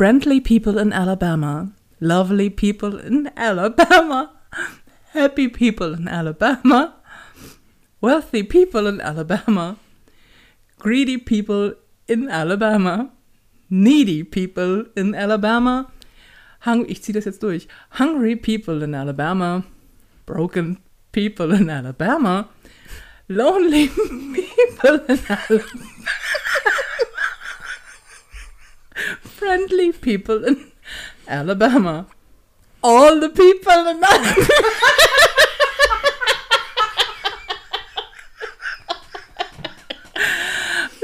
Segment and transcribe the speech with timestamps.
[0.00, 1.72] Friendly people in Alabama.
[2.00, 4.30] Lovely people in Alabama.
[5.12, 6.94] Happy people in Alabama.
[8.00, 9.76] Wealthy people in Alabama.
[10.78, 11.74] Greedy people
[12.08, 13.10] in Alabama.
[13.68, 15.92] Needy people in Alabama.
[16.64, 17.68] Hung ich ziehe das jetzt durch.
[17.98, 19.64] Hungry people in Alabama.
[20.24, 20.78] Broken
[21.12, 22.48] people in Alabama.
[23.28, 23.88] Lonely
[24.34, 25.90] people in Alabama.
[29.40, 30.70] Friendly people in
[31.26, 32.06] Alabama.
[32.82, 34.34] All the people in Alabama.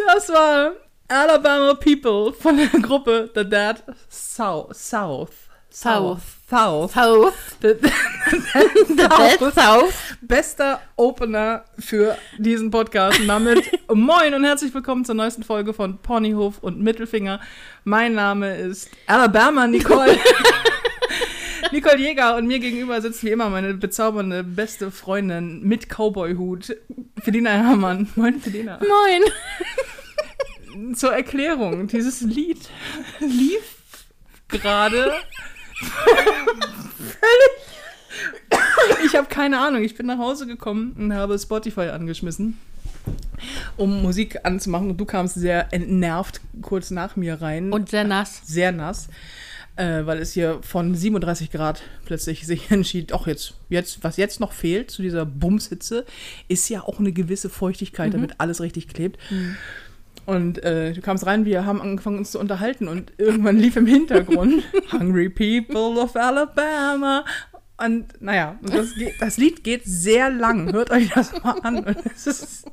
[0.06, 0.72] Das war
[1.09, 5.45] Alabama People von der Gruppe The Dead South.
[5.76, 6.22] South.
[6.48, 6.92] South.
[6.92, 6.94] South.
[6.94, 7.56] South.
[7.60, 7.74] The,
[8.88, 10.16] The Dead South.
[10.22, 13.20] Bester Opener für diesen Podcast.
[13.20, 17.42] Und damit moin und herzlich willkommen zur neuesten Folge von Ponyhof und Mittelfinger.
[17.84, 20.18] Mein Name ist Alabama Nicole.
[21.72, 26.74] Nicole Jäger und mir gegenüber sitzt wie immer meine bezaubernde beste Freundin mit Cowboy-Hut,
[27.23, 28.08] Felina Herrmann.
[28.16, 28.79] Moin, Felina.
[28.79, 29.24] Moin.
[30.96, 32.70] Zur Erklärung, dieses Lied
[33.20, 33.76] lief
[34.48, 35.12] gerade.
[39.05, 39.82] Ich habe keine Ahnung.
[39.82, 42.59] Ich bin nach Hause gekommen und habe Spotify angeschmissen,
[43.77, 44.91] um Musik anzumachen.
[44.91, 47.73] Und du kamst sehr entnervt kurz nach mir rein.
[47.73, 48.43] Und sehr nass.
[48.45, 49.09] sehr nass,
[49.77, 54.41] äh, weil es hier von 37 Grad plötzlich sich entschied, auch jetzt, jetzt, was jetzt
[54.41, 56.04] noch fehlt zu dieser Bumshitze,
[56.49, 59.19] ist ja auch eine gewisse Feuchtigkeit, damit alles richtig klebt.
[60.27, 63.87] Und äh, du kamst rein, wir haben angefangen uns zu unterhalten und irgendwann lief im
[63.87, 67.25] Hintergrund Hungry People of Alabama.
[67.78, 70.72] Und naja, und das, geht, das Lied geht sehr lang.
[70.72, 71.84] Hört euch das mal an.
[71.84, 72.66] Und es ist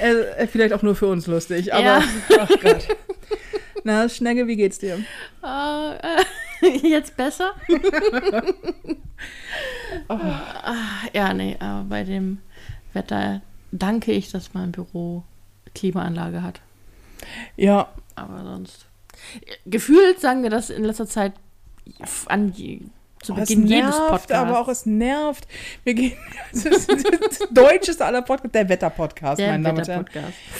[0.00, 2.02] äh, vielleicht auch nur für uns lustig, aber Ja.
[2.40, 2.88] ach Gott.
[3.84, 5.04] Na, Schnegge, wie geht's dir?
[5.44, 5.96] Äh,
[6.66, 7.52] äh, jetzt besser?
[10.08, 10.34] Ah,
[11.12, 12.38] ja, nee, aber bei dem
[12.92, 15.24] Wetter danke ich, dass mein Büro
[15.74, 16.60] Klimaanlage hat.
[17.56, 18.86] Ja, Aber sonst.
[19.66, 21.32] Gefühlt sagen wir das in letzter Zeit
[22.26, 24.32] an zu Oh, Beginn jedes nervt, Podcasts.
[24.32, 25.46] aber auch es nervt.
[25.84, 26.12] Wir gehen,
[26.52, 30.06] das ist das deutscheste aller Podcasts, der Wetter-Podcast, meine Damen und Herren.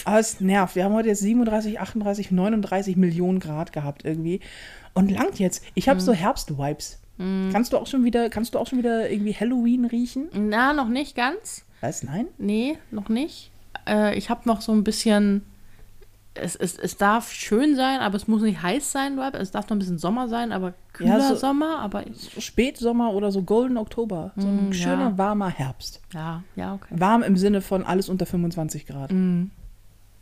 [0.05, 0.75] Aber es nervt.
[0.77, 4.39] Wir haben heute jetzt 37, 38, 39 Millionen Grad gehabt irgendwie.
[4.93, 5.63] Und langt jetzt.
[5.73, 5.89] Ich Mhm.
[5.91, 6.99] habe so Herbst-Vibes.
[7.17, 10.29] Kannst du auch schon wieder, kannst du auch schon wieder irgendwie Halloween riechen?
[10.33, 11.63] Na, noch nicht ganz.
[11.81, 12.01] Was?
[12.03, 12.27] Nein?
[12.37, 13.51] Nee, noch nicht.
[13.87, 15.43] Äh, ich habe noch so ein bisschen.
[16.35, 19.19] Es, es, es darf schön sein, aber es muss nicht heiß sein.
[19.19, 21.77] Es darf noch ein bisschen Sommer sein, aber kühler Ja, so- Sommer.
[21.79, 22.03] Aber
[22.39, 24.31] Spätsommer oder so Golden Oktober.
[24.35, 25.17] So ein Mm, schöner, ja.
[25.19, 26.01] warmer Herbst.
[26.11, 26.87] ja, ja, okay.
[26.97, 29.11] Warm im Sinne von alles unter 25 Grad.
[29.11, 29.51] Mm.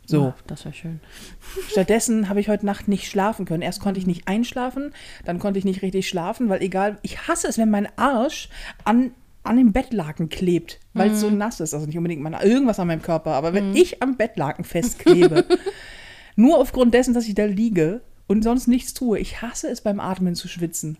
[0.04, 0.24] So.
[0.24, 1.00] Ja, das wäre schön.
[1.70, 3.62] Stattdessen habe ich heute Nacht nicht schlafen können.
[3.62, 4.92] Erst konnte ich nicht einschlafen,
[5.24, 8.50] dann konnte ich nicht richtig schlafen, weil egal, ich hasse es, wenn mein Arsch
[8.84, 9.12] an,
[9.44, 11.74] an dem Bettlaken klebt, weil es so nass ist.
[11.74, 15.44] Also nicht unbedingt mein, irgendwas an meinem Körper, aber wenn ich am Bettlaken festklebe,
[16.36, 20.00] nur aufgrund dessen, dass ich da liege und sonst nichts tue, ich hasse es beim
[20.00, 20.96] Atmen zu schwitzen.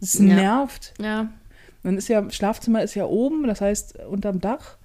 [0.00, 0.22] Es Ja.
[0.34, 0.94] nervt.
[1.00, 1.28] Ja,
[1.82, 4.76] Dann ist ja, Schlafzimmer ist ja oben, das heißt unterm Dach.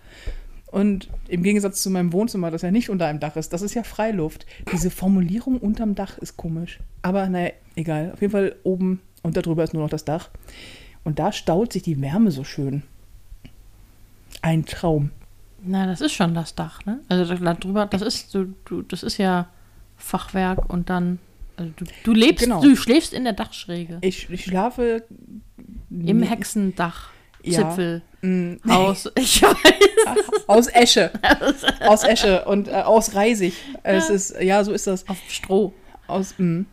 [0.71, 3.73] Und im Gegensatz zu meinem Wohnzimmer, das ja nicht unter einem Dach ist, das ist
[3.73, 4.45] ja Freiluft.
[4.73, 6.79] Diese Formulierung unterm Dach ist komisch.
[7.03, 8.11] Aber naja, egal.
[8.13, 10.29] Auf jeden Fall oben und darüber ist nur noch das Dach.
[11.07, 12.83] Und da staut sich die Wärme so schön.
[14.41, 15.11] Ein Traum.
[15.63, 16.99] na, das ist schon das Dach, ne?
[17.07, 19.47] Also da drüber, das ist, du, du, das ist ja
[19.95, 21.19] Fachwerk und dann.
[21.55, 22.61] Also du, du lebst, Genau.
[22.61, 23.99] du schläfst in der Dachschräge.
[24.01, 25.05] Ich, ich schlafe.
[25.89, 27.11] Im Hexendach.
[27.41, 27.69] Ja.
[27.69, 28.01] Zipfel.
[28.21, 29.09] Mm, Haus.
[29.17, 29.55] Ich weiß.
[30.47, 31.11] Aus Esche.
[31.87, 33.53] aus Esche und äh, aus Reisig.
[33.83, 35.07] Es ist, ja, so ist das.
[35.07, 35.71] Auf Stroh.
[36.07, 36.35] Aus.
[36.37, 36.65] Mh.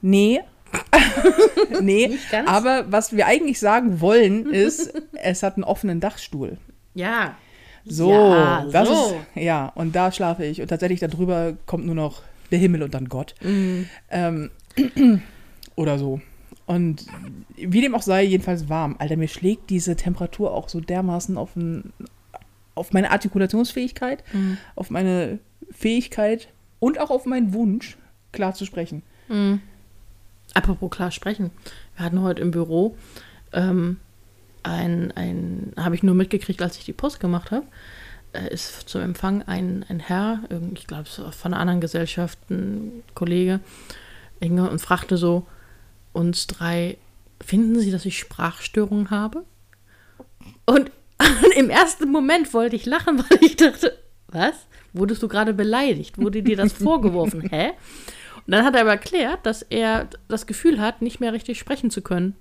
[0.00, 0.42] Nee.
[1.80, 2.18] nee.
[2.46, 6.58] Aber was wir eigentlich sagen wollen, ist, es hat einen offenen Dachstuhl.
[6.94, 7.36] Ja.
[7.84, 8.94] So, Ja, das so.
[8.94, 9.14] ist.
[9.42, 10.60] Ja, und da schlafe ich.
[10.60, 13.34] Und tatsächlich darüber kommt nur noch der Himmel und dann Gott.
[13.42, 13.88] Mhm.
[14.10, 14.50] Ähm,
[15.76, 16.20] oder so.
[16.66, 17.06] Und
[17.56, 18.96] wie dem auch sei, jedenfalls warm.
[18.98, 21.92] Alter, mir schlägt diese Temperatur auch so dermaßen auf, ein,
[22.74, 24.58] auf meine Artikulationsfähigkeit, Mhm.
[24.76, 25.38] auf meine
[25.72, 26.48] Fähigkeit
[26.78, 27.96] und auch auf meinen Wunsch,
[28.32, 29.02] klar zu sprechen.
[30.54, 31.50] Apropos klar sprechen.
[31.96, 32.96] Wir hatten heute im Büro
[33.52, 33.98] ähm,
[34.62, 37.66] ein, ein habe ich nur mitgekriegt, als ich die Post gemacht habe,
[38.32, 40.40] äh, ist zum Empfang ein, ein Herr,
[40.74, 43.60] ich glaube so von einer anderen Gesellschaft, ein Kollege,
[44.40, 45.46] und fragte so
[46.12, 46.96] uns drei,
[47.42, 49.44] finden Sie, dass ich Sprachstörungen habe?
[50.64, 50.90] Und
[51.56, 53.98] im ersten Moment wollte ich lachen, weil ich dachte,
[54.28, 54.54] was?
[54.92, 56.18] Wurdest du gerade beleidigt?
[56.18, 57.42] Wurde dir das vorgeworfen?
[57.50, 57.72] Hä?
[58.50, 61.88] Und dann hat er aber erklärt, dass er das Gefühl hat, nicht mehr richtig sprechen
[61.88, 62.34] zu können.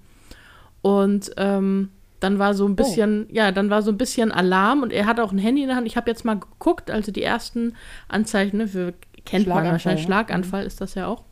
[0.82, 1.90] Und ähm,
[2.20, 3.32] dann war so ein bisschen, oh.
[3.32, 5.78] ja, dann war so ein bisschen Alarm und er hat auch ein Handy in der
[5.78, 5.86] Hand.
[5.86, 7.76] Ich habe jetzt mal geguckt, also die ersten
[8.08, 11.26] Anzeichen, ne, für, kennt man wahrscheinlich, Schlaganfall ist das ja auch.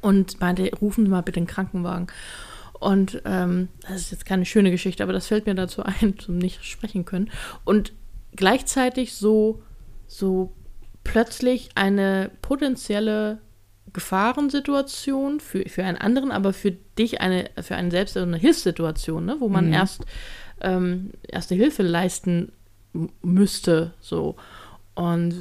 [0.00, 2.06] Und meinte, rufen Sie mal bitte den Krankenwagen.
[2.78, 6.38] Und ähm, das ist jetzt keine schöne Geschichte, aber das fällt mir dazu ein, zum
[6.38, 7.28] nicht sprechen können.
[7.64, 7.92] Und
[8.36, 9.64] gleichzeitig so,
[10.06, 10.52] so
[11.02, 13.40] plötzlich eine potenzielle
[13.92, 19.36] Gefahrensituation für, für einen anderen, aber für dich eine, für einen selbst eine Hilfssituation, ne?
[19.40, 19.72] wo man mhm.
[19.72, 20.04] erst
[20.60, 22.52] ähm, erste Hilfe leisten
[23.22, 23.94] müsste.
[24.00, 24.36] So.
[24.94, 25.34] Und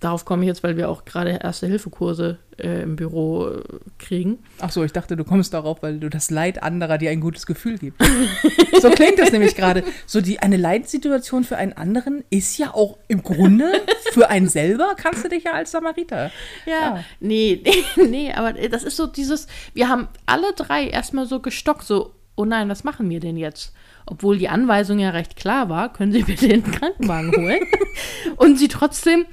[0.00, 3.62] darauf komme ich jetzt, weil wir auch gerade Erste-Hilfe-Kurse äh, im Büro äh,
[3.98, 4.38] kriegen.
[4.60, 7.46] Ach so, ich dachte, du kommst darauf, weil du das Leid anderer dir ein gutes
[7.46, 8.02] Gefühl gibt.
[8.80, 9.84] so klingt das nämlich gerade.
[10.06, 13.72] So die eine Leidsituation für einen anderen ist ja auch im Grunde
[14.12, 16.30] für einen selber kannst du dich ja als Samariter.
[16.66, 17.04] Ja, ja.
[17.20, 17.62] Nee,
[17.96, 22.14] nee, nee, aber das ist so dieses, wir haben alle drei erstmal so gestockt, so,
[22.36, 23.72] oh nein, was machen wir denn jetzt?
[24.06, 27.60] Obwohl die Anweisung ja recht klar war, können Sie bitte den Krankenwagen holen.
[28.36, 29.26] Und sie trotzdem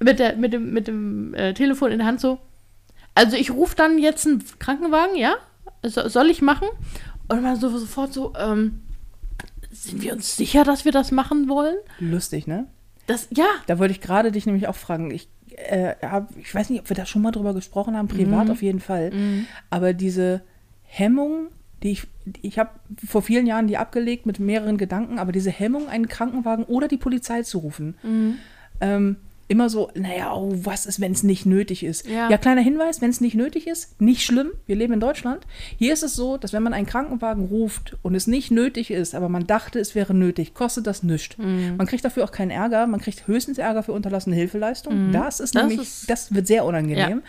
[0.00, 2.38] mit, der, mit dem, mit dem äh, Telefon in der Hand so,
[3.14, 5.34] also ich rufe dann jetzt einen Krankenwagen, ja?
[5.82, 6.68] So, soll ich machen?
[7.28, 8.80] Und man so sofort so, ähm,
[9.70, 11.76] sind wir uns sicher, dass wir das machen wollen?
[11.98, 12.66] Lustig, ne?
[13.06, 13.46] Das, ja.
[13.66, 15.10] Da wollte ich gerade dich nämlich auch fragen.
[15.10, 18.46] Ich, äh, hab, ich weiß nicht, ob wir da schon mal drüber gesprochen haben, privat
[18.46, 18.50] mhm.
[18.50, 19.10] auf jeden Fall.
[19.10, 19.46] Mhm.
[19.70, 20.42] Aber diese
[20.82, 21.48] Hemmung,
[21.82, 22.06] die ich,
[22.42, 22.70] ich habe
[23.06, 26.96] vor vielen Jahren die abgelegt mit mehreren Gedanken, aber diese Hemmung, einen Krankenwagen oder die
[26.96, 28.38] Polizei zu rufen, mhm.
[28.80, 29.16] ähm,
[29.48, 32.08] immer so, naja, oh, was ist, wenn es nicht nötig ist?
[32.08, 32.30] Ja.
[32.30, 34.52] ja, kleiner Hinweis, wenn es nicht nötig ist, nicht schlimm.
[34.66, 35.46] Wir leben in Deutschland.
[35.76, 39.14] Hier ist es so, dass wenn man einen Krankenwagen ruft und es nicht nötig ist,
[39.14, 41.38] aber man dachte, es wäre nötig, kostet das nichts.
[41.38, 41.76] Mhm.
[41.76, 42.86] Man kriegt dafür auch keinen Ärger.
[42.86, 45.08] Man kriegt höchstens Ärger für unterlassene Hilfeleistung.
[45.08, 45.12] Mhm.
[45.12, 47.18] Das ist das nämlich, ist, das wird sehr unangenehm.
[47.18, 47.22] Ja.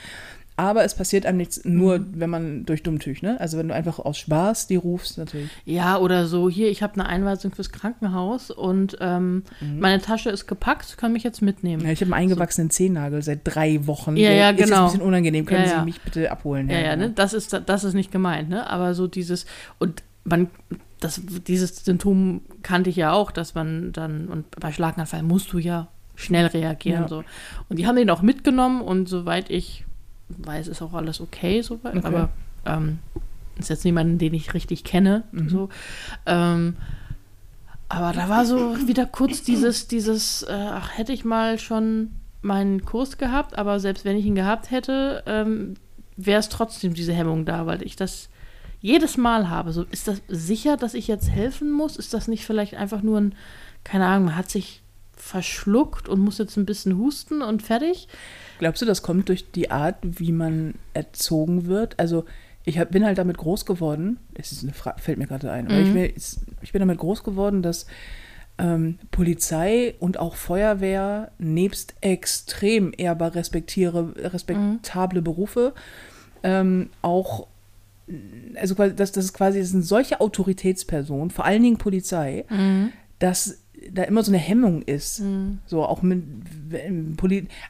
[0.55, 2.13] Aber es passiert einem nichts, nur mhm.
[2.15, 3.39] wenn man durch Dummtüch, ne?
[3.39, 5.49] Also wenn du einfach aus Spaß die rufst, natürlich.
[5.65, 9.79] Ja, oder so, hier, ich habe eine Einweisung fürs Krankenhaus und ähm, mhm.
[9.79, 11.83] meine Tasche ist gepackt, kann mich jetzt mitnehmen.
[11.83, 12.75] Ja, ich habe einen eingewachsenen so.
[12.75, 14.15] Zehennagel seit drei Wochen.
[14.15, 14.63] Ja, ja, genau.
[14.63, 16.69] Ist ein bisschen unangenehm, können ja, Sie mich bitte abholen?
[16.69, 17.09] Ja, ja, ja ne?
[17.09, 18.69] Das ist, das ist nicht gemeint, ne?
[18.69, 19.47] Aber so dieses,
[19.79, 20.49] und man,
[20.99, 25.57] das, dieses Symptom kannte ich ja auch, dass man dann, und bei Schlaganfall musst du
[25.57, 27.07] ja schnell reagieren.
[27.07, 27.23] So.
[27.69, 29.85] Und die haben den auch mitgenommen und soweit ich
[30.29, 32.05] weiß, ist auch alles okay soweit, okay.
[32.05, 32.29] aber
[32.65, 32.99] ähm,
[33.57, 35.23] ist jetzt niemand, den ich richtig kenne.
[35.31, 35.49] Mhm.
[35.49, 35.69] So.
[36.25, 36.77] Ähm,
[37.89, 42.11] aber da war so wieder kurz dieses, dieses, äh, ach, hätte ich mal schon
[42.41, 45.75] meinen Kurs gehabt, aber selbst wenn ich ihn gehabt hätte, ähm,
[46.17, 48.29] wäre es trotzdem diese Hemmung da, weil ich das
[48.81, 49.71] jedes Mal habe.
[49.71, 51.95] So, ist das sicher, dass ich jetzt helfen muss?
[51.95, 53.35] Ist das nicht vielleicht einfach nur ein,
[53.83, 54.81] keine Ahnung, man hat sich
[55.15, 58.07] verschluckt und muss jetzt ein bisschen husten und fertig?
[58.63, 61.99] Glaubst du, das kommt durch die Art, wie man erzogen wird?
[61.99, 62.23] Also
[62.63, 65.65] ich hab, bin halt damit groß geworden, es ist eine Frage, fällt mir gerade ein,
[65.65, 65.97] mhm.
[65.97, 67.87] ich, ich, ich, bin damit groß geworden, dass
[68.57, 75.25] ähm, Polizei und auch Feuerwehr nebst extrem ehrbar respektiere, respektable mhm.
[75.25, 75.73] Berufe
[76.41, 77.47] ähm, auch
[78.55, 82.93] also das, das ist quasi das sind solche Autoritätspersonen, vor allen Dingen Polizei, mhm.
[83.19, 85.21] dass da immer so eine Hemmung ist.
[85.21, 85.59] Mhm.
[85.65, 86.23] So auch mit,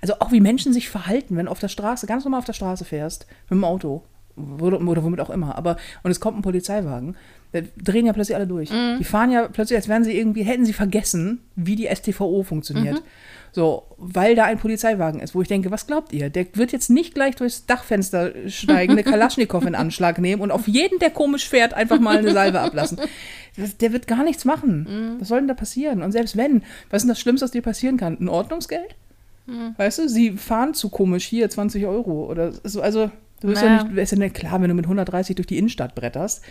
[0.02, 2.54] also auch wie Menschen sich verhalten, wenn du auf der Straße, ganz normal auf der
[2.54, 4.04] Straße fährst, mit dem Auto
[4.36, 7.16] oder, oder womit auch immer, aber und es kommt ein Polizeiwagen,
[7.52, 8.72] da drehen ja plötzlich alle durch.
[8.72, 8.98] Mhm.
[8.98, 12.96] Die fahren ja plötzlich, als wären sie irgendwie, hätten sie vergessen, wie die STVO funktioniert.
[12.96, 13.08] Mhm.
[13.54, 16.32] So, weil da ein Polizeiwagen ist, wo ich denke, was glaubt ihr?
[16.32, 20.68] Der wird jetzt nicht gleich durchs Dachfenster steigen, eine Kalaschnikow in Anschlag nehmen und auf
[20.68, 23.00] jeden, der komisch fährt, einfach mal eine Salve ablassen.
[23.80, 24.88] Der wird gar nichts machen.
[24.90, 25.22] Mhm.
[25.22, 26.02] Was soll denn da passieren?
[26.02, 28.18] Und selbst wenn, was ist denn das Schlimmste, was dir passieren kann?
[28.20, 28.96] Ein Ordnungsgeld?
[29.46, 29.76] Mhm.
[29.78, 32.82] Weißt du, sie fahren zu komisch, hier 20 Euro oder so.
[32.82, 33.78] Also, du bist naja.
[33.78, 36.44] ja nicht, ist ja nicht klar, wenn du mit 130 durch die Innenstadt bretterst.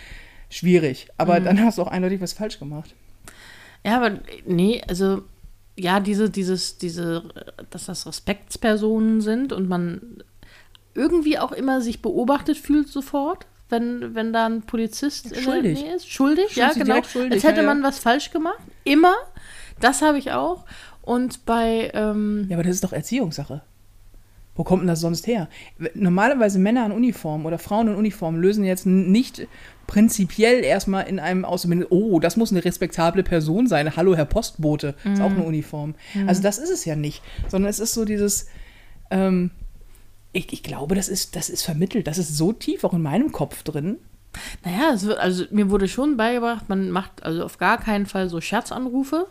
[0.51, 1.09] Schwierig.
[1.19, 1.45] Aber mhm.
[1.47, 2.95] dann hast du auch eindeutig was falsch gemacht.
[3.85, 5.23] Ja, aber nee, also
[5.77, 7.23] ja, diese, dieses, diese,
[7.71, 10.23] dass das Respektspersonen sind und man
[10.95, 15.71] irgendwie auch immer sich beobachtet fühlt sofort, wenn, wenn da ein Polizist schuldig.
[15.71, 16.11] in der Nähe ist.
[16.11, 17.03] Schuldig, ja, genau.
[17.03, 18.61] Schuldig, Als hätte ja, man was falsch gemacht.
[18.85, 19.15] Immer.
[19.81, 20.65] Das habe ich auch.
[21.01, 21.91] Und bei.
[21.95, 23.63] Ähm ja, aber das ist doch Erziehungssache.
[24.55, 25.49] Wo kommt denn das sonst her?
[25.95, 29.49] Normalerweise Männer in Uniform oder Frauen in Uniform lösen jetzt nicht
[29.93, 33.95] prinzipiell erstmal in einem aus, oh, das muss eine respektable Person sein.
[33.95, 35.13] Hallo, Herr Postbote, mhm.
[35.13, 35.45] ist auch eine mhm.
[35.45, 35.95] Uniform.
[36.15, 36.31] Mhm.
[36.31, 38.47] Also das ist es ja nicht, sondern es ist so dieses,
[39.11, 39.51] ähm,
[40.33, 43.33] ich, ich glaube, das ist, das ist vermittelt, das ist so tief auch in meinem
[43.33, 43.99] Kopf drin.
[44.65, 48.41] Naja, wird, also mir wurde schon beigebracht, man macht also auf gar keinen Fall so
[48.41, 49.27] Scherzanrufe.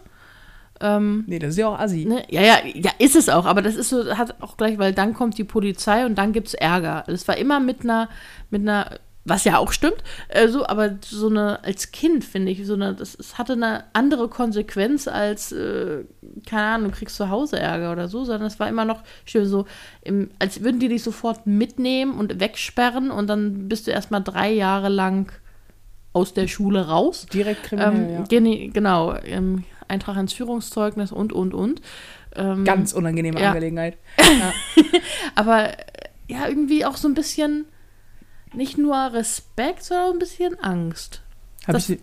[0.80, 2.06] Ähm, Nee, das ist ja auch assi.
[2.06, 2.24] ne?
[2.30, 5.16] Ja, ja, ja, ist es auch, aber das ist so, hat auch gleich, weil dann
[5.16, 7.04] kommt die Polizei und dann gibt es Ärger.
[7.08, 8.10] Es war immer mit einer,
[8.52, 12.66] mit einer, was ja auch stimmt, äh, so, aber so eine, als Kind finde ich,
[12.66, 16.04] so eine, das, es hatte eine andere Konsequenz als, äh,
[16.48, 19.46] keine Ahnung, du kriegst zu Hause Ärger oder so, sondern es war immer noch schön
[19.46, 19.66] so,
[20.02, 24.52] im, als würden die dich sofort mitnehmen und wegsperren und dann bist du erstmal drei
[24.52, 25.32] Jahre lang
[26.14, 27.28] aus der Schule raus.
[27.32, 28.70] Direkt kriminell, Ähm, ja.
[28.74, 31.82] Genau, ähm, Eintrag ins Führungszeugnis und, und, und.
[32.36, 33.50] Ähm, Ganz unangenehme ja.
[33.50, 33.98] Angelegenheit.
[35.36, 35.76] Aber äh,
[36.28, 37.66] ja, irgendwie auch so ein bisschen
[38.54, 41.22] nicht nur Respekt, sondern auch ein bisschen Angst.
[41.68, 42.00] Habe ich, dir-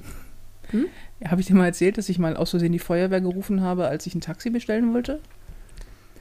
[0.70, 0.86] Hm?
[1.24, 4.06] Hab ich dir mal erzählt, dass ich mal aus Versehen die Feuerwehr gerufen habe, als
[4.06, 5.20] ich ein Taxi bestellen wollte?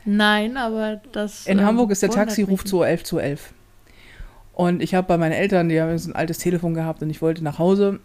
[0.05, 1.46] Nein, aber das.
[1.48, 2.69] In ähm, Hamburg ist der Taxiruf mich.
[2.69, 3.53] 211 211.
[4.53, 7.22] Und ich habe bei meinen Eltern, die haben so ein altes Telefon gehabt und ich
[7.22, 8.00] wollte nach Hause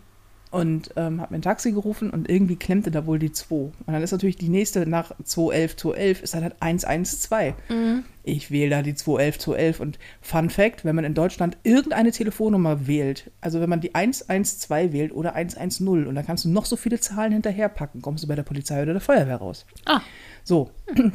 [0.53, 3.55] und ähm, habe mir ein Taxi gerufen und irgendwie klemmte da wohl die 2.
[3.55, 7.55] Und dann ist natürlich die nächste nach 211 211 ist dann halt 112.
[7.71, 8.05] Mhm.
[8.23, 12.87] Ich wähle da die 211 211 und Fun Fact, wenn man in Deutschland irgendeine Telefonnummer
[12.87, 16.77] wählt, also wenn man die 112 wählt oder 110 und dann kannst du noch so
[16.77, 19.65] viele Zahlen hinterherpacken, kommst du bei der Polizei oder der Feuerwehr raus.
[19.87, 20.03] Ah,
[20.45, 20.71] So.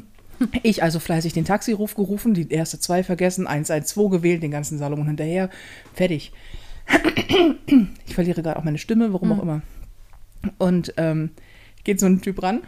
[0.62, 5.08] Ich also fleißig den Taxiruf gerufen, die erste zwei vergessen, 112 gewählt, den ganzen Salomon
[5.08, 5.50] hinterher,
[5.96, 6.32] fertig.
[8.06, 9.62] Ich verliere gerade auch meine Stimme, warum auch immer.
[10.58, 11.32] Und ähm,
[11.84, 12.62] geht so ein Typ ran,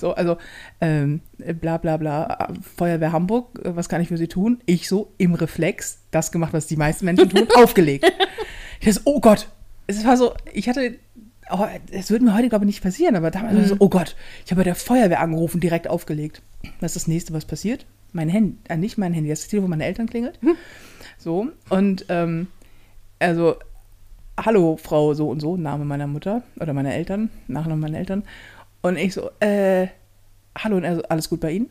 [0.00, 0.38] so, also
[0.80, 1.20] ähm,
[1.60, 4.60] bla bla bla, Feuerwehr Hamburg, äh, was kann ich für Sie tun?
[4.66, 8.10] Ich so im Reflex, das gemacht, was die meisten Menschen tun, aufgelegt.
[8.80, 9.48] Ich so, oh Gott,
[9.86, 10.98] es war so, ich hatte,
[11.50, 13.90] oh, es würde mir heute glaube ich nicht passieren, aber damals war ich so, oh
[13.90, 16.42] Gott, ich habe bei der Feuerwehr angerufen, direkt aufgelegt.
[16.80, 17.86] Was ist das nächste, was passiert?
[18.12, 20.38] Mein Handy, äh, nicht mein Handy, das Telefon meiner Eltern klingelt.
[21.18, 22.48] So, und ähm,
[23.20, 23.56] also,
[24.36, 28.24] hallo Frau so und so, Name meiner Mutter oder meiner Eltern, Nachname meiner Eltern.
[28.82, 29.88] Und ich so, äh,
[30.58, 31.70] hallo, und er so, alles gut bei Ihnen?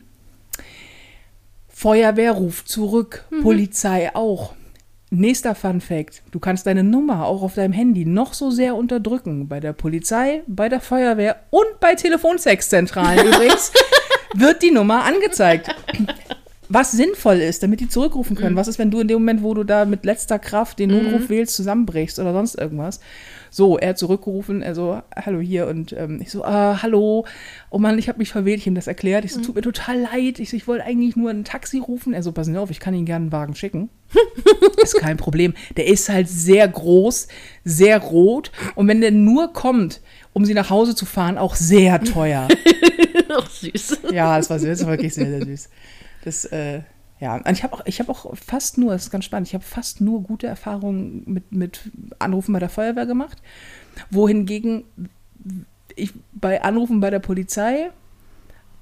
[1.68, 4.54] Feuerwehr ruft zurück, Polizei auch.
[5.10, 9.48] Nächster Fun Fact: Du kannst deine Nummer auch auf deinem Handy noch so sehr unterdrücken.
[9.48, 13.72] Bei der Polizei, bei der Feuerwehr und bei Telefonsexzentralen übrigens
[14.34, 15.74] wird die Nummer angezeigt.
[16.72, 18.54] Was sinnvoll ist, damit die zurückrufen können.
[18.54, 21.28] Was ist, wenn du in dem Moment, wo du da mit letzter Kraft den Notruf
[21.28, 23.00] wählst, zusammenbrichst oder sonst irgendwas?
[23.50, 27.26] So, er hat zurückgerufen, er so, hallo hier und ähm, ich so, ah, hallo,
[27.70, 29.24] oh Mann, ich habe mich verwählt, ich ihm das erklärt.
[29.24, 32.12] Ich so, tut mir total leid, ich, so, ich wollte eigentlich nur ein Taxi rufen.
[32.12, 33.90] Er so, Sie auf, ich kann Ihnen gerne einen Wagen schicken.
[34.80, 35.54] ist kein Problem.
[35.76, 37.26] Der ist halt sehr groß,
[37.64, 42.00] sehr rot und wenn der nur kommt, um Sie nach Hause zu fahren, auch sehr
[42.00, 42.46] teuer.
[43.28, 43.98] Ach, süß.
[44.12, 45.68] Ja, das war, das war wirklich sehr, sehr süß.
[46.24, 46.82] Das, äh,
[47.20, 49.54] ja, und ich habe auch, ich habe auch fast nur, das ist ganz spannend, ich
[49.54, 51.80] habe fast nur gute Erfahrungen mit, mit
[52.18, 53.38] Anrufen bei der Feuerwehr gemacht,
[54.10, 54.84] wohingegen
[55.96, 57.90] ich bei Anrufen bei der Polizei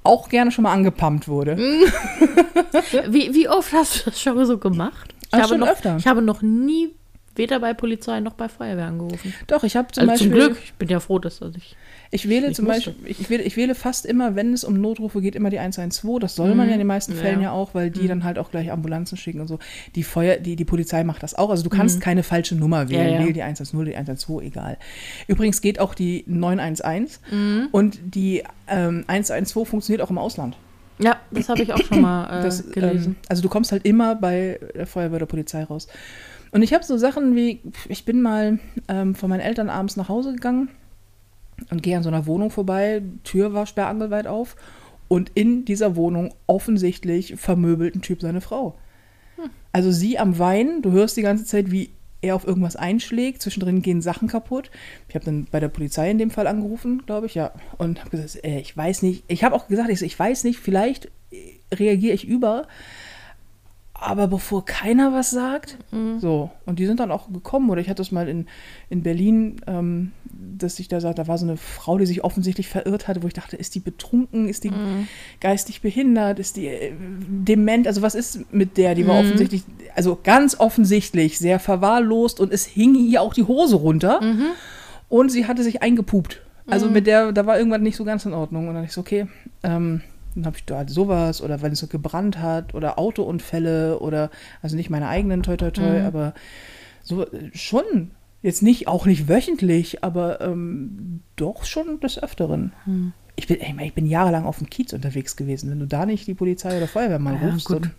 [0.04, 1.56] auch gerne schon mal angepumpt wurde.
[3.08, 5.14] Wie, wie oft hast du das schon so gemacht?
[5.22, 5.96] Ich, Ach, habe, schon noch, öfter.
[5.98, 6.94] ich habe noch nie
[7.34, 9.34] weder bei Polizei noch bei Feuerwehr angerufen.
[9.46, 10.30] Doch, ich habe zum also Beispiel.
[10.30, 10.58] zum Glück.
[10.62, 11.76] Ich bin ja froh, dass das ich.
[12.10, 12.92] Ich wähle Ich zum musste.
[12.92, 16.18] Beispiel, ich wähle, ich wähle fast immer, wenn es um Notrufe geht, immer die 112.
[16.20, 17.18] Das soll man ja in den meisten Ja.
[17.18, 19.58] Fällen ja auch, weil die dann halt auch gleich Ambulanzen schicken und so.
[19.94, 21.50] Die Feuer, die, die Polizei macht das auch.
[21.50, 23.08] Also du kannst keine falsche Nummer wählen.
[23.12, 23.26] Ja, ja.
[23.26, 24.78] Wähl die 110, die 112, egal.
[25.26, 27.20] Übrigens geht auch die 911
[27.72, 30.56] und die ähm, 112 funktioniert auch im Ausland.
[30.98, 33.16] Ja, das habe ich auch schon mal äh, Das, gelesen.
[33.16, 35.86] Ähm, also du kommst halt immer bei der Feuerwehr oder Polizei raus.
[36.50, 40.08] Und ich habe so Sachen wie, ich bin mal ähm, von meinen Eltern abends nach
[40.08, 40.70] Hause gegangen
[41.70, 44.56] und gehe an so einer Wohnung vorbei, Tür war sperrangelweit auf
[45.08, 48.78] und in dieser Wohnung offensichtlich vermöbelt ein Typ seine Frau.
[49.72, 53.82] Also sie am Weinen, du hörst die ganze Zeit, wie er auf irgendwas einschlägt, zwischendrin
[53.82, 54.70] gehen Sachen kaputt.
[55.08, 58.10] Ich habe dann bei der Polizei in dem Fall angerufen, glaube ich, ja, und habe
[58.10, 61.74] gesagt, äh, ich weiß nicht, ich habe auch gesagt, ich, ich weiß nicht, vielleicht äh,
[61.74, 62.66] reagiere ich über,
[64.00, 65.76] aber bevor keiner was sagt,
[66.20, 68.46] so, und die sind dann auch gekommen, oder ich hatte das mal in,
[68.90, 70.12] in Berlin, ähm,
[70.56, 73.26] dass ich da sagte, da war so eine Frau, die sich offensichtlich verirrt hatte, wo
[73.26, 74.70] ich dachte, ist die betrunken, ist die
[75.40, 76.92] geistig behindert, ist die äh,
[77.28, 79.62] dement, also was ist mit der, die war offensichtlich,
[79.96, 84.20] also ganz offensichtlich sehr verwahrlost und es hing ihr auch die Hose runter.
[85.08, 86.42] Und sie hatte sich eingepupt.
[86.70, 88.68] Also mit der, da war irgendwas nicht so ganz in Ordnung.
[88.68, 89.26] Und dann dachte ich so, okay,
[89.62, 90.02] ähm,
[90.38, 94.30] dann habe ich da halt sowas oder wenn es so gebrannt hat oder Autounfälle oder,
[94.62, 96.34] also nicht meine eigenen, toi toi toi, aber
[97.02, 98.10] so äh, schon,
[98.42, 102.72] jetzt nicht, auch nicht wöchentlich, aber ähm, doch schon des Öfteren.
[103.36, 105.70] Ich, bin, ey, ich bin jahrelang auf dem Kiez unterwegs gewesen.
[105.70, 107.90] Wenn du da nicht die Polizei oder Feuerwehr mal Ja, rufst, gut.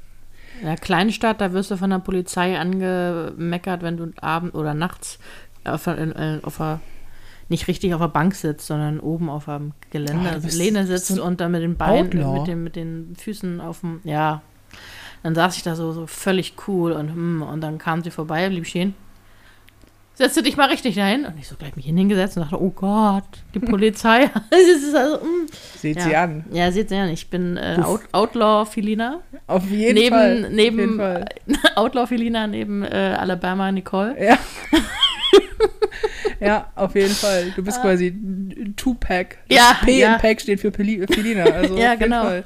[0.64, 5.20] Ja, Kleinstadt, da wirst du von der Polizei angemeckert, wenn du abend oder nachts
[5.64, 6.80] auf, der- äh, auf der
[7.50, 11.08] nicht richtig auf der Bank sitzt, sondern oben auf einem Geländer, du bist- Lehne sitzt
[11.08, 12.40] so und dann mit den Beinen, Outlaw.
[12.40, 14.42] mit, den, mit den Füßen auf dem, ja.
[15.24, 18.48] Dann saß ich da so, so völlig cool und, hm, und dann kam sie vorbei,
[18.48, 18.94] blieb stehen.
[20.14, 21.26] Setze dich mal richtig dahin.
[21.26, 24.30] Und ich so gleich mich hingesetzt und dachte, oh Gott, die Polizei.
[24.52, 25.48] also, hm.
[25.78, 26.04] Seht ja.
[26.04, 26.44] sie an.
[26.52, 27.10] Ja, seht sie an.
[27.10, 27.80] Ich bin äh.
[27.82, 29.22] Out Outlaw Felina.
[29.48, 30.36] Auf jeden Neben, Fall.
[30.36, 31.26] Jeden neben Fall.
[31.76, 34.16] Outlaw Felina, neben äh, Alabama Nicole.
[34.22, 34.38] Ja.
[36.40, 37.52] Ja, auf jeden Fall.
[37.56, 39.40] Du bist quasi ein Two-Pack.
[39.48, 40.16] Das Ja, P ja.
[40.16, 41.44] in Pack steht für Peli Felina.
[41.44, 42.24] Also Ja, auf jeden genau.
[42.24, 42.44] Fall.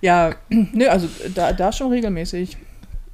[0.00, 2.56] Ja, nö, also da, da schon regelmäßig.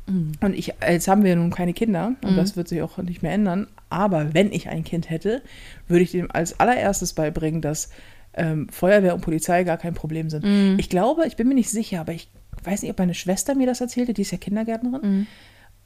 [0.07, 0.33] Mhm.
[0.41, 3.33] Und ich, jetzt haben wir nun keine Kinder und das wird sich auch nicht mehr
[3.33, 3.69] ändern.
[3.89, 5.43] Aber wenn ich ein Kind hätte,
[5.89, 7.91] würde ich dem als allererstes beibringen, dass
[8.35, 10.45] ähm, Feuerwehr und Polizei gar kein Problem sind.
[10.45, 10.77] Mhm.
[10.79, 12.29] Ich glaube, ich bin mir nicht sicher, aber ich
[12.63, 15.27] weiß nicht, ob meine Schwester mir das erzählte, die ist ja Kindergärtnerin.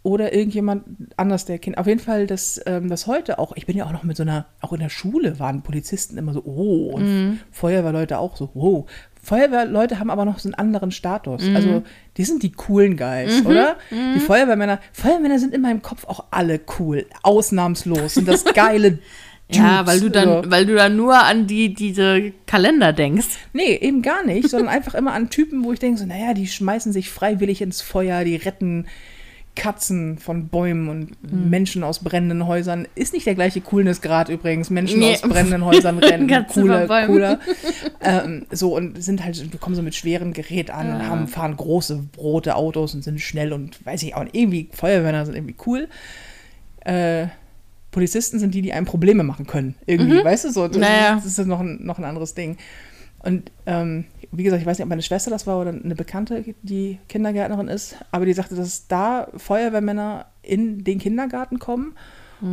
[0.05, 0.11] Mhm.
[0.11, 0.85] Oder irgendjemand
[1.17, 1.79] anders, der Kind.
[1.79, 4.23] Auf jeden Fall, dass ähm, das heute auch, ich bin ja auch noch mit so
[4.23, 7.41] einer, auch in der Schule waren Polizisten immer so, oh, und Mhm.
[7.51, 8.85] Feuerwehrleute auch so, wow.
[9.23, 11.45] Feuerwehrleute haben aber noch so einen anderen Status.
[11.49, 11.57] Mhm.
[11.57, 11.83] Also,
[12.19, 13.77] die sind die coolen Guys, oder?
[13.91, 18.19] Die Feuerwehrmänner, Feuerwehrmänner sind in meinem Kopf auch alle cool, ausnahmslos.
[18.19, 18.99] Und das geile
[19.51, 20.51] Ja, Dudes, weil du dann, also.
[20.51, 23.29] weil du dann nur an die, diese Kalender denkst.
[23.55, 26.47] Nee, eben gar nicht, sondern einfach immer an Typen, wo ich denke, so, naja, die
[26.47, 28.87] schmeißen sich freiwillig ins Feuer, die retten
[29.57, 31.49] Katzen von Bäumen und Hm.
[31.51, 32.89] Menschen aus brennenden Häusern.
[32.95, 34.69] Ist nicht der gleiche Coolnessgrad übrigens.
[34.71, 35.15] Menschen Nee.
[35.15, 36.29] aus brennenden Häusern rennen.
[36.53, 37.39] Cooler, cooler.
[38.01, 41.57] ähm, so, und sind halt, wir kommen so mit schwerem Gerät an und haben, fahren
[41.57, 45.57] große rote Autos und sind schnell und weiß ich auch nicht, irgendwie Feuerwehrmänner sind irgendwie
[45.67, 45.89] cool.
[46.81, 47.29] Äh,
[47.91, 49.77] Polizisten sind die, die einem Probleme machen können.
[49.87, 50.67] Irgendwie, weißt du so?
[50.67, 50.83] Das, Mhm.
[50.83, 51.15] Naja.
[51.17, 52.57] ist, das ist noch ein, noch ein anderes Ding.
[53.21, 54.05] Und ähm,
[54.37, 57.69] wie gesagt, ich weiß nicht, ob meine Schwester das war oder eine Bekannte, die Kindergärtnerin
[57.69, 61.95] ist, aber die sagte, dass da Feuerwehrmänner in den Kindergarten kommen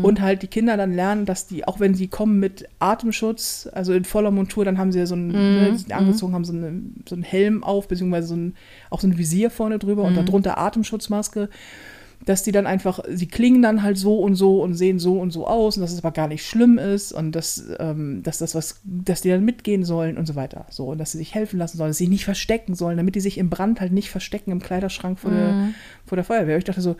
[0.04, 3.94] und halt die Kinder dann lernen, dass die, auch wenn sie kommen mit Atemschutz, also
[3.94, 6.82] in voller Montur, dann haben sie ja so einen, ne, sind angezogen, haben so, eine,
[7.10, 8.56] so einen Helm auf, beziehungsweise so ein,
[8.90, 11.50] auch so ein Visier vorne drüber und darunter Atemschutzmaske
[12.26, 15.32] dass die dann einfach, sie klingen dann halt so und so und sehen so und
[15.32, 18.54] so aus und dass es aber gar nicht schlimm ist und dass, ähm, dass das
[18.54, 20.66] was, dass die dann mitgehen sollen und so weiter.
[20.70, 23.16] So, und dass sie sich helfen lassen sollen, dass sie sich nicht verstecken sollen, damit
[23.16, 25.70] die sich im Brand halt nicht verstecken im Kleiderschrank vor, der,
[26.06, 26.58] vor der Feuerwehr.
[26.58, 26.96] Ich dachte so,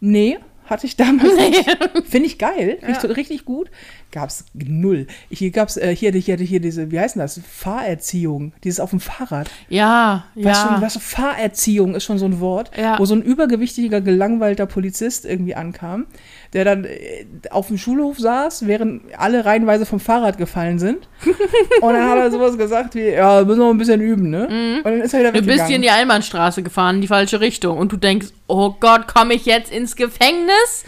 [0.00, 1.64] nee, hatte ich damals nicht.
[2.08, 3.70] Finde ich geil, ich so richtig gut.
[4.10, 5.06] Gab es null.
[5.30, 7.40] Hier gab es, äh, hier, hier, hier diese, wie heißt denn das?
[7.46, 9.50] Fahrerziehung, dieses auf dem Fahrrad.
[9.68, 10.68] Ja, Was, ja.
[10.72, 12.98] schon, was Fahrerziehung ist schon so ein Wort, Ja.
[12.98, 16.06] wo so ein übergewichtiger, gelangweilter Polizist irgendwie ankam,
[16.52, 21.08] der dann äh, auf dem Schulhof saß, während alle reihenweise vom Fahrrad gefallen sind.
[21.80, 24.46] und dann hat er sowas gesagt wie, ja, müssen wir ein bisschen üben, ne?
[24.78, 27.40] Und dann ist er wieder Du bist hier in die Einbahnstraße gefahren, in die falsche
[27.40, 27.78] Richtung.
[27.78, 30.84] Und du denkst, oh Gott, komme ich jetzt ins Gefängnis?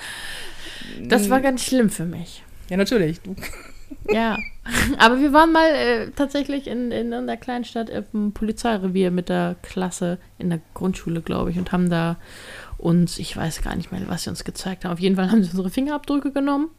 [1.03, 2.43] Das war ganz schlimm für mich.
[2.69, 3.21] Ja, natürlich.
[4.11, 4.39] Ja.
[4.99, 9.57] Aber wir waren mal äh, tatsächlich in, in einer kleinen Stadt im Polizeirevier mit der
[9.63, 12.17] Klasse in der Grundschule, glaube ich, und haben da
[12.79, 14.93] uns, ich weiß gar nicht mehr, was sie uns gezeigt haben.
[14.93, 16.71] Auf jeden Fall haben sie unsere Fingerabdrücke genommen.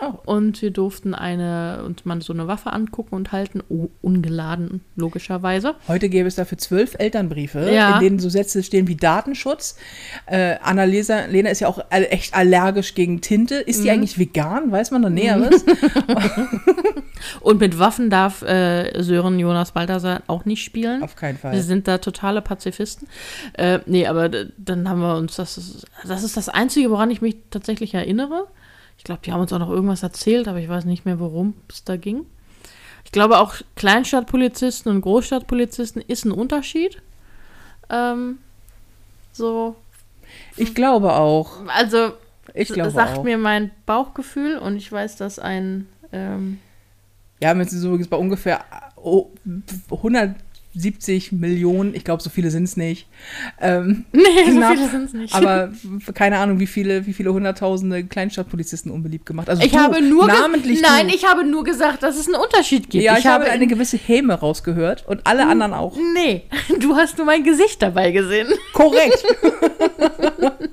[0.00, 0.14] Oh.
[0.24, 5.74] Und wir durften eine, uns mal so eine Waffe angucken und halten, oh, ungeladen, logischerweise.
[5.88, 7.94] Heute gäbe es dafür zwölf Elternbriefe, Ja.
[7.94, 9.76] in denen so Sätze stehen wie Datenschutz.
[10.26, 13.56] Äh, Annalena Lena ist ja auch echt allergisch gegen Tinte.
[13.56, 13.82] Ist Mhm.
[13.84, 14.70] die eigentlich vegan?
[14.72, 15.64] Weiß man noch Näheres?
[17.40, 21.02] Und mit Waffen darf äh, Sören Jonas Balthasar auch nicht spielen.
[21.02, 21.60] Auf keinen Wir Fall.
[21.62, 23.08] sind da totale Pazifisten.
[23.54, 27.20] Äh, nee, aber dann haben wir uns, das ist, das ist das Einzige, woran ich
[27.20, 28.46] mich tatsächlich erinnere.
[29.00, 31.54] Ich glaube, die haben uns auch noch irgendwas erzählt, aber ich weiß nicht mehr, worum
[31.70, 32.26] es da ging.
[33.06, 37.00] Ich glaube, auch Kleinstadtpolizisten und Großstadtpolizisten ist ein Unterschied.
[37.88, 38.40] Ähm,
[39.32, 39.74] so.
[40.58, 41.66] Ich glaube auch.
[41.68, 42.12] Also,
[42.52, 43.24] ich glaube sagt auch.
[43.24, 45.86] mir mein Bauchgefühl und ich weiß, dass ein.
[46.12, 46.58] Ähm,
[47.42, 48.66] ja, wir sind übrigens bei ungefähr
[49.90, 50.36] 100
[50.74, 53.08] 70 Millionen, ich glaube, so viele sind es nicht.
[53.60, 55.34] Ähm, nee, knapp, so viele sind es nicht.
[55.34, 55.72] Aber
[56.14, 59.48] keine Ahnung, wie viele, wie viele hunderttausende Kleinstadtpolizisten unbeliebt gemacht.
[59.48, 61.14] Also ich du, habe nur namentlich Nein, du.
[61.14, 63.02] ich habe nur gesagt, dass es einen Unterschied gibt.
[63.02, 65.96] Ja, ich, ich habe eine gewisse Häme rausgehört und alle anderen auch.
[66.14, 66.42] Nee,
[66.80, 68.48] du hast nur mein Gesicht dabei gesehen.
[68.72, 69.24] Korrekt.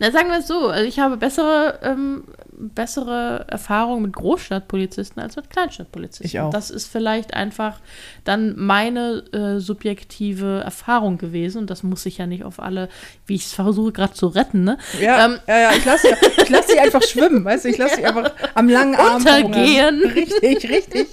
[0.00, 2.24] Na, sagen wir es so, also ich habe bessere ähm,
[2.56, 6.26] bessere Erfahrungen mit Großstadtpolizisten als mit Kleinstadtpolizisten.
[6.26, 6.50] Ich auch.
[6.50, 7.80] Das ist vielleicht einfach
[8.24, 12.88] dann meine äh, subjektive Erfahrung gewesen und das muss ich ja nicht auf alle,
[13.26, 14.78] wie ich es versuche gerade zu retten, ne?
[15.00, 17.78] Ja, Ähm, ja, ja, ich lasse sie, ich lass sie einfach schwimmen, weißt du, ich
[17.78, 19.52] lasse sie einfach am langen Arm Untergehen.
[19.52, 20.00] verhungern.
[20.12, 21.06] Richtig, richtig.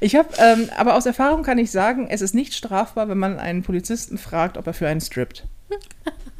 [0.00, 3.38] Ich habe, ähm, aber aus Erfahrung kann ich sagen, es ist nicht strafbar, wenn man
[3.38, 5.44] einen Polizisten fragt, ob er für einen strippt.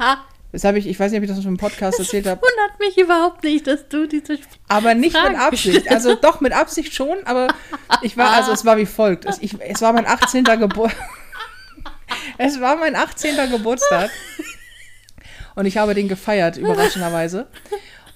[0.53, 2.43] Das habe ich, ich weiß nicht, ob ich das schon im Podcast erzählt habe.
[2.43, 4.39] Wundert mich überhaupt nicht, dass du diese.
[4.69, 5.91] Aber nicht Fragen mit Absicht.
[5.91, 7.49] Also doch mit Absicht schon, aber
[8.03, 9.25] ich war, also es war wie folgt.
[9.25, 10.45] Es, ich, es war mein 18.
[10.45, 10.95] Geburt.
[12.39, 13.51] es war mein 18.
[13.51, 14.11] Geburtstag.
[15.55, 17.47] Und ich habe den gefeiert, überraschenderweise.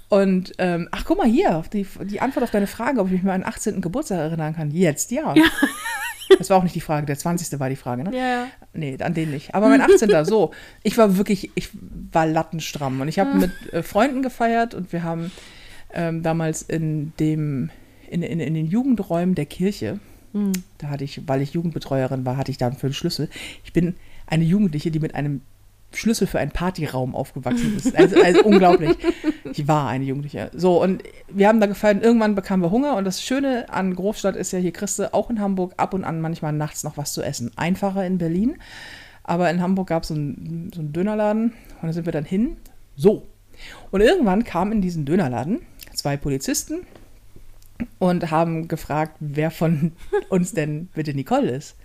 [0.08, 3.22] Und, ähm, ach, guck mal hier, die, die Antwort auf deine Frage, ob ich mich
[3.22, 3.80] mal an meinen 18.
[3.80, 4.70] Geburtstag erinnern kann.
[4.70, 5.34] Jetzt, ja.
[6.38, 7.58] Das war auch nicht die Frage, der 20.
[7.60, 8.10] war die Frage, ne?
[8.12, 8.46] Ja, ja.
[8.72, 9.54] Nee, an den nicht.
[9.54, 10.24] Aber mein 18.
[10.24, 10.52] so.
[10.82, 11.70] Ich war wirklich, ich
[12.12, 13.00] war lattenstramm.
[13.00, 15.30] Und ich habe mit äh, Freunden gefeiert und wir haben
[15.94, 17.70] ähm, damals in dem,
[18.10, 20.00] in, in, in den Jugendräumen der Kirche,
[20.78, 23.30] da hatte ich, weil ich Jugendbetreuerin war, hatte ich dann für einen Schlüssel.
[23.64, 23.94] Ich bin
[24.26, 25.40] eine Jugendliche, die mit einem
[25.96, 27.96] Schlüssel für einen Partyraum aufgewachsen ist.
[27.96, 28.96] Also, also unglaublich.
[29.52, 30.50] Ich war eine Jugendliche.
[30.54, 32.96] So, und wir haben da und Irgendwann bekamen wir Hunger.
[32.96, 36.04] Und das Schöne an Großstadt ist ja, hier kriegst du auch in Hamburg ab und
[36.04, 37.50] an manchmal nachts noch was zu essen.
[37.56, 38.56] Einfacher in Berlin.
[39.24, 41.52] Aber in Hamburg gab es einen, so einen Dönerladen.
[41.80, 42.56] Und da sind wir dann hin.
[42.96, 43.26] So.
[43.90, 45.60] Und irgendwann kamen in diesen Dönerladen
[45.94, 46.80] zwei Polizisten
[47.98, 49.92] und haben gefragt, wer von
[50.28, 51.76] uns denn bitte Nicole ist.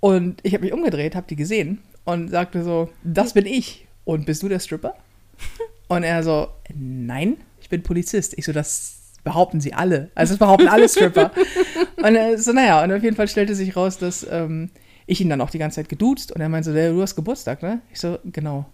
[0.00, 3.86] Und ich habe mich umgedreht, habe die gesehen und sagte so, das bin ich.
[4.04, 4.94] Und bist du der Stripper?
[5.88, 8.36] Und er so, nein, ich bin Polizist.
[8.36, 10.10] Ich so, das behaupten sie alle.
[10.14, 11.32] Also das behaupten alle Stripper.
[11.96, 14.70] und er so, naja, und auf jeden Fall stellte sich raus, dass ähm,
[15.06, 17.16] ich ihn dann auch die ganze Zeit geduzt und er meinte so, "Ja, du hast
[17.16, 17.80] Geburtstag, ne?
[17.92, 18.66] Ich so, genau.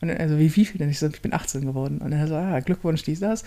[0.00, 0.90] Und er so, wie, wie viel denn?
[0.90, 1.98] Ich so, ich bin 18 geworden.
[1.98, 3.44] Und er so, ah, Glückwunsch, dies, das.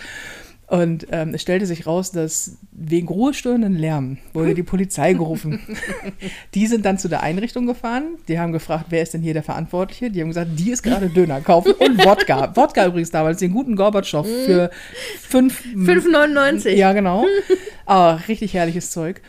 [0.71, 5.60] Und ähm, es stellte sich raus, dass wegen ruhestörenden Lärm wurde die Polizei gerufen.
[6.53, 8.15] die sind dann zu der Einrichtung gefahren.
[8.29, 10.10] Die haben gefragt, wer ist denn hier der Verantwortliche?
[10.10, 12.55] Die haben gesagt, die ist gerade Döner kaufen und Wodka.
[12.55, 14.71] Wodka übrigens damals, den guten Gorbatschow für
[15.19, 16.69] fünf 5,99.
[16.69, 17.25] ja, genau.
[17.86, 19.21] Ah, richtig herrliches Zeug.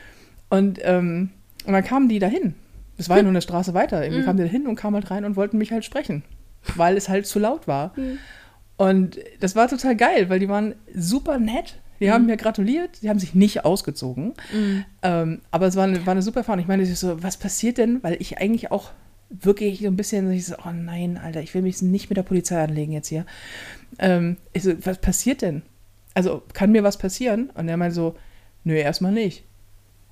[0.48, 1.31] Und, ähm,
[1.64, 2.55] und dann kamen die dahin.
[2.98, 4.05] Es war ja nur eine Straße weiter.
[4.05, 6.22] Irgendwie kamen die dahin und kamen halt rein und wollten mich halt sprechen,
[6.76, 7.94] weil es halt zu laut war.
[8.77, 11.79] Und das war total geil, weil die waren super nett.
[12.01, 14.35] Die haben mir gratuliert, die haben sich nicht ausgezogen.
[15.03, 16.61] Ähm, aber es war eine, war eine super Erfahrung.
[16.61, 18.03] Ich meine, ich so, was passiert denn?
[18.03, 18.91] Weil ich eigentlich auch
[19.31, 22.25] wirklich so ein bisschen, ich so, oh nein, Alter, ich will mich nicht mit der
[22.25, 23.25] Polizei anlegen jetzt hier.
[24.01, 25.63] Ähm, ich so, was passiert denn?
[26.15, 27.51] Also, kann mir was passieren?
[27.51, 28.17] Und er meinte so,
[28.65, 29.45] nö, erstmal nicht.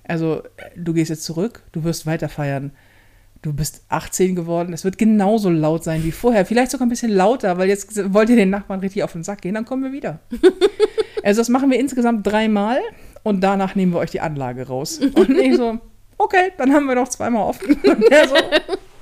[0.04, 0.42] Also,
[0.76, 2.70] du gehst jetzt zurück, du wirst weiter feiern.
[3.42, 6.44] Du bist 18 geworden, es wird genauso laut sein wie vorher.
[6.44, 9.40] Vielleicht sogar ein bisschen lauter, weil jetzt wollt ihr den Nachbarn richtig auf den Sack
[9.40, 10.18] gehen, dann kommen wir wieder.
[11.22, 12.80] also, das machen wir insgesamt dreimal
[13.22, 14.98] und danach nehmen wir euch die Anlage raus.
[14.98, 15.78] Und ich so,
[16.18, 17.76] okay, dann haben wir doch zweimal offen.
[17.84, 18.34] Und er so,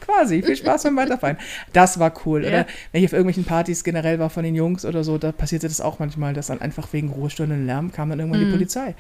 [0.01, 1.37] quasi, viel Spaß beim Weiterfeiern.
[1.73, 2.43] Das war cool.
[2.43, 2.49] Ja.
[2.49, 5.69] Oder wenn ich auf irgendwelchen Partys generell war von den Jungs oder so, da passierte
[5.69, 8.95] das auch manchmal, dass dann einfach wegen ruhestörenden Lärm kam dann irgendwann die Polizei.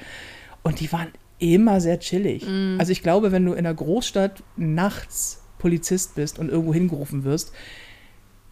[0.63, 2.47] Und die waren immer sehr chillig.
[2.79, 7.53] Also ich glaube, wenn du in einer Großstadt nachts Polizist bist und irgendwo hingerufen wirst,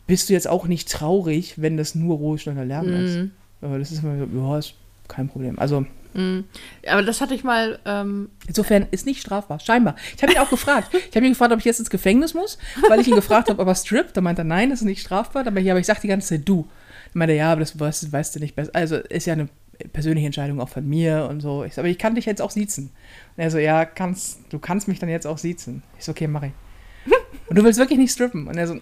[0.07, 3.19] bist du jetzt auch nicht traurig, wenn das nur ruhestörender Lärm ist.
[3.61, 4.75] Aber das ist immer so, ja, ist
[5.09, 5.59] kein Problem.
[5.59, 5.85] Also
[6.87, 7.79] Aber das hatte ich mal.
[7.85, 9.97] Ähm, Insofern ist nicht strafbar, scheinbar.
[10.17, 10.95] Ich habe ihn auch gefragt.
[10.95, 13.61] Ich habe ihn gefragt, ob ich jetzt ins Gefängnis muss, weil ich ihn gefragt habe,
[13.61, 14.17] ob er strippt.
[14.17, 15.47] Da meinte er, nein, das ist nicht strafbar.
[15.47, 16.67] Aber, ja, aber ich sage die ganze Zeit du.
[17.13, 18.71] Da meinte er, ja, aber das weißt, weißt du nicht besser.
[18.73, 19.49] Also ist ja eine
[19.93, 21.65] persönliche Entscheidung auch von mir und so.
[21.65, 22.91] Ich so, aber ich kann dich jetzt auch siezen.
[23.37, 25.83] Und er so, ja, kannst, du kannst mich dann jetzt auch siezen.
[25.99, 26.53] Ich so, okay, mach ich.
[27.49, 28.49] Und du willst wirklich nicht strippen?
[28.49, 28.79] Und er so,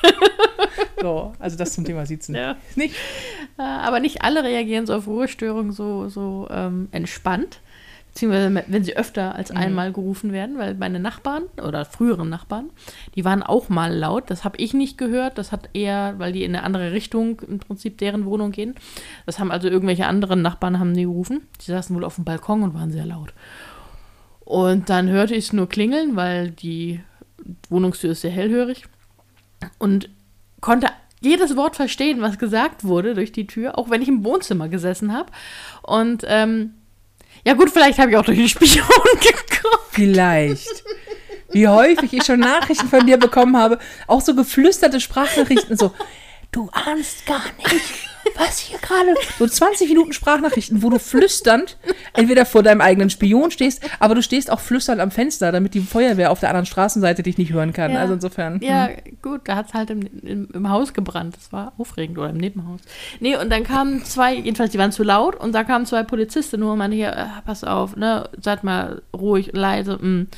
[1.00, 2.34] so, also das zum Thema Siezen.
[2.34, 2.56] Ja.
[2.76, 2.94] Nicht,
[3.58, 7.60] äh, aber nicht alle reagieren so auf Ruhestörungen so, so ähm, entspannt.
[8.12, 12.68] Beziehungsweise wenn sie öfter als einmal gerufen werden, weil meine Nachbarn oder früheren Nachbarn,
[13.14, 14.30] die waren auch mal laut.
[14.30, 15.38] Das habe ich nicht gehört.
[15.38, 18.74] Das hat eher, weil die in eine andere Richtung im Prinzip deren Wohnung gehen.
[19.24, 21.46] Das haben also irgendwelche anderen Nachbarn haben die gerufen.
[21.62, 23.32] Die saßen wohl auf dem Balkon und waren sehr laut.
[24.44, 27.00] Und dann hörte ich es nur klingeln, weil die
[27.70, 28.84] Wohnungstür ist sehr hellhörig.
[29.78, 30.10] Und
[30.60, 30.88] konnte
[31.22, 35.14] jedes Wort verstehen, was gesagt wurde durch die Tür, auch wenn ich im Wohnzimmer gesessen
[35.14, 35.30] habe.
[35.82, 36.74] Und ähm,
[37.44, 38.86] ja gut, vielleicht habe ich auch durch die Spion
[39.20, 39.88] geguckt.
[39.90, 40.84] vielleicht.
[41.50, 45.92] Wie häufig ich schon Nachrichten von dir bekommen habe, auch so geflüsterte Sprachnachrichten, so,
[46.50, 51.76] du ahnst gar nicht, was hier gerade, so 20 Minuten Sprachnachrichten, wo du flüsternd
[52.12, 55.80] entweder vor deinem eigenen Spion stehst, aber du stehst auch flüsternd am Fenster, damit die
[55.80, 57.92] Feuerwehr auf der anderen Straßenseite dich nicht hören kann.
[57.92, 58.00] Ja.
[58.00, 58.60] Also insofern.
[58.62, 58.88] Ja,
[59.22, 61.36] gut, da hat es halt im, im, im Haus gebrannt.
[61.36, 62.80] Das war aufregend oder im Nebenhaus.
[63.20, 66.60] Nee, und dann kamen zwei, jedenfalls, die waren zu laut und da kamen zwei Polizisten
[66.60, 70.28] nur und meinte hier, äh, pass auf, ne, seid mal ruhig, leise, mm.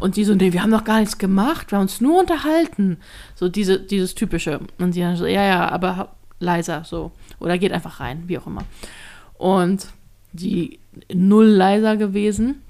[0.00, 2.98] Und die so, nee, wir haben doch gar nichts gemacht, wir haben uns nur unterhalten.
[3.36, 4.60] So diese, dieses typische.
[4.78, 6.08] Und sie dann so, ja, ja, aber
[6.44, 7.10] leiser, so.
[7.40, 8.62] Oder geht einfach rein, wie auch immer.
[9.38, 9.88] Und
[10.32, 10.78] die
[11.12, 12.62] null leiser gewesen.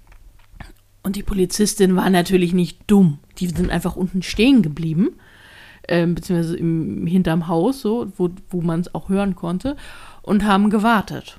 [1.02, 3.18] Und die Polizistin war natürlich nicht dumm.
[3.38, 5.10] Die sind einfach unten stehen geblieben.
[5.86, 9.76] ähm, beziehungsweise im, hinterm Haus, so, wo, wo man es auch hören konnte,
[10.22, 11.38] und haben gewartet.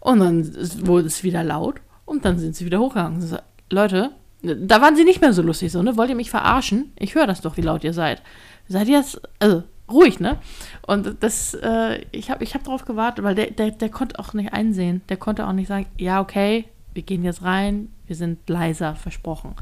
[0.00, 3.20] Und dann ist- wurde es wieder laut und dann sind sie wieder hochgegangen.
[3.20, 3.36] So,
[3.68, 5.98] Leute, da waren sie nicht mehr so lustig, so, ne?
[5.98, 6.92] Wollt ihr mich verarschen?
[6.98, 8.22] Ich höre das doch, wie laut ihr seid.
[8.68, 10.38] Seid ihr jetzt, also ruhig, ne?
[10.86, 14.32] Und das, äh, ich habe ich hab drauf gewartet, weil der, der, der konnte auch
[14.34, 15.02] nicht einsehen.
[15.08, 19.54] Der konnte auch nicht sagen, ja, okay, wir gehen jetzt rein, wir sind leiser, versprochen.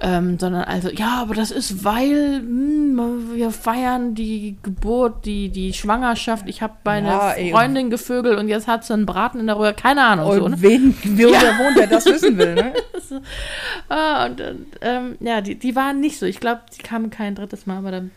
[0.00, 5.72] Ähm, sondern also, ja, aber das ist, weil hm, wir feiern die Geburt, die, die
[5.72, 6.48] Schwangerschaft.
[6.48, 7.50] Ich habe meine Ja, ey.
[7.50, 9.74] Freundin gevögelt und jetzt hat sie einen Braten in der Röhre.
[9.74, 10.32] Keine Ahnung.
[10.32, 10.62] So, Und ne?
[10.62, 12.72] wen, wer wohnt, der das wissen will, ne?
[13.88, 16.26] ah, und, und ähm, ja, die, die waren nicht so.
[16.26, 18.12] Ich glaube, die kamen kein drittes Mal, aber dann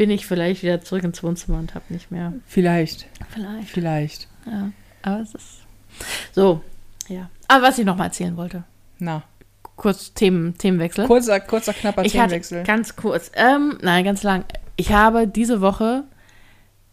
[0.00, 2.32] bin ich vielleicht wieder zurück ins Wohnzimmer und habe nicht mehr.
[2.46, 3.68] Vielleicht, Vielleicht.
[3.68, 4.28] vielleicht.
[4.46, 5.58] Ja, aber es ist.
[6.32, 6.62] So,
[7.08, 7.28] ja.
[7.48, 8.64] Aber was ich noch mal erzählen wollte.
[8.98, 9.24] Na,
[9.76, 11.06] Kurz Themen, Themenwechsel.
[11.06, 12.64] kurzer, kurzer, knapper ich Themenwechsel.
[12.64, 14.46] ganz kurz, ähm, nein, ganz lang.
[14.76, 16.04] Ich habe diese Woche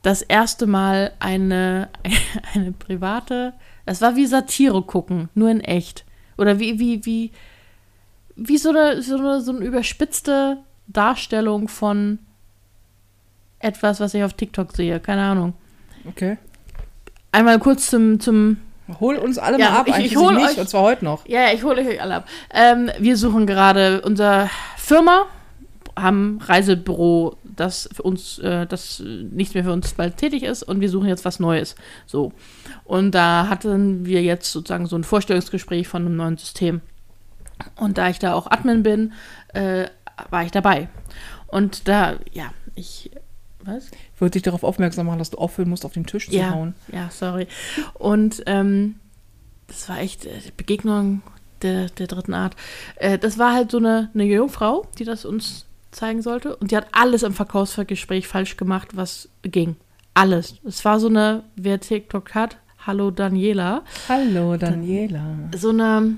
[0.01, 1.87] das erste Mal eine,
[2.53, 3.53] eine private,
[3.85, 6.03] es war wie Satire gucken, nur in echt.
[6.37, 7.31] Oder wie, wie, wie,
[8.35, 12.19] wie so eine, so eine, so eine überspitzte Darstellung von
[13.59, 14.99] etwas, was ich auf TikTok sehe.
[14.99, 15.53] Keine Ahnung.
[16.07, 16.37] Okay.
[17.31, 18.57] Einmal kurz zum, zum
[19.01, 21.03] Hol uns alle Ja, mal ab, ich- eigentlich ich hol nicht, euch- und zwar heute
[21.03, 21.27] noch.
[21.27, 22.27] Ja, ich hole euch alle ab.
[22.53, 25.25] Ähm, wir suchen gerade unser Firma,
[25.95, 30.63] haben Reisebüro, das für uns, äh, das äh, nicht mehr für uns bald tätig ist
[30.63, 31.75] und wir suchen jetzt was Neues.
[32.05, 32.31] So.
[32.85, 36.79] Und da hatten wir jetzt sozusagen so ein Vorstellungsgespräch von einem neuen System.
[37.75, 39.11] Und da ich da auch Admin bin,
[39.53, 39.87] äh,
[40.29, 40.87] war ich dabei.
[41.47, 43.11] Und da, ja, ich,
[43.67, 43.87] was?
[44.15, 46.51] Ich wollte dich darauf aufmerksam machen, dass du aufhören musst, auf den Tisch zu Ja,
[46.51, 46.73] hauen.
[46.91, 47.47] ja, sorry.
[47.93, 48.95] Und ähm,
[49.67, 51.21] das war echt äh, Begegnung
[51.61, 52.55] der, der dritten Art.
[52.95, 56.55] Äh, das war halt so eine, eine Jungfrau, die das uns zeigen sollte.
[56.55, 59.75] Und die hat alles im Verkaufsgespräch falsch gemacht, was ging.
[60.13, 60.55] Alles.
[60.65, 65.21] Es war so eine, wer TikTok hat, hallo Daniela, Hallo, Daniela.
[65.55, 66.15] so eine,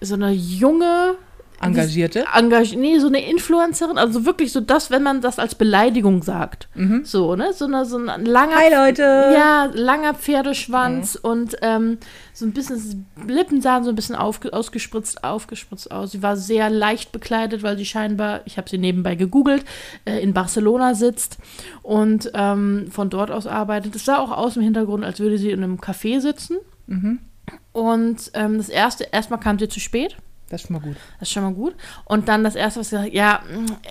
[0.00, 1.14] so eine junge,
[1.62, 2.24] Engagierte?
[2.34, 6.68] engag nee, so eine Influencerin, also wirklich so das, wenn man das als Beleidigung sagt.
[7.04, 7.52] So, ne?
[7.52, 9.02] So, eine, so ein langer Hi, Leute.
[9.02, 11.98] Ja, langer Pferdeschwanz und ähm,
[12.32, 16.12] so ein bisschen, Lippen sahen so ein bisschen aufge, ausgespritzt, aufgespritzt aus.
[16.12, 19.64] Sie war sehr leicht bekleidet, weil sie scheinbar, ich habe sie nebenbei gegoogelt,
[20.04, 21.38] äh, in Barcelona sitzt
[21.82, 23.94] und ähm, von dort aus arbeitet.
[23.96, 26.56] Es sah auch aus im Hintergrund, als würde sie in einem Café sitzen.
[27.72, 30.16] Und ähm, das erste, erstmal kam sie zu spät.
[30.52, 30.96] Das ist schon mal gut.
[31.18, 31.74] Das ist schon mal gut.
[32.04, 33.42] Und dann das erste, was sie gesagt ja,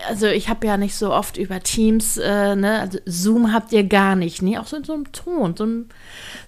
[0.08, 3.84] also ich habe ja nicht so oft über Teams, äh, ne, also Zoom habt ihr
[3.84, 5.90] gar nicht, nee, auch so in so einem Ton, so, ein,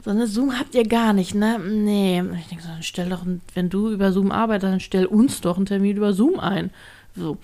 [0.05, 2.21] so eine Zoom habt ihr gar nicht, ne, nee.
[2.39, 5.57] Ich denke so, dann stell doch, wenn du über Zoom arbeitest, dann stell uns doch
[5.57, 6.69] einen Termin über Zoom ein.
[7.15, 7.37] So.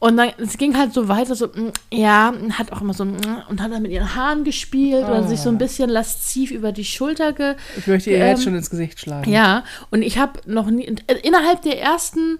[0.00, 3.16] Und dann, es ging halt so weiter, so, mm, ja, hat auch immer so, mm,
[3.50, 6.84] und hat dann mit ihren Haaren gespielt oder sich so ein bisschen lasziv über die
[6.86, 9.30] Schulter ge, Ich möchte ihr Ähm, jetzt schon ins Gesicht schlagen.
[9.30, 12.38] ja, und ich habe noch nie, äh, innerhalb der ersten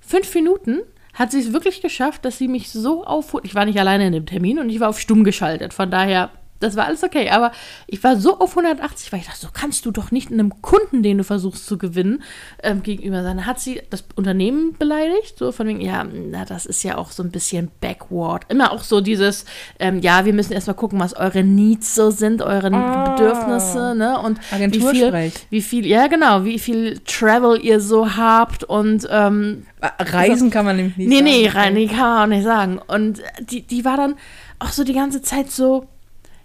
[0.00, 0.78] fünf Minuten
[1.12, 3.44] hat sie es wirklich geschafft, dass sie mich so aufholt.
[3.44, 5.74] Ich war nicht alleine in dem Termin und ich war auf stumm geschaltet.
[5.74, 6.30] Von daher,
[6.60, 7.30] das war alles okay.
[7.30, 7.52] Aber
[7.86, 11.02] ich war so auf 180, weil ich dachte, so kannst du doch nicht einem Kunden,
[11.02, 12.22] den du versuchst zu gewinnen,
[12.62, 13.36] ähm, gegenüber sein.
[13.38, 17.10] Dann hat sie das Unternehmen beleidigt, so von wegen, ja, na, das ist ja auch
[17.10, 18.44] so ein bisschen backward.
[18.48, 19.44] Immer auch so dieses,
[19.78, 24.18] ähm, ja, wir müssen erstmal gucken, was eure Needs so sind, eure Bedürfnisse, ne?
[24.20, 24.40] Und
[24.72, 30.02] wie viel, wie viel, ja genau, wie viel Travel ihr so habt und ähm, Äh,
[30.02, 31.24] Reisen kann man nämlich nicht nee, sagen.
[31.24, 32.78] nee, rein, nee, kann man auch nicht sagen.
[32.86, 34.14] Und die, die war dann
[34.58, 35.86] auch so die ganze Zeit so,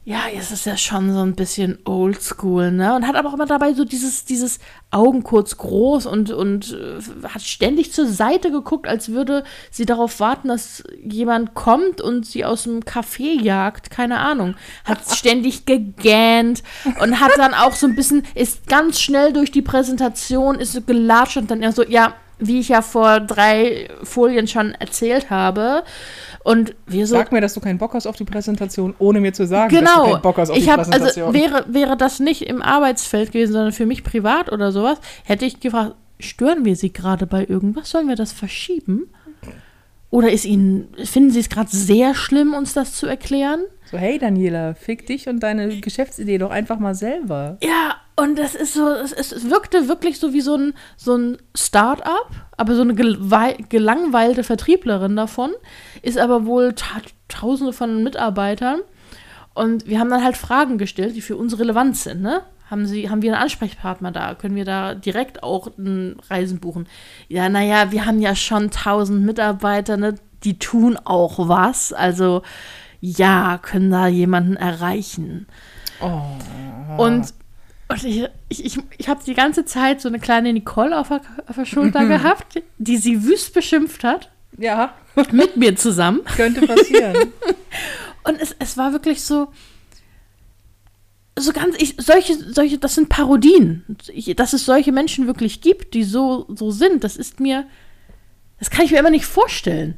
[0.03, 2.95] ja, es ist ja schon so ein bisschen oldschool, ne?
[2.95, 4.57] Und hat aber auch immer dabei so dieses, dieses
[4.89, 10.19] Augen kurz groß und, und äh, hat ständig zur Seite geguckt, als würde sie darauf
[10.19, 14.55] warten, dass jemand kommt und sie aus dem Café jagt, keine Ahnung.
[14.85, 16.63] Hat ständig gegähnt
[16.99, 20.81] und hat dann auch so ein bisschen, ist ganz schnell durch die Präsentation, ist so
[20.81, 25.83] gelatscht und dann eher so, ja, wie ich ja vor drei Folien schon erzählt habe.
[26.43, 29.31] Und wir so, Sag mir, dass du keinen Bock hast auf die Präsentation, ohne mir
[29.31, 30.11] zu sagen, dass du Genau.
[30.11, 31.33] keinen Bock hast auf ich die habe also Präsentation.
[31.33, 35.59] wäre wäre das nicht im Arbeitsfeld gewesen, sondern für mich privat oder sowas, hätte ich
[35.59, 37.91] gefragt, stören wir Sie gerade bei irgendwas?
[37.91, 39.09] Sollen wir das verschieben?
[40.09, 43.61] Oder ist Ihnen finden Sie es gerade sehr schlimm, uns das zu erklären?
[43.89, 47.57] so, hey Daniela, fick dich und deine Geschäftsidee doch einfach mal selber.
[47.61, 51.37] Ja, und das ist so, es, es wirkte wirklich so wie so ein, so ein
[51.55, 55.51] Start-up, aber so eine gelangweilte Vertrieblerin davon,
[56.03, 58.81] ist aber wohl ta tausende von Mitarbeitern.
[59.53, 62.41] Und wir haben dann halt Fragen gestellt, die für uns relevant sind, ne?
[62.69, 64.35] Haben, Sie, haben wir einen Ansprechpartner da?
[64.35, 65.71] Können wir da direkt auch
[66.29, 66.87] Reisen buchen?
[67.27, 70.15] Ja, naja, wir haben ja schon tausend Mitarbeiter, ne?
[70.43, 71.91] die tun auch was.
[71.91, 72.43] Also
[73.01, 75.47] ja, können da jemanden erreichen.
[75.99, 76.21] Oh.
[77.03, 77.33] Und,
[77.91, 81.55] und ich, ich, ich, habe die ganze Zeit so eine kleine Nicole auf der, auf
[81.55, 84.93] der Schulter gehabt, die sie wüst beschimpft hat, Ja,
[85.31, 86.21] mit mir zusammen.
[86.35, 87.31] könnte passieren.
[88.23, 89.47] Und es, es war wirklich so,
[91.37, 93.83] so ganz, ich, solche, solche, das sind Parodien.
[94.13, 97.65] Ich, dass es solche Menschen wirklich gibt, die so, so sind, das ist mir,
[98.59, 99.97] das kann ich mir immer nicht vorstellen.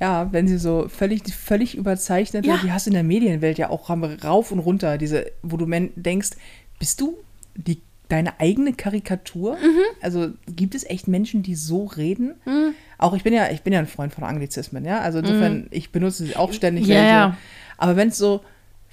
[0.00, 2.58] Ja, wenn sie so völlig, völlig überzeichnet, Ja.
[2.62, 6.30] die hast du in der Medienwelt ja auch rauf und runter, diese, wo du denkst,
[6.78, 7.16] bist du
[7.56, 9.56] die, deine eigene Karikatur?
[9.56, 9.82] Mhm.
[10.00, 12.34] Also gibt es echt Menschen, die so reden?
[12.98, 15.00] Auch ich bin ja, ich bin ja ein Freund von Anglizismen, ja.
[15.00, 16.84] Also insofern, ich benutze sie auch ständig.
[16.84, 16.92] Mhm.
[16.92, 17.36] Ja, ja.
[17.76, 18.42] Aber wenn es so,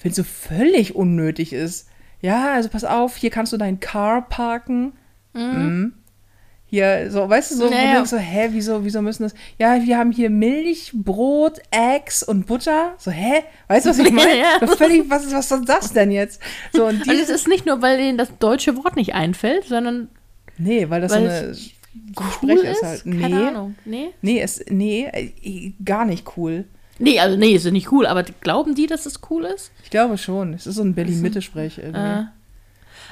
[0.01, 1.87] wenn es so völlig unnötig ist,
[2.21, 4.93] ja, also pass auf, hier kannst du dein Car parken.
[5.33, 5.93] Mhm.
[6.71, 7.87] Hier, so, weißt du, so, wo Naja.
[7.89, 9.33] du denkst so, hä, wieso, wieso müssen das?
[9.59, 12.93] Ja, wir haben hier Milch, Brot, Eggs und Butter.
[12.97, 13.43] So, hä?
[13.67, 14.37] Weißt du, was ich meine?
[14.39, 14.65] Ja.
[14.65, 16.41] So völlig, was, ist- was soll das denn jetzt?
[16.71, 20.07] So, und Und es ist nicht nur, weil ihnen das deutsche Wort nicht einfällt, sondern
[20.57, 21.61] nee, weil das weil so eine so
[21.93, 22.83] ein cool Sprech ist.
[22.83, 23.03] halt.
[23.03, 23.75] Keine Nee, Ahnung.
[23.83, 24.07] Nee?
[24.21, 26.63] nee, es, nee, äh, gar nicht cool.
[26.99, 29.71] Nee, also nee, ist ja nicht cool, aber glauben die, dass es cool ist?
[29.83, 30.53] Ich glaube schon.
[30.53, 31.99] Es ist so ein Berlin-Mitte-Sprech irgendwie.
[31.99, 32.23] Äh,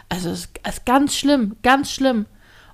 [0.08, 2.26] also es ist, ist ganz schlimm, ganz schlimm.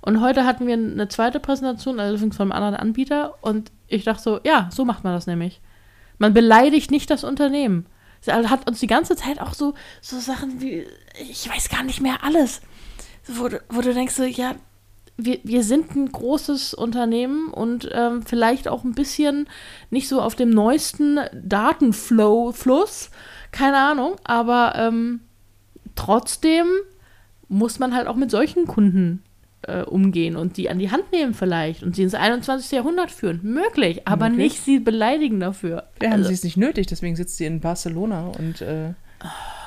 [0.06, 3.36] Und heute hatten wir eine zweite Präsentation, allerdings von einem anderen Anbieter.
[3.42, 5.62] Und ich dachte so, ja, so macht man das nämlich.
[6.20, 7.88] Man beleidigt nicht das Unternehmen.
[8.22, 10.86] Sie hat uns die ganze Zeit auch so, so Sachen wie,
[11.20, 12.62] ich weiß gar nicht mehr alles.
[13.28, 14.56] Wo, du- wo du denkst so, ja,
[15.18, 19.48] wir, wir sind ein großes Unternehmen und ähm, vielleicht auch ein bisschen
[19.90, 23.10] nicht so auf dem neuesten Datenflow-Fluss,
[23.52, 25.22] keine Ahnung, aber ähm,
[25.96, 26.68] trotzdem
[27.48, 29.24] muss man halt auch mit solchen Kunden
[29.68, 32.72] äh, umgehen und die an die Hand nehmen vielleicht und sie ins 21.
[32.72, 33.40] Jahrhundert führen.
[33.44, 34.54] Möglich, aber Möglich.
[34.54, 35.84] nicht sie beleidigen dafür.
[36.02, 38.94] Ja, haben Also, sie es nicht nötig, deswegen sitzt sie in Barcelona und, äh,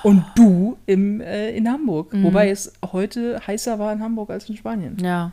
[0.03, 2.13] und du im, äh, in Hamburg.
[2.13, 2.25] Mhm.
[2.25, 4.97] Wobei es heute heißer war in Hamburg als in Spanien.
[5.01, 5.33] ja.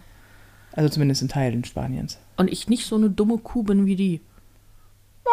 [0.78, 2.20] Also zumindest in Teilen Spaniens.
[2.36, 4.20] Und ich nicht so eine dumme Kuh bin wie die.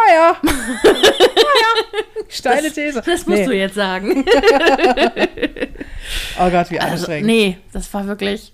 [0.09, 0.37] Naja.
[0.45, 2.23] naja.
[2.29, 3.03] Steile These.
[3.05, 3.47] Das musst nee.
[3.47, 4.25] du jetzt sagen.
[6.41, 7.27] Oh Gott, wie Also, anstrengend.
[7.27, 8.53] nee, das war wirklich.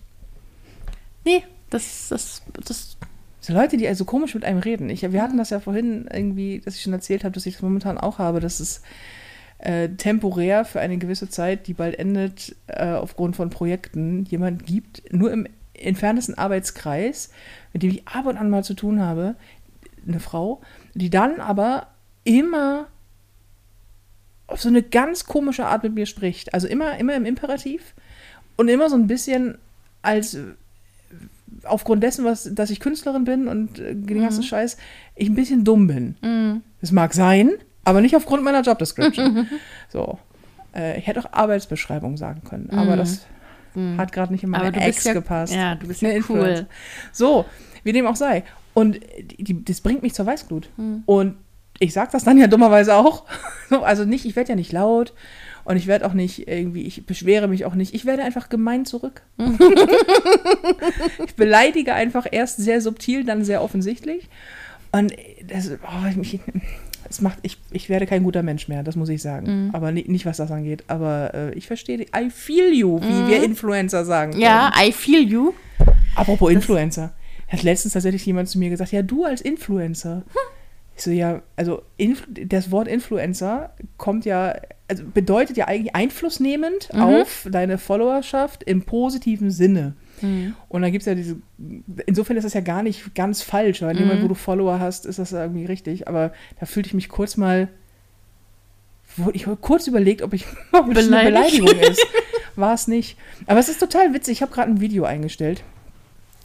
[1.29, 2.97] Nee, das, das, das.
[3.41, 4.89] So Leute, die also komisch mit einem reden.
[4.89, 7.63] Ich, wir hatten das ja vorhin irgendwie, dass ich schon erzählt habe, dass ich das
[7.63, 8.81] momentan auch habe, dass es
[9.59, 15.03] äh, temporär für eine gewisse Zeit, die bald endet, äh, aufgrund von Projekten, jemand gibt,
[15.13, 17.31] nur im entferntesten Arbeitskreis,
[17.75, 19.35] mit dem ich ab und an mal zu tun habe,
[20.07, 20.63] eine Frau,
[20.95, 21.89] die dann aber
[22.25, 22.87] immer
[24.47, 26.55] auf so eine ganz komische Art mit mir spricht.
[26.55, 27.95] Also immer, immer im Imperativ
[28.57, 29.59] und immer so ein bisschen
[30.01, 30.39] als
[31.65, 34.77] aufgrund dessen, was, dass ich Künstlerin bin und äh, den ganzen Scheiß,
[35.17, 36.17] ich ein bisschen dumm bin.
[36.21, 37.53] Mm, Das mag sein,
[37.85, 39.47] aber nicht aufgrund meiner Job-Description.
[39.89, 40.19] so.
[40.75, 43.27] Äh, ich hätte auch Arbeitsbeschreibung sagen können, aber das
[43.97, 45.55] hat gerade nicht in meine Ex ja, gepasst.
[45.55, 46.63] ja, du bist ja Influencer.
[46.63, 46.67] cool.
[47.13, 47.45] So,
[47.85, 48.43] wie dem auch sei.
[48.75, 48.99] Und
[49.39, 50.69] die, das bringt mich zur Weißglut.
[50.77, 51.03] Hm.
[51.07, 51.37] Und
[51.79, 53.25] ich sag das dann ja dummerweise auch.
[53.71, 55.13] So, also nicht, ich werde ja nicht laut
[55.69, 57.95] und ich werde auch nicht irgendwie, ich beschwere mich auch nicht.
[57.95, 59.23] Ich werde einfach gemein zurück.
[61.27, 64.29] ich beleidige einfach erst sehr subtil, dann sehr offensichtlich.
[64.93, 65.13] Und
[65.47, 66.41] das, oh, mich,
[67.07, 69.71] das macht, ich, ich werde kein guter Mensch mehr, das muss ich sagen.
[69.75, 70.85] Aber ni- nicht, was das angeht.
[70.89, 74.39] Aber äh, ich verstehe, I feel you, wie wir Influencer sagen.
[74.39, 74.89] Ja, würden.
[74.89, 75.53] I feel you.
[76.15, 77.13] Apropos Influencer.
[77.49, 80.23] Hat letztens tatsächlich jemand zu mir gesagt, ja, du als Influencer.
[80.99, 81.83] Ich so, ja, also
[82.29, 84.57] das Wort Influencer kommt ja,
[84.89, 89.95] also bedeutet ja eigentlich einflussnehmend auf deine Followerschaft im positiven Sinne.
[90.69, 91.37] Und dann gibt es ja diese,
[92.07, 95.07] insofern ist das ja gar nicht ganz falsch, weil dem Moment, wo du Follower hast,
[95.07, 96.09] ist das irgendwie richtig.
[96.09, 97.69] Aber da fühlte ich mich kurz mal,
[99.33, 101.25] ich habe kurz überlegt, ob ich ob das eine.
[101.25, 102.05] Beleidigung ist.
[102.57, 103.17] War es nicht.
[103.47, 104.33] Aber es ist total witzig.
[104.33, 105.63] Ich habe gerade ein Video eingestellt.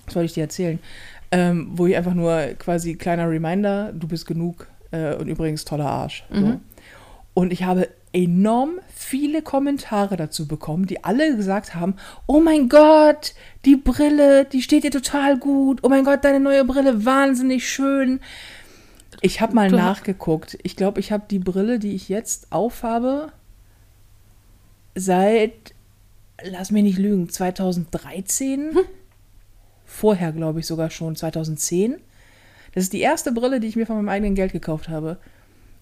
[0.05, 0.79] Das wollte ich dir erzählen.
[1.35, 5.87] Ähm, wo ich einfach nur quasi kleiner Reminder, du bist genug äh, und übrigens toller
[5.89, 6.23] Arsch.
[6.31, 6.59] So.
[7.33, 11.95] Und ich habe enorm viele Kommentare dazu bekommen, die alle gesagt haben,
[12.27, 13.33] oh mein Gott,
[13.65, 15.79] die Brille, die steht dir total gut.
[15.81, 18.19] Oh mein Gott, deine neue Brille, wahnsinnig schön.
[19.21, 20.59] Ich habe mal Du- nachgeguckt.
[20.61, 23.31] Ich glaube, ich habe die Brille, die ich jetzt aufhabe,
[24.95, 25.73] seit,
[26.43, 28.77] lass mich nicht lügen, 2013.
[29.85, 31.95] Vorher, glaube ich, sogar schon 2010.
[32.73, 35.17] Das ist die erste Brille, die ich mir von meinem eigenen Geld gekauft habe.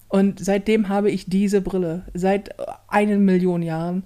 [0.08, 2.02] Und seitdem habe ich diese Brille.
[2.12, 2.54] Seit
[2.86, 4.02] einer Million Jahren.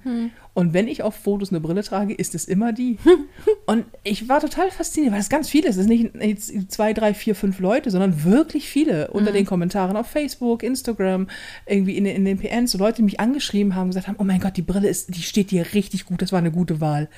[0.55, 2.99] Und wenn ich auf Fotos eine Brille trage, ist es immer die.
[3.67, 5.75] Und ich war total fasziniert, weil es ganz viele ist.
[5.77, 10.07] Es ist nicht zwei, drei, vier, fünf Leute, sondern wirklich viele unter den Kommentaren auf
[10.07, 11.27] Facebook, Instagram,
[11.67, 14.25] irgendwie in, den- in den PNs, so Leute, die mich angeschrieben haben, gesagt haben, oh
[14.25, 17.09] mein Gott, die Brille ist, die steht dir richtig gut, das war eine gute Wahl.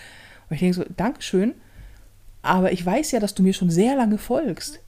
[0.48, 1.52] Und ich denke so, Dankeschön,
[2.42, 4.80] aber ich weiß ja, dass du mir schon sehr lange folgst.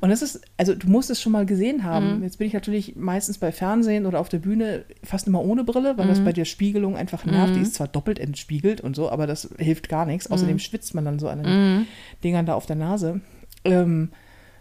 [0.00, 2.22] Und das ist, also du musst es schon mal gesehen haben.
[2.22, 5.98] Jetzt bin ich natürlich meistens bei Fernsehen oder auf der Bühne fast immer ohne Brille,
[5.98, 7.56] weil das bei der Spiegelung einfach nervt.
[7.56, 10.30] Die ist zwar doppelt entspiegelt und so, aber das hilft gar nichts.
[10.30, 11.86] Außerdem schwitzt man dann so an den
[12.22, 13.20] Dingern da auf der Nase.
[13.64, 14.10] Ähm,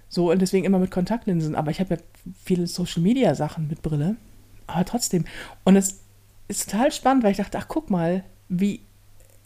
[0.10, 1.54] so, und deswegen immer mit Kontaktlinsen.
[1.54, 2.02] Aber ich habe ja
[2.44, 4.16] viele Social-Media-Sachen mit Brille.
[4.66, 5.26] Aber trotzdem.
[5.64, 6.00] Und es
[6.48, 8.82] ist total spannend, weil ich dachte, ach, guck mal, wie,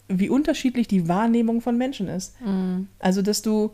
[0.08, 2.34] wie unterschiedlich die Wahrnehmung von Menschen ist.
[2.98, 3.70] Also, dass du.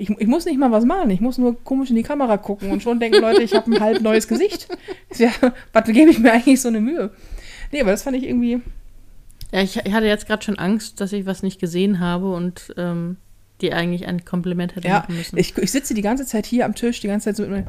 [0.00, 2.70] Ich, ich muss nicht mal was machen, ich muss nur komisch in die Kamera gucken
[2.70, 4.68] und schon denken Leute, ich habe ein halb neues Gesicht.
[5.16, 5.30] Ja,
[5.72, 7.10] was gebe ich mir eigentlich so eine Mühe?
[7.72, 8.60] Nee, aber das fand ich irgendwie.
[9.50, 12.72] Ja, ich, ich hatte jetzt gerade schon Angst, dass ich was nicht gesehen habe und
[12.76, 13.16] ähm,
[13.60, 15.36] dir eigentlich ein Kompliment hätte Ja, machen müssen.
[15.36, 17.66] ich, ich sitze die ganze Zeit hier am Tisch, die ganze Zeit so mit, meinen-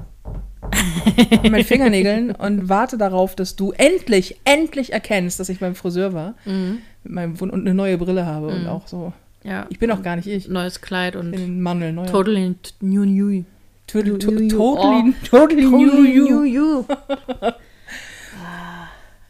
[1.41, 6.14] mit meinen Fingernägeln und warte darauf, dass du endlich, endlich erkennst, dass ich beim Friseur
[6.14, 6.80] war Mhm.
[7.04, 9.14] Mit meinem Wund und eine neue Brille habe und auch so.
[9.43, 9.66] ja.
[9.70, 10.47] Ich bin auch gar nicht ich.
[10.47, 12.08] Neues Kleid und ein Mandel, neuer.
[12.08, 13.43] totally new new.
[13.88, 14.50] Totally, to, new, new.
[14.50, 16.43] totally, totally new you.
[16.43, 16.86] you.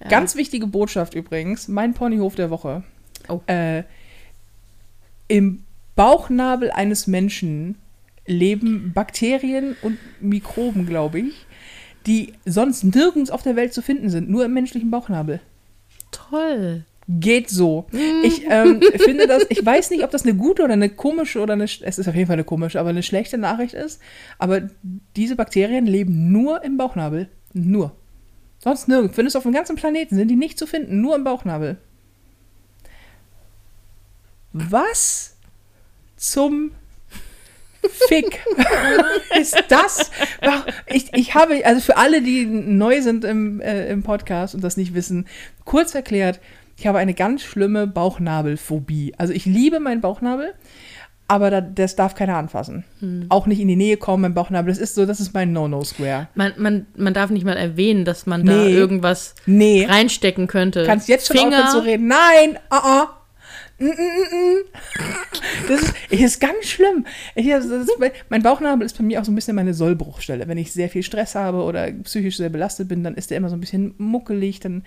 [0.10, 2.84] Ganz wichtige Botschaft übrigens, mein Ponyhof der Woche.
[3.30, 3.42] Oh.
[3.48, 3.84] Äh,
[5.28, 5.64] Im
[5.96, 7.76] Bauchnabel eines Menschen
[8.26, 11.46] leben Bakterien und Mikroben, glaube ich,
[12.06, 15.42] die sonst nirgends auf der Welt zu finden sind, nur im menschlichen Bauchnabel.
[16.12, 16.86] Toll.
[17.12, 17.88] Geht so.
[18.22, 21.54] Ich ähm, finde das, ich weiß nicht, ob das eine gute oder eine komische oder
[21.54, 24.00] eine, es ist auf jeden Fall eine komische, aber eine schlechte Nachricht ist.
[24.38, 24.70] Aber
[25.16, 27.28] diese Bakterien leben nur im Bauchnabel.
[27.54, 27.96] Nur.
[28.60, 29.16] Sonst nirgends.
[29.16, 31.78] Findest du auf dem ganzen Planeten, sind die nicht zu finden, nur im Bauchnabel.
[34.54, 35.36] Was
[36.16, 36.74] zum
[38.08, 38.40] Fick
[39.40, 40.12] ist das?
[40.86, 44.78] Ich, ich habe, also für alle, die neu sind im, äh, im Podcast und das
[44.78, 45.28] nicht wissen,
[45.66, 46.40] kurz erklärt,
[46.80, 49.14] ich habe eine ganz schlimme Bauchnabelphobie.
[49.18, 50.54] Also ich liebe meinen Bauchnabel,
[51.28, 52.86] aber da, das darf keiner anfassen.
[53.28, 54.72] Auch nicht in die Nähe kommen, mein Bauchnabel.
[54.72, 56.30] Das ist so, das ist mein No-No-Square.
[56.36, 58.74] Man, man, man darf nicht mal erwähnen, dass man da Nee.
[58.74, 59.86] irgendwas Nee.
[59.86, 60.86] reinstecken könnte.
[60.86, 62.08] Kannst jetzt schon Finger, aufhören zu reden.
[62.08, 63.08] Nein, ah,
[63.78, 64.64] mm, mm.
[65.68, 67.06] Das ist, ist ganz schlimm.
[67.36, 67.70] Ich, ist,
[68.30, 70.48] mein Bauchnabel ist bei mir auch so ein bisschen meine Sollbruchstelle.
[70.48, 73.50] Wenn ich sehr viel Stress habe oder psychisch sehr belastet bin, dann ist der immer
[73.50, 74.84] so ein bisschen muckelig, dann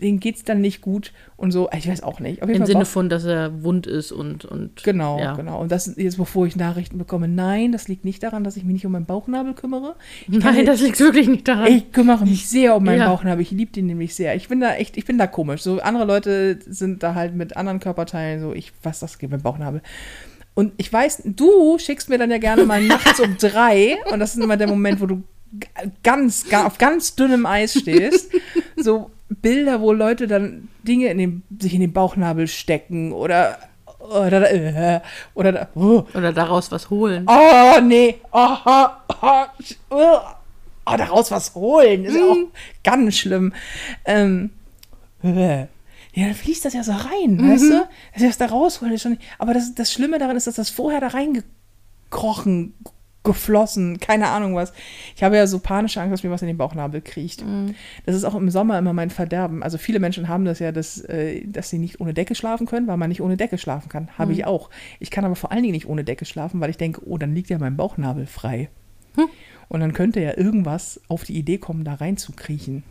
[0.00, 1.68] denen geht es dann nicht gut und so.
[1.76, 2.40] Ich weiß auch nicht.
[2.42, 4.44] Im Fall Sinne von, dass er wund ist und.
[4.44, 5.34] und Genau, ja.
[5.34, 5.60] genau.
[5.60, 7.28] Und das ist jetzt, bevor ich Nachrichten bekomme.
[7.28, 9.94] Nein, das liegt nicht daran, dass ich mich nicht um meinen Bauchnabel kümmere.
[10.28, 11.66] Ich Nein, das liegt wirklich nicht daran.
[11.68, 13.08] ich kümmere mich sehr um meinen Ja.
[13.10, 13.42] Bauchnabel.
[13.42, 14.34] Ich liebe den nämlich sehr.
[14.34, 15.62] Ich bin da echt, ich bin da komisch.
[15.62, 19.42] So andere Leute sind da halt mit anderen Körperteilen so, ich, was das geht mit
[19.42, 19.82] Bauchnabel.
[20.54, 24.34] Und ich weiß, du schickst mir dann ja gerne mal nachts um drei, und das
[24.36, 25.22] ist immer der Moment, wo du
[26.02, 28.30] ganz, ga- auf ganz dünnem Eis stehst,
[28.76, 33.58] so Bilder, wo Leute dann Dinge in den, sich in den Bauchnabel stecken oder
[33.98, 35.00] oder äh,
[35.34, 37.26] oder oh, Oder daraus was holen.
[37.28, 38.16] Oh, nee.
[38.32, 38.86] Oh, oh,
[39.22, 39.44] oh,
[39.90, 40.18] oh,
[40.86, 42.04] oh, daraus was holen.
[42.04, 42.36] Ist ja auch
[42.82, 43.52] ganz schlimm.
[44.04, 44.50] Ähm,
[45.22, 45.66] äh,
[46.14, 47.88] ja, dann fließt das ja so rein, weißt du?
[48.12, 49.18] Dass ich das da rausholen ist schon.
[49.38, 52.74] Aber das, das Schlimme daran ist, dass das vorher da reingekrochen,
[53.24, 54.72] geflossen, keine Ahnung was.
[55.14, 57.42] Ich habe ja so panische Angst, dass mir was in den Bauchnabel kriecht.
[58.04, 59.62] Das ist auch im Sommer immer mein Verderben.
[59.62, 62.86] Also viele Menschen haben das ja, dass, äh, dass sie nicht ohne Decke schlafen können,
[62.86, 64.08] weil man nicht ohne Decke schlafen kann.
[64.18, 64.70] Habe ich auch.
[64.98, 67.34] Ich kann aber vor allen Dingen nicht ohne Decke schlafen, weil ich denke, oh, dann
[67.34, 68.68] liegt ja mein Bauchnabel frei.
[69.68, 72.82] Und dann könnte ja irgendwas auf die Idee kommen, da reinzukriechen.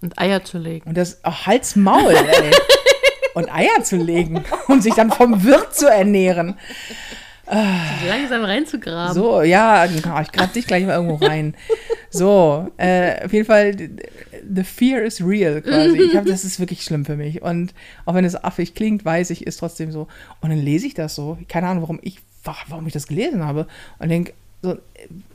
[0.00, 0.88] Und Eier zu legen.
[0.88, 2.50] Und das, ach, Hals, Maul, ey.
[3.34, 6.58] Und Eier zu legen und sich dann vom Wirt zu ernähren.
[7.46, 9.14] Langsam reinzugraben.
[9.14, 11.54] So, ja, ich grab dich gleich mal irgendwo rein.
[12.10, 15.98] So, äh, auf jeden Fall, the fear is real quasi.
[16.02, 17.42] Ich hab, das ist wirklich schlimm für mich.
[17.42, 17.74] Und
[18.04, 20.08] auch wenn es affig klingt, weiß ich, ist trotzdem so.
[20.40, 21.38] Und dann lese ich das so.
[21.48, 22.18] Keine Ahnung, warum ich,
[22.68, 23.66] warum ich das gelesen habe.
[23.98, 24.78] Und denke, so,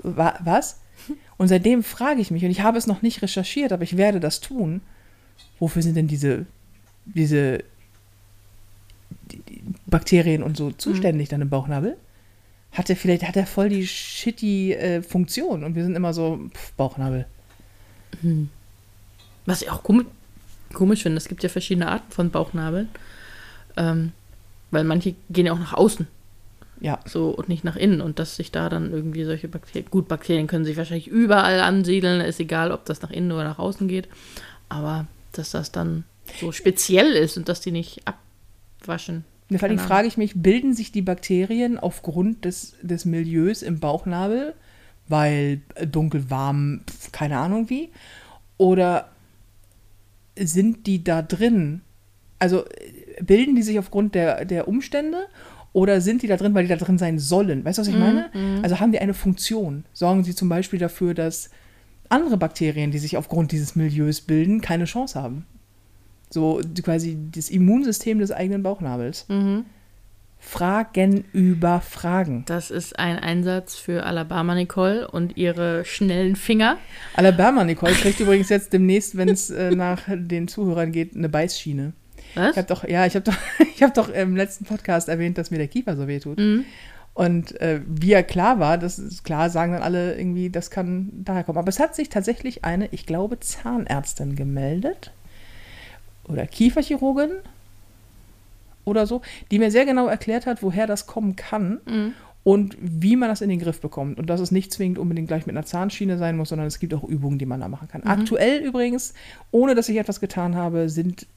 [0.03, 0.80] wa, was?
[1.38, 4.20] Und seitdem frage ich mich, und ich habe es noch nicht recherchiert, aber ich werde
[4.20, 4.82] das tun.
[5.60, 6.45] Wofür sind denn diese,
[7.05, 7.64] diese
[9.32, 9.47] die, die
[9.88, 11.98] Bakterien und so zuständig dann im Bauchnabel?
[12.72, 16.40] Hat er vielleicht, hat er voll die shitty äh, Funktion und wir sind immer so,
[16.54, 17.26] pff, Bauchnabel.
[19.46, 20.06] Was ich auch komisch,
[20.74, 22.90] komisch finde, es gibt ja verschiedene Arten von Bauchnabeln.
[23.78, 24.12] Ähm,
[24.72, 26.08] weil manche gehen ja auch nach außen.
[26.80, 27.00] Ja.
[27.06, 30.48] So und nicht nach innen und dass sich da dann irgendwie solche Bakterien, gut, Bakterien
[30.48, 34.08] können sich wahrscheinlich überall ansiedeln, ist egal, ob das nach innen oder nach außen geht,
[34.70, 36.04] aber dass das dann
[36.40, 39.26] so speziell ist und dass die nicht abwaschen.
[39.50, 39.88] Vor allem Ahnung.
[39.88, 44.54] frage ich mich, bilden sich die Bakterien aufgrund des, des Milieus im Bauchnabel,
[45.08, 46.82] weil äh, dunkel, warm,
[47.12, 47.89] keine Ahnung wie?
[48.58, 49.10] Oder
[50.38, 51.82] sind die da drin?
[52.39, 55.28] Also äh, bilden die sich aufgrund der, der Umstände
[55.72, 57.64] oder sind die da drin, weil die da drin sein sollen?
[57.64, 58.32] Weißt du, was ich meine?
[58.64, 59.86] Also haben die eine Funktion?
[59.93, 61.52] Sorgen sie zum Beispiel dafür, dass
[62.10, 65.45] andere Bakterien, die sich aufgrund dieses Milieus bilden, keine Chance haben?
[66.30, 69.26] So quasi das Immunsystem des eigenen Bauchnabels.
[69.30, 69.66] Mhm.
[70.40, 72.44] Fragen über Fragen.
[72.46, 76.78] Das ist ein Einsatz für Alabama Nicole und ihre schnellen Finger.
[77.16, 81.94] Alabama Nicole kriegt übrigens jetzt demnächst, wenn es äh, nach den Zuhörern geht, eine Beißschiene.
[82.36, 82.52] Was?
[82.52, 83.38] Ich habe doch, ja, ich habe doch,
[83.76, 86.38] ich habe doch im letzten Podcast erwähnt, dass mir der Kiefer so weh tut.
[86.38, 86.66] Mhm.
[87.14, 91.10] Und äh, wie ja klar war, das ist klar, sagen dann alle irgendwie, das kann
[91.14, 91.58] daher kommen.
[91.58, 95.12] Aber es hat sich tatsächlich eine, ich glaube, Zahnärztin gemeldet
[96.28, 97.32] oder Kieferchirurgin
[98.86, 99.22] oder so,
[99.52, 102.14] die mir sehr genau erklärt hat, woher das kommen kann Mhm.
[102.44, 104.18] und wie man das in den Griff bekommt.
[104.20, 106.94] Und dass es nicht zwingend unbedingt gleich mit einer Zahnschiene sein muss, sondern es gibt
[106.94, 108.04] auch Übungen, die man da machen kann.
[108.04, 109.14] Aktuell übrigens,
[109.52, 111.28] ohne dass ich etwas getan habe, sind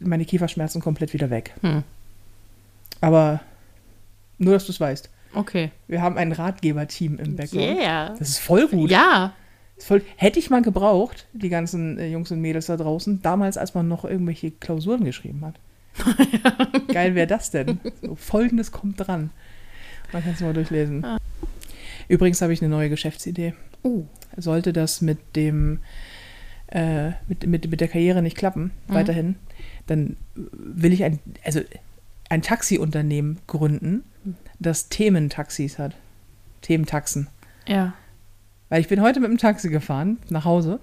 [0.00, 1.54] meine Kieferschmerzen komplett wieder weg.
[1.62, 1.82] Hm.
[3.00, 3.40] Aber
[4.38, 5.08] nur, dass du es weißt.
[5.34, 5.70] Okay.
[5.86, 7.78] Wir haben ein Ratgeberteam im Background.
[7.78, 8.10] Yeah.
[8.18, 8.90] Das ist voll gut.
[8.90, 9.32] Ja.
[9.78, 13.74] Voll, hätte ich mal gebraucht, die ganzen äh, Jungs und Mädels da draußen, damals, als
[13.74, 15.58] man noch irgendwelche Klausuren geschrieben hat.
[16.92, 17.80] Geil wäre das denn?
[18.02, 19.30] So, Folgendes kommt dran.
[20.12, 21.04] Man kann es mal durchlesen.
[21.04, 21.18] Ah.
[22.08, 23.54] Übrigens habe ich eine neue Geschäftsidee.
[23.82, 24.04] Oh.
[24.36, 25.80] Sollte das mit dem
[26.68, 28.94] äh, mit, mit, mit der Karriere nicht klappen, Mhm.
[28.94, 29.36] weiterhin,
[29.86, 31.60] dann will ich ein, also
[32.28, 34.02] ein Taxiunternehmen gründen,
[34.58, 35.94] das Thementaxis hat.
[36.62, 37.28] Thementaxen.
[37.68, 37.94] Ja.
[38.68, 40.80] Weil ich bin heute mit dem Taxi gefahren nach Hause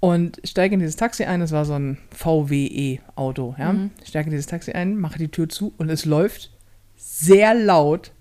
[0.00, 1.40] und steige in dieses Taxi ein.
[1.40, 3.54] Es war so ein VWE-Auto.
[3.58, 3.72] Ja?
[3.72, 3.90] Mhm.
[4.04, 6.50] Steige in dieses Taxi ein, mache die Tür zu und es läuft
[6.96, 8.12] sehr laut,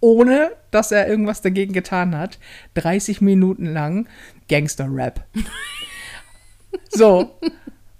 [0.00, 2.38] ohne dass er irgendwas dagegen getan hat.
[2.74, 4.08] 30 Minuten lang
[4.48, 5.24] Gangster-Rap.
[6.90, 7.38] so.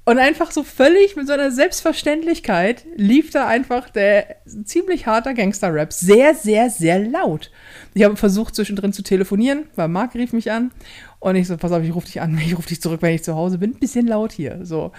[0.09, 5.93] Und einfach so völlig mit so einer Selbstverständlichkeit lief da einfach der ziemlich harter Gangster-Rap.
[5.93, 7.51] Sehr, sehr, sehr laut.
[7.93, 10.71] Ich habe versucht, zwischendrin zu telefonieren, weil Marc rief mich an.
[11.19, 13.23] Und ich so, pass auf, ich rufe dich an, ich rufe dich zurück, wenn ich
[13.23, 13.75] zu Hause bin.
[13.75, 14.61] Bisschen laut hier.
[14.63, 14.93] So.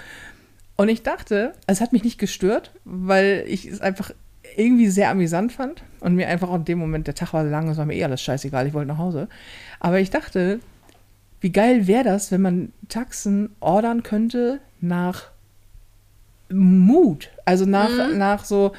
[0.76, 4.12] Und ich dachte, es hat mich nicht gestört, weil ich es einfach
[4.58, 5.82] irgendwie sehr amüsant fand.
[6.02, 8.04] Und mir einfach auch in dem Moment, der Tag war lang, es war mir eh
[8.04, 9.28] alles scheißegal, ich wollte nach Hause.
[9.80, 10.60] Aber ich dachte,
[11.42, 15.30] wie geil wäre das, wenn man Taxen ordern könnte nach
[16.50, 17.30] Mut.
[17.46, 18.74] Also nach, nach so,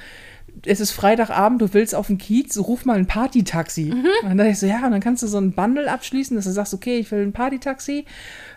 [0.67, 3.91] es ist Freitagabend, du willst auf den Kiez, ruf mal ein Partytaxi.
[4.23, 6.45] Und dann dachte ich so, ja, und dann kannst du so ein Bundle abschließen, dass
[6.45, 8.05] du sagst, okay, ich will ein Partytaxi.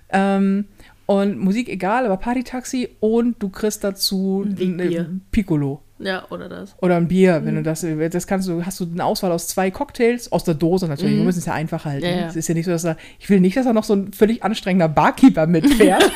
[0.09, 0.65] Ähm,
[1.05, 5.81] und Musik egal, aber Partytaxi und du kriegst dazu ein Piccolo.
[5.99, 6.75] Ja, oder das.
[6.81, 9.71] Oder ein Bier, wenn du das, das kannst du, hast du eine Auswahl aus zwei
[9.71, 11.15] Cocktails, aus der Dose natürlich.
[11.15, 12.05] Wir müssen es ja einfach halten.
[12.05, 12.27] Ja, ja.
[12.27, 14.11] Es ist ja nicht so, dass er, ich will nicht, dass er noch so ein
[14.11, 16.11] völlig anstrengender Barkeeper mitfährt.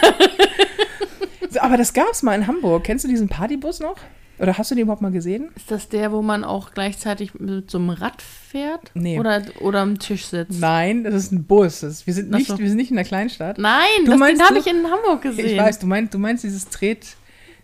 [1.50, 2.84] so, aber das gab es mal in Hamburg.
[2.84, 3.98] Kennst du diesen Partybus noch?
[4.40, 5.50] Oder hast du den überhaupt mal gesehen?
[5.56, 8.92] Ist das der, wo man auch gleichzeitig mit so einem Rad fährt?
[8.94, 9.20] Nee.
[9.20, 10.60] Oder, oder am Tisch sitzt?
[10.60, 11.80] Nein, das ist ein Bus.
[11.80, 12.60] Das, wir, sind nicht, so.
[12.60, 13.58] wir sind nicht in der Kleinstadt.
[13.58, 15.48] Nein, Du das, meinst den habe ich in Hamburg gesehen.
[15.48, 17.16] Ich weiß, du meinst, du meinst dieses Tret,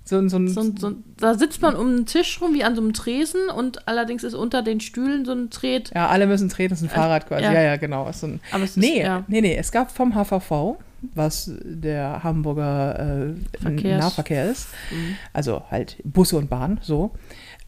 [0.05, 2.63] so, so ein, So, ein- so, ein- da sitzt man um einen Tisch rum, wie
[2.63, 5.91] an so einem Tresen, und allerdings ist unter den Stühlen so ein Tret.
[5.95, 7.43] ja, alle müssen treten, das ist ein Fahrrad quasi.
[7.43, 7.61] Ja, ja.
[7.61, 8.07] ja, genau.
[8.09, 9.23] ist So ein, Aber es ist, Nee, ja.
[9.27, 10.77] nee, nee, es gab vom HVV,
[11.15, 13.33] was der Hamburger
[13.63, 15.15] äh, Nahverkehr ist, Mhm.
[15.33, 17.11] also halt Busse und Bahn, so,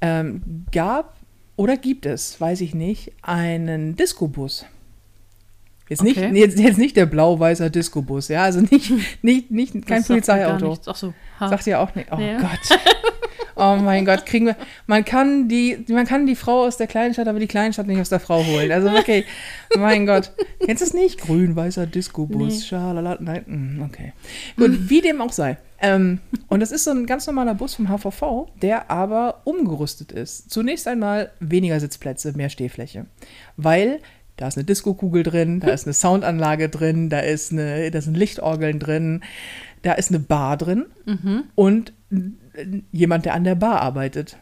[0.02, 1.16] ähm, gab
[1.58, 4.66] oder gibt es, weiß ich nicht, einen Disco-Bus.
[5.88, 6.32] Jetzt nicht, Okay.
[6.32, 10.78] nee, jetzt, jetzt nicht der blau-weißer Disco-Bus, ja, also nicht, nicht, nicht kein Polizeiauto.
[10.88, 11.14] Ach so.
[11.40, 11.50] Ha.
[11.50, 12.08] Sagt ihr auch nicht.
[12.12, 12.38] Oh Nee.
[12.38, 12.80] Gott.
[13.58, 14.58] Oh mein Gott, kriegen wir.
[14.86, 18.10] Man kann die, man kann die Frau aus der Kleinstadt, aber die Kleinstadt nicht aus
[18.10, 18.70] der Frau holen.
[18.70, 19.24] Also okay,
[19.78, 20.34] mein Gott.
[20.66, 21.22] Kennst du es nicht?
[21.22, 22.54] Grün-weißer Disco-Bus.
[22.54, 22.62] Nee.
[22.62, 23.18] Schalala.
[23.22, 23.44] Nein,
[23.78, 24.12] mm, okay.
[24.58, 25.58] Gut, wie dem auch sei.
[25.80, 26.20] Ähm,
[26.50, 30.50] und das ist so ein ganz normaler Bus vom HVV, der aber umgerüstet ist.
[30.52, 33.06] Zunächst einmal weniger Sitzplätze, mehr Stehfläche.
[33.56, 34.00] Weil
[34.38, 38.16] da ist eine Disco-Kugel drin, da ist eine Soundanlage drin, da ist eine, da sind
[38.18, 39.22] Lichtorgeln drin,
[39.82, 41.44] da ist eine Bar drin Mhm.
[41.56, 41.94] und
[42.92, 44.38] jemand, der an der Bar arbeitet.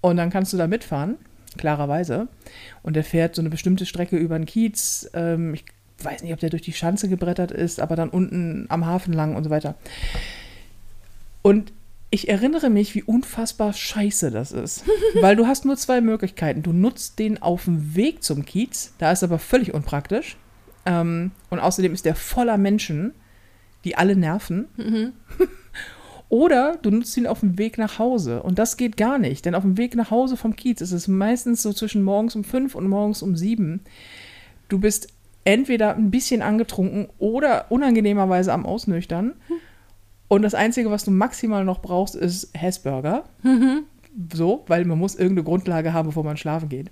[0.00, 1.16] Und dann kannst du da mitfahren,
[1.56, 2.28] klarerweise.
[2.82, 5.08] Und der fährt so eine bestimmte Strecke über den Kiez.
[5.14, 5.64] Ähm, ich
[6.02, 9.36] weiß nicht, ob der durch die Schanze gebrettert ist, aber dann unten am Hafen lang
[9.36, 9.76] und so weiter.
[11.42, 11.72] Und
[12.14, 14.84] Ich erinnere mich, wie unfassbar scheiße das ist.
[15.22, 16.62] Weil du hast nur zwei Möglichkeiten.
[16.62, 20.36] Du nutzt den auf dem Weg zum Kiez, da ist aber völlig unpraktisch.
[20.84, 23.14] Ähm, und außerdem ist der voller Menschen,
[23.84, 24.68] die alle nerven.
[26.28, 28.42] Oder du nutzt ihn auf dem Weg nach Hause.
[28.42, 31.08] Und das geht gar nicht, denn auf dem Weg nach Hause vom Kiez ist es
[31.08, 33.80] meistens so zwischen morgens um fünf und morgens um sieben.
[34.68, 35.08] Du bist
[35.44, 39.32] entweder ein bisschen angetrunken oder unangenehmerweise am Ausnüchtern.
[40.32, 43.24] Und das Einzige, was du maximal noch brauchst, ist Hessburger.
[44.32, 46.90] So, weil man muss irgendeine Grundlage haben, bevor man schlafen geht.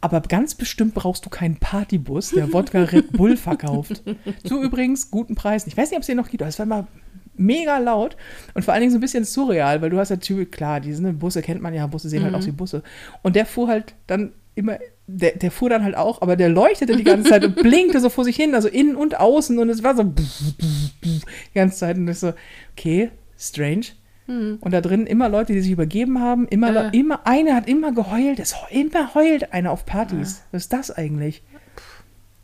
[0.00, 4.02] Aber ganz bestimmt brauchst du keinen Partybus, der Wodka Red Bull verkauft.
[4.44, 5.68] Zu übrigens guten Preisen.
[5.68, 6.88] Ich weiß nicht, ob es den noch gibt, aber es war immer
[7.36, 8.16] mega laut
[8.54, 11.12] und vor allen Dingen so ein bisschen surreal, weil du hast natürlich, klar, diese ne,
[11.12, 12.82] Busse kennt man ja, Busse sehen halt aus wie Busse.
[13.22, 16.96] Und der fuhr halt dann immer, der, der fuhr dann halt auch, aber der leuchtete
[16.96, 19.82] die ganze Zeit und blinkte so vor sich hin, also innen und außen und es
[19.82, 21.20] war so die
[21.54, 22.32] ganze Zeit und ich so,
[22.76, 23.86] okay, strange.
[24.26, 26.88] Und da drin immer Leute, die sich übergeben haben, immer, Ja.
[26.90, 30.42] immer, eine hat immer geheult, es immer heult einer auf Partys.
[30.52, 31.42] Was ist das eigentlich?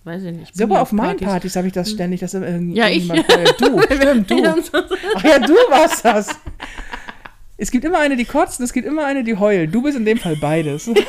[0.04, 0.56] Weiß ich nicht.
[0.56, 1.26] Sogar auf meinen Partys.
[1.28, 3.06] Partys habe ich das ständig, dass irgend, Ja, ich.
[3.10, 3.60] irgendjemand.
[3.60, 4.36] Du, stimmt, du.
[5.14, 6.28] Ach ja, du warst das.
[7.56, 9.72] Es gibt immer eine, die kotzt, und es gibt immer eine, die heult.
[9.74, 10.90] Du bist in dem Fall beides.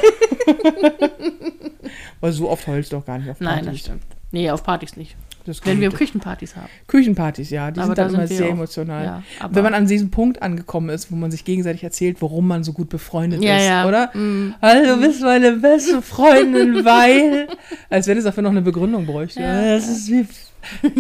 [2.21, 3.55] Weil so oft heulst du doch gar nicht auf Partys.
[3.63, 4.03] Nein, das stimmt.
[4.31, 5.15] Nee, auf Partys nicht.
[5.63, 5.91] Wenn wir.
[5.91, 6.65] Küchenpartys haben.
[6.87, 9.05] Küchenpartys, ja, die Aber sind da dann immer sind wir sehr auch- emotional.
[9.05, 12.63] ja, Wenn man an diesem Punkt angekommen ist, wo man sich gegenseitig erzählt, warum man
[12.63, 13.87] so gut befreundet Ja, ist, ja.
[13.87, 14.09] oder?
[14.17, 14.55] Mm.
[14.59, 17.47] Also, du bist meine beste Freundin, weil.
[17.91, 19.41] Als wenn es dafür noch eine Begründung bräuchte.
[19.41, 19.75] Ja.
[19.75, 20.25] Das ist wie.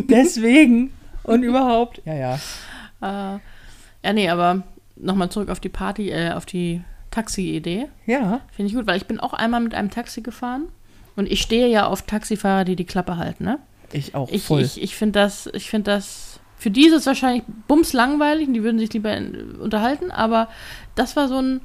[0.09, 0.91] Deswegen
[1.23, 2.03] und überhaupt.
[2.05, 2.35] Ja, ja.
[3.01, 3.39] Äh,
[4.05, 4.61] ja, nee, aber
[4.95, 6.81] nochmal zurück auf die Party, äh, auf die
[7.11, 7.87] Taxi-Idee.
[8.05, 8.41] Ja.
[8.51, 10.67] Finde ich gut, weil ich bin auch einmal mit einem Taxi gefahren
[11.15, 13.59] und ich stehe ja auf Taxifahrer, die die Klappe halten, ne?
[13.93, 14.61] Ich auch Ich, voll.
[14.61, 18.53] ich, ich finde das, ich finde das, für die ist es wahrscheinlich bums langweilig und
[18.53, 20.49] die würden sich lieber in, unterhalten, aber
[20.95, 21.61] das war so ein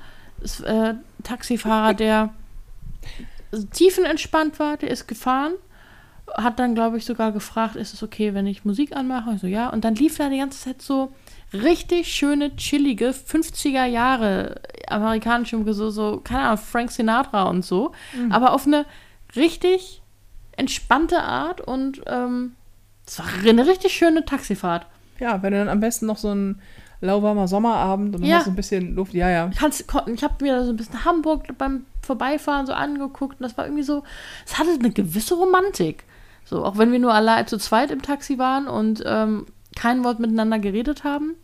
[0.65, 2.31] äh, Taxifahrer, der
[3.73, 5.53] tiefenentspannt war, der ist gefahren,
[6.37, 9.33] hat dann, glaube ich, sogar gefragt, ist es okay, wenn ich Musik anmache?
[9.35, 9.69] Ich so, ja.
[9.71, 11.13] Und dann lief da die ganze Zeit so
[11.53, 17.93] richtig schöne, chillige 50er Jahre amerikanische Musik, so, so, keine Ahnung, Frank Sinatra und so,
[18.31, 18.87] aber auf eine
[19.37, 20.03] richtig
[20.57, 22.55] entspannte Art und ähm,
[23.07, 24.87] es war eine richtig schöne Taxifahrt.
[25.19, 26.61] ja, wenn du dann am besten noch so ein
[27.01, 28.39] lauwarmer Sommerabend und dann Ja.
[28.39, 29.15] hast du ein bisschen Luft.
[29.15, 29.51] Ja, ja.
[29.59, 33.65] Kannst, ich habe mir so ein bisschen Hamburg beim Vorbeifahren so angeguckt und das war
[33.65, 34.03] irgendwie so,
[34.45, 36.05] es hatte eine gewisse Romantik.
[36.45, 39.47] So, auch wenn wir nur allein zu zweit im Taxi waren und ähm,
[39.81, 41.37] kein Wort miteinander geredet haben.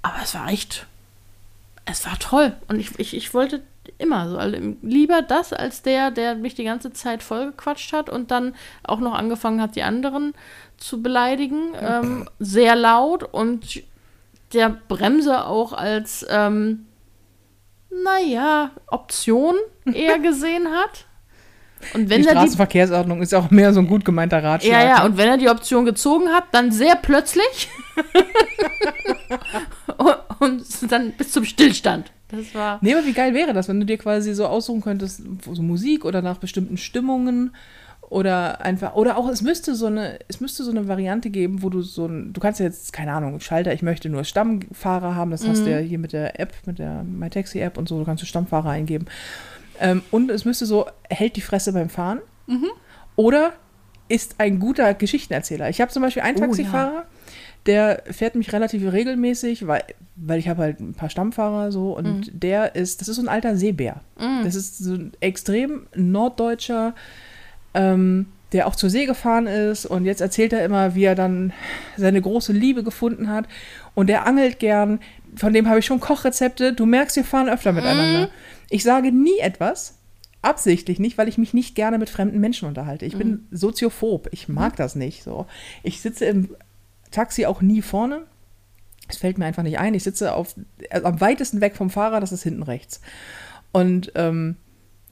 [0.00, 0.86] Aber es war echt,
[1.84, 2.54] es war toll.
[2.68, 3.62] Und ich, ich, ich wollte
[3.98, 8.30] immer so, also lieber das als der, der mich die ganze Zeit vollgequatscht hat und
[8.30, 10.32] dann auch noch angefangen hat, die anderen
[10.78, 11.74] zu beleidigen.
[11.78, 13.82] Ähm, sehr laut und
[14.54, 16.86] der Bremse auch als, ähm,
[17.90, 21.04] naja, Option eher gesehen hat.
[21.92, 24.72] Und wenn die er die Straßenverkehrsordnung ist auch mehr so ein gut gemeinter Ratschlag.
[24.72, 25.06] ja, ja, ne?
[25.06, 27.68] und wenn er die Option gezogen hat, dann sehr plötzlich
[30.40, 32.12] und dann bis zum Stillstand.
[32.28, 32.78] Das war.
[32.80, 36.04] Nee, aber wie geil wäre das, wenn du dir quasi so aussuchen könntest, so Musik
[36.04, 37.52] oder nach bestimmten Stimmungen
[38.10, 41.70] oder einfach, oder auch, es müsste so eine, es müsste so eine Variante geben, wo
[41.70, 45.30] du so ein, du kannst ja jetzt, keine Ahnung, Schalter, ich möchte nur Stammfahrer haben,
[45.30, 48.22] das hast du ja hier mit der App, mit der MyTaxi-App und so, du kannst
[48.22, 49.06] du Stammfahrer eingeben.
[49.80, 52.20] Ähm, und es müsste so, hält die Fresse beim Fahren
[53.16, 53.52] oder
[54.08, 55.68] ist ein guter Geschichtenerzähler.
[55.70, 56.46] Ich habe zum Beispiel einen Oh, ja.
[56.46, 57.04] Taxifahrer,
[57.66, 59.82] der fährt mich relativ regelmäßig, weil,
[60.16, 63.28] weil ich habe halt ein paar Stammfahrer so und der ist, das ist so ein
[63.28, 64.00] alter Seebär.
[64.44, 66.94] Das ist so ein extrem norddeutscher,
[67.72, 71.52] ähm, der auch zur See gefahren ist und jetzt erzählt er immer, wie er dann
[71.96, 73.46] seine große Liebe gefunden hat
[73.94, 75.00] und der angelt gern.
[75.36, 76.74] Von dem habe ich schon Kochrezepte.
[76.74, 78.28] Du merkst, wir fahren öfter miteinander.
[78.70, 79.98] Ich sage nie etwas,
[80.42, 83.06] absichtlich nicht, weil ich mich nicht gerne mit fremden Menschen unterhalte.
[83.06, 84.28] Ich bin soziophob.
[84.30, 85.46] Ich mag das nicht so.
[85.82, 86.54] Ich sitze im
[87.10, 88.22] Taxi auch nie vorne.
[89.08, 89.94] Es fällt mir einfach nicht ein.
[89.94, 90.54] Ich sitze auf,
[90.90, 93.00] also am weitesten weg vom Fahrer, das ist hinten rechts.
[93.72, 94.56] Und ähm,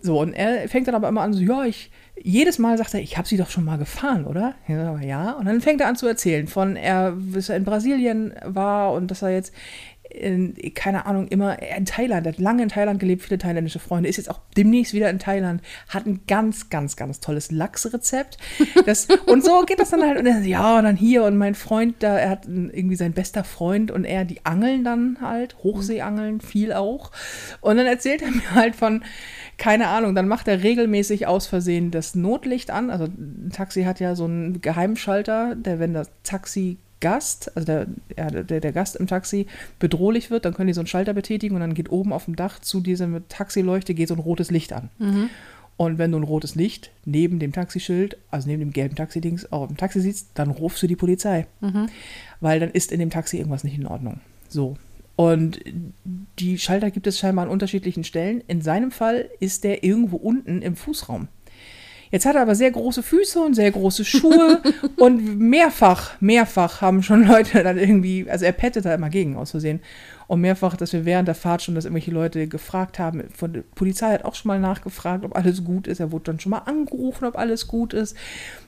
[0.01, 1.91] so, und er fängt dann aber immer an, so, ja, ich,
[2.21, 4.55] jedes Mal sagt er, ich habe sie doch schon mal gefahren, oder?
[4.69, 5.33] Ja.
[5.33, 9.11] Und dann fängt er an zu erzählen von, er, bis er in Brasilien war und
[9.11, 9.53] dass er jetzt,
[10.13, 14.17] in, keine Ahnung, immer in Thailand, hat lange in Thailand gelebt, viele thailändische Freunde, ist
[14.17, 18.39] jetzt auch demnächst wieder in Thailand, hat ein ganz, ganz, ganz tolles Lachsrezept.
[18.87, 21.55] Das, und so geht das dann halt, und er, ja, und dann hier, und mein
[21.55, 26.41] Freund, da, er hat irgendwie sein bester Freund und er, die angeln dann halt, Hochseeangeln,
[26.41, 27.11] viel auch.
[27.61, 29.03] Und dann erzählt er mir halt von,
[29.59, 32.91] keine Ahnung, dann macht er regelmäßig aus Versehen das Notlicht an.
[32.91, 37.87] Also ein Taxi hat ja so einen Geheimschalter, der, wenn das Taxi Gast, also der,
[38.17, 39.47] ja, der, der Gast im Taxi,
[39.79, 42.37] bedrohlich wird, dann können die so einen Schalter betätigen und dann geht oben auf dem
[42.37, 44.89] Dach zu dieser Taxileuchte geht so ein rotes Licht an.
[45.77, 49.69] Und wenn du ein rotes Licht neben dem Taxischild, also neben dem gelben Taxidings, auch
[49.69, 51.47] im Taxi siehst, dann rufst du die Polizei.
[52.41, 54.21] Weil dann ist in dem Taxi irgendwas nicht in Ordnung.
[54.49, 54.77] So.
[55.17, 55.61] Und
[56.39, 58.43] die Schalter gibt es scheinbar an unterschiedlichen Stellen.
[58.47, 61.29] In seinem Fall ist der irgendwo unten im Fußraum.
[62.13, 64.61] Jetzt hat er aber sehr große Füße und sehr große Schuhe
[64.97, 69.53] und mehrfach, mehrfach haben schon Leute dann irgendwie, also er pettet da immer gegen aus
[69.53, 69.81] Versehen.
[70.27, 73.63] Und mehrfach, dass wir während der Fahrt schon, dass irgendwelche Leute gefragt haben, von der
[73.75, 76.01] Polizei hat auch schon mal nachgefragt, ob alles gut ist.
[76.01, 78.17] Er wurde dann schon mal angerufen, ob alles gut ist.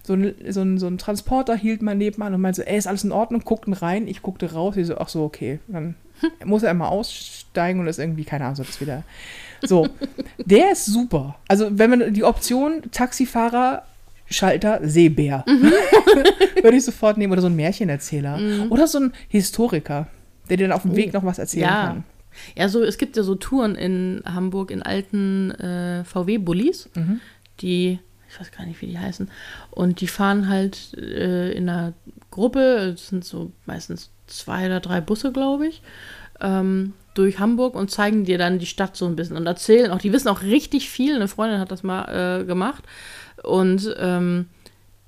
[0.03, 2.87] So ein, so ein, so ein Transporter hielt mal nebenan und meinte so, ey, ist
[2.87, 3.43] alles in Ordnung?
[3.45, 5.59] Guckten rein, ich guckte raus, ich so, ach so, okay.
[5.69, 5.97] Dann
[6.45, 9.03] muss er immer aussteigen und ist irgendwie, keine Ahnung, so das wieder.
[9.65, 9.89] So,
[10.39, 11.37] der ist super.
[11.49, 13.83] Also, wenn man die Option Taxifahrer,
[14.27, 15.45] Schalter, Seebär,
[16.63, 17.33] würde ich sofort nehmen.
[17.33, 18.39] Oder so ein Märchenerzähler.
[18.71, 20.09] Oder so ein Historiker,
[20.49, 21.87] der dir dann auf dem Weg noch was erzählen ja.
[21.87, 22.05] kann.
[22.57, 26.89] Ja, so, es gibt ja so Touren in Hamburg in alten äh, VW-Bullis,
[27.61, 27.99] die,
[28.29, 29.31] ich weiß gar nicht, wie die heißen,
[29.71, 31.93] und die fahren halt äh, in einer
[32.31, 35.83] Gruppe, es sind so meistens zwei oder drei Busse, glaube ich,
[36.41, 39.99] ähm, durch Hamburg und zeigen dir dann die Stadt so ein bisschen und erzählen auch,
[39.99, 42.83] die wissen auch richtig viel, eine Freundin hat das mal äh, gemacht
[43.43, 44.47] und ähm,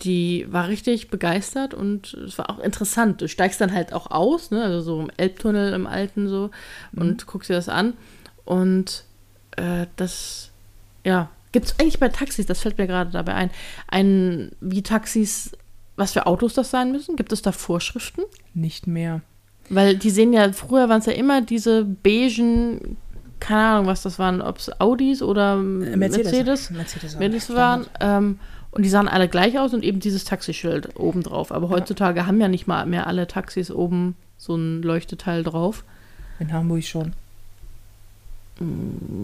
[0.03, 3.22] die war richtig begeistert und es war auch interessant.
[3.22, 4.62] Du steigst dann halt auch aus, ne?
[4.62, 6.51] also so im Elbtunnel im Alten so
[6.95, 7.95] und guckst dir das an.
[8.45, 9.05] Und
[9.53, 10.51] äh, das,
[11.03, 13.51] ja, gibt es eigentlich bei Taxis, das fällt mir gerade dabei ein,
[13.89, 15.53] ein, wie Taxis,
[15.97, 17.16] was für Autos das sein müssen?
[17.16, 18.22] Gibt es da Vorschriften?
[18.53, 19.22] Nicht mehr.
[19.69, 22.97] Weil die sehen ja, früher waren es ja immer diese beigen,
[23.41, 27.87] keine Ahnung, was das waren, ob es Audis oder Mercedes, Mercedes, Mercedes waren.
[28.01, 28.39] Ähm,
[28.71, 31.51] und die sahen alle gleich aus und eben dieses Taxischild oben drauf.
[31.51, 35.83] Aber heutzutage haben ja nicht mal mehr alle Taxis oben so ein Leuchteteil drauf.
[36.39, 37.12] In Hamburg schon.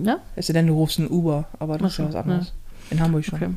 [0.05, 0.21] Ja?
[0.37, 2.53] Es sei denn, du rufst ein Uber, aber das ist ja was so, anderes.
[2.91, 3.43] In Hamburg schon.
[3.43, 3.51] Okay.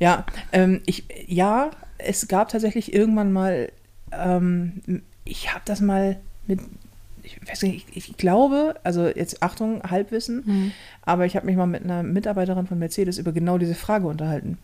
[0.00, 3.70] Ja, ähm, ich, ja, es gab tatsächlich irgendwann mal,
[4.12, 6.60] ähm, ich habe das mal mit,
[7.22, 10.72] ich nicht, ich, ich glaube, also jetzt Achtung, Halbwissen, Mhm.
[11.02, 14.58] aber ich habe mich mal mit einer Mitarbeiterin von Mercedes über genau diese Frage unterhalten.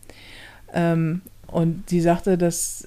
[0.73, 2.85] Ähm, und sie sagte, dass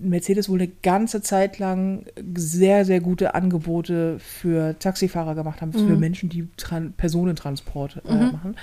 [0.00, 5.80] Mercedes wohl eine ganze Zeit lang sehr, sehr gute Angebote für Taxifahrer gemacht haben, für
[5.94, 6.00] Mhm.
[6.00, 8.56] Menschen, die Tran Personentransport äh, machen.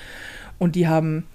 [0.57, 1.25] Und die haben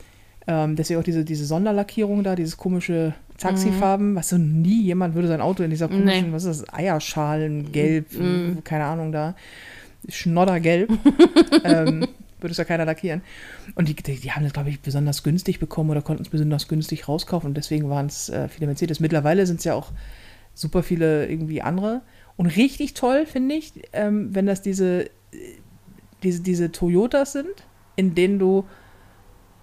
[0.50, 5.28] ähm, deswegen auch diese, diese Sonderlackierung da, dieses komische Taxifarben, was so nie jemand würde
[5.28, 6.32] sein Auto in dieser komischen, Nee.
[6.32, 8.64] was ist das, Eierschalengelb, Mhm.
[8.64, 9.36] keine Ahnung da,
[10.08, 10.90] Schnoddergelb,
[11.64, 12.06] ähm,
[12.40, 13.22] würde es ja keiner lackieren.
[13.76, 16.68] Und die, die, die haben das, glaube ich, besonders günstig bekommen oder konnten es besonders
[16.68, 18.98] günstig rauskaufen und deswegen waren es äh, viele Mercedes.
[18.98, 19.92] Mittlerweile sind es ja auch
[20.54, 22.00] super viele irgendwie andere.
[22.36, 25.08] Und richtig toll finde ich, ähm, wenn das diese, äh,
[26.22, 27.52] diese, diese Toyotas sind,
[27.96, 28.64] in denen du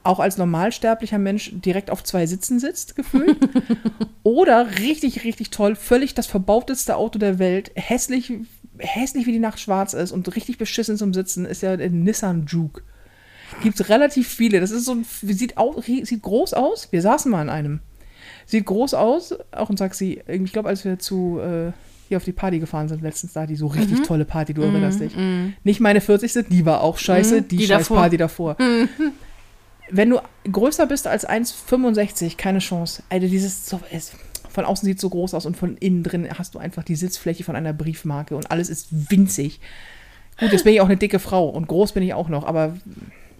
[0.07, 3.37] auch als normalsterblicher Mensch direkt auf zwei Sitzen sitzt, gefühlt.
[4.23, 8.33] Oder richtig, richtig toll, völlig das verbauteste Auto der Welt, hässlich,
[8.77, 12.45] hässlich wie die Nacht schwarz ist und richtig beschissen zum Sitzen, ist ja der Nissan
[12.47, 12.81] Juke.
[13.63, 14.59] Gibt es relativ viele.
[14.59, 16.91] Das ist so ein, sieht, au, sieht groß aus.
[16.91, 17.79] Wir saßen mal in einem.
[18.45, 20.21] Sieht groß aus, auch ein Taxi.
[20.27, 21.71] Ich glaube, als wir zu äh,
[22.07, 24.99] hier auf die Party gefahren sind letztens, da die so richtig tolle Party, du erinnerst
[25.01, 25.13] dich.
[25.63, 27.97] Nicht meine 40 sind, die war auch scheiße, Mhm, die, die scheiß davor.
[27.97, 28.57] Party davor.
[29.89, 30.19] Wenn du
[30.51, 33.03] größer bist als 1,65, keine Chance.
[33.09, 34.13] Alter, dieses so, es,
[34.49, 36.95] von außen sieht es so groß aus und von innen drin hast du einfach die
[36.95, 39.59] Sitzfläche von einer Briefmarke und alles ist winzig.
[40.39, 42.77] Gut, jetzt bin ich auch eine dicke Frau und groß bin ich auch noch, aber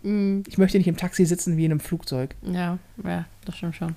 [0.04, 2.36] ich möchte nicht im Taxi sitzen wie in einem Flugzeug.
[2.43, 3.95] Ja, ja, das stimmt schon.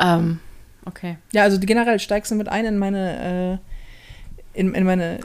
[0.00, 0.38] Ähm,
[0.84, 1.16] okay.
[1.32, 3.58] Ja, also generell steigst du mit ein in meine,
[4.54, 5.20] äh, in, in meine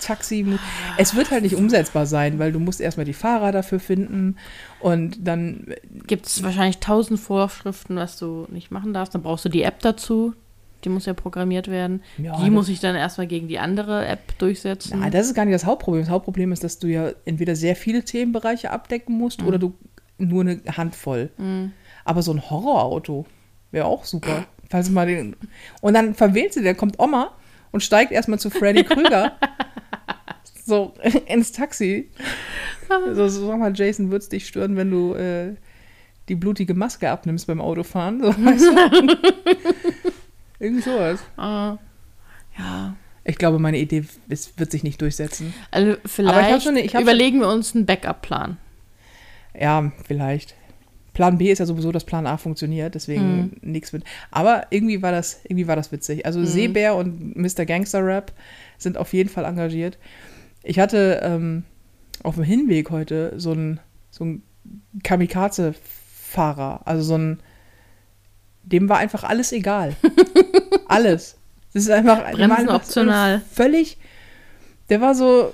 [0.00, 0.58] Taxi.
[0.96, 4.36] Es wird halt nicht umsetzbar sein, weil du musst erstmal die Fahrer dafür finden
[4.80, 5.74] und dann
[6.06, 9.14] Gibt es wahrscheinlich tausend Vorschriften, was du nicht machen darfst.
[9.14, 10.34] Dann brauchst du die App dazu.
[10.84, 12.02] Die muss ja programmiert werden.
[12.16, 15.00] Ja, die muss ich dann erstmal gegen die andere App durchsetzen.
[15.00, 16.02] Na, das ist gar nicht das Hauptproblem.
[16.04, 19.74] Das Hauptproblem ist, dass du ja entweder sehr viele Themenbereiche abdecken musst oder du
[20.16, 21.30] nur eine Handvoll.
[22.04, 23.26] Aber so ein Horrorauto
[23.70, 24.46] wäre auch super.
[24.70, 25.36] Falls mal den
[25.80, 27.32] und dann verwählst du, dann kommt Oma
[27.72, 29.32] und steigt erstmal zu Freddy Krüger
[30.70, 30.94] so
[31.26, 32.08] ins Taxi.
[32.88, 35.54] So, so sag mal, Jason, würde es dich stören, wenn du äh,
[36.28, 38.20] die blutige Maske abnimmst beim Autofahren?
[38.22, 39.18] So, weißt du?
[40.58, 41.20] Irgend sowas.
[41.36, 41.78] Ah,
[42.58, 42.96] ja.
[43.24, 45.52] Ich glaube, meine Idee ist, wird sich nicht durchsetzen.
[45.70, 48.56] Also vielleicht ich hab schon- überlegen wir uns einen Backup-Plan.
[49.58, 50.54] Ja, vielleicht.
[51.12, 53.50] Plan B ist ja sowieso, dass Plan A funktioniert, deswegen Mhm.
[53.72, 54.04] nichts mit.
[54.30, 56.24] Aber irgendwie war das, irgendwie war das witzig.
[56.24, 57.66] Also Seebär und Mr.
[57.66, 58.32] Gangster Rap
[58.78, 59.98] sind auf jeden Fall engagiert.
[60.62, 61.64] Ich hatte ähm,
[62.22, 63.80] auf dem Hinweg heute so einen
[64.10, 64.26] so
[65.02, 67.40] Kamikaze-Fahrer, also so ein,
[68.62, 69.96] dem war einfach alles egal.
[70.88, 71.36] alles.
[71.72, 73.42] Das ist einfach Bremsen einfach optional.
[73.52, 73.96] Völlig.
[74.88, 75.52] Der war so,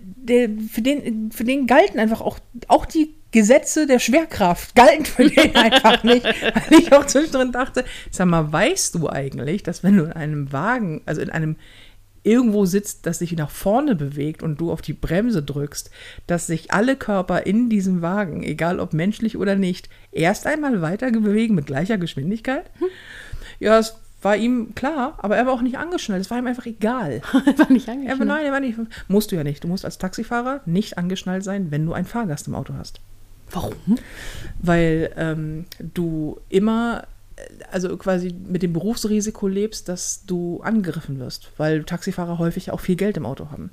[0.00, 5.30] der, für, den, für den galten einfach auch, auch die Gesetze der Schwerkraft galten für
[5.30, 6.24] den einfach nicht.
[6.24, 10.52] Weil ich auch zwischendrin dachte, sag mal, weißt du eigentlich, dass wenn du in einem
[10.52, 11.56] Wagen, also in einem
[12.26, 15.90] irgendwo sitzt, das sich nach vorne bewegt und du auf die Bremse drückst,
[16.26, 21.10] dass sich alle Körper in diesem Wagen, egal ob menschlich oder nicht, erst einmal weiter
[21.10, 22.70] bewegen mit gleicher Geschwindigkeit?
[23.60, 26.20] Ja, es war ihm klar, aber er war auch nicht angeschnallt.
[26.22, 27.22] Es war ihm einfach egal.
[27.32, 28.18] War nicht Er, angeschnallt.
[28.18, 28.76] war- nein, er war nicht.
[29.08, 29.62] Musst du ja nicht.
[29.62, 33.00] Du musst als Taxifahrer nicht angeschnallt sein, wenn du einen Fahrgast im Auto hast.
[33.52, 33.74] Warum?
[34.60, 37.04] Weil ähm, du immer,
[37.70, 42.96] also quasi mit dem Berufsrisiko lebst, dass du angegriffen wirst, weil Taxifahrer häufig auch viel
[42.96, 43.70] Geld im Auto haben.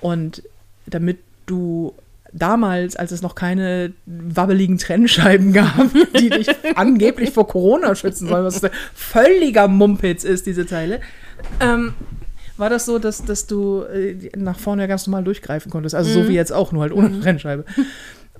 [0.00, 0.42] Und
[0.86, 1.94] damit du
[2.32, 5.88] damals, als es noch keine wabbeligen Trennscheiben gab,
[6.20, 8.60] die dich angeblich vor Corona schützen sollen, was
[8.94, 11.00] völliger Mumpitz ist, diese Teile,
[11.60, 11.94] ähm,
[12.56, 15.94] war das so, dass, dass du äh, nach vorne ja ganz normal durchgreifen konntest.
[15.94, 17.64] Also so wie jetzt auch, nur halt ohne Trennscheibe.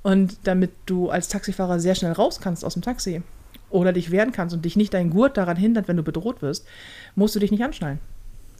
[0.02, 3.22] Und damit du als Taxifahrer sehr schnell raus kannst aus dem Taxi
[3.70, 6.66] oder dich wehren kannst und dich nicht dein Gurt daran hindert, wenn du bedroht wirst,
[7.14, 7.98] musst du dich nicht anschnallen.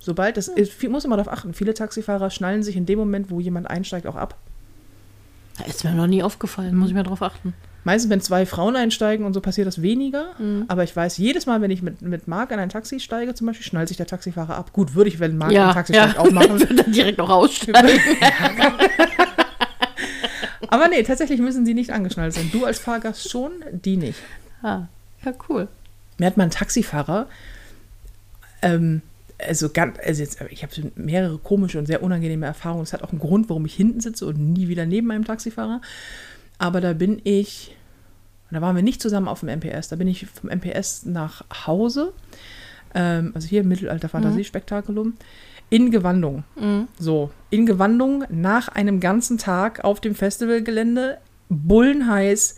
[0.00, 3.30] Sobald das, ist, viel, muss immer darauf achten, viele Taxifahrer schnallen sich in dem Moment,
[3.30, 4.36] wo jemand einsteigt, auch ab.
[5.66, 7.54] Ist mir noch nie aufgefallen, muss ich mal drauf achten.
[7.84, 10.28] Meistens, wenn zwei Frauen einsteigen und so passiert das weniger.
[10.68, 13.46] Aber ich weiß, jedes Mal, wenn ich mit, mit Marc in ein Taxi steige, zum
[13.46, 14.72] Beispiel, schnallt sich der Taxifahrer ab.
[14.72, 16.58] Gut, würde ich, wenn Marc ein Taxi steigt, auch machen.
[16.60, 17.76] Würde dann direkt noch aussteigen.
[20.68, 22.48] Aber nee, tatsächlich müssen sie nicht angeschnallt sein.
[22.52, 24.18] Du als Fahrgast schon, die nicht.
[24.62, 24.88] ah,
[25.24, 25.68] ja, cool.
[26.18, 27.26] Mir hat mal ein Taxifahrer,
[28.62, 29.02] ähm,
[29.38, 32.82] also ganz, also jetzt, ich habe mehrere komische und sehr unangenehme Erfahrungen.
[32.82, 35.80] Es hat auch einen Grund, warum ich hinten sitze und nie wieder neben einem Taxifahrer.
[36.58, 37.76] Aber da bin ich,
[38.50, 39.88] da waren wir nicht zusammen auf dem MPS.
[39.88, 42.12] Da bin ich vom MPS nach Hause,
[42.94, 45.14] ähm, also hier im Mittelalter-Fantasiespektakulum,
[45.68, 46.44] in Gewandung.
[46.98, 51.18] So, in Gewandung nach einem ganzen Tag auf dem Festivalgelände,
[51.48, 52.56] bullenheiß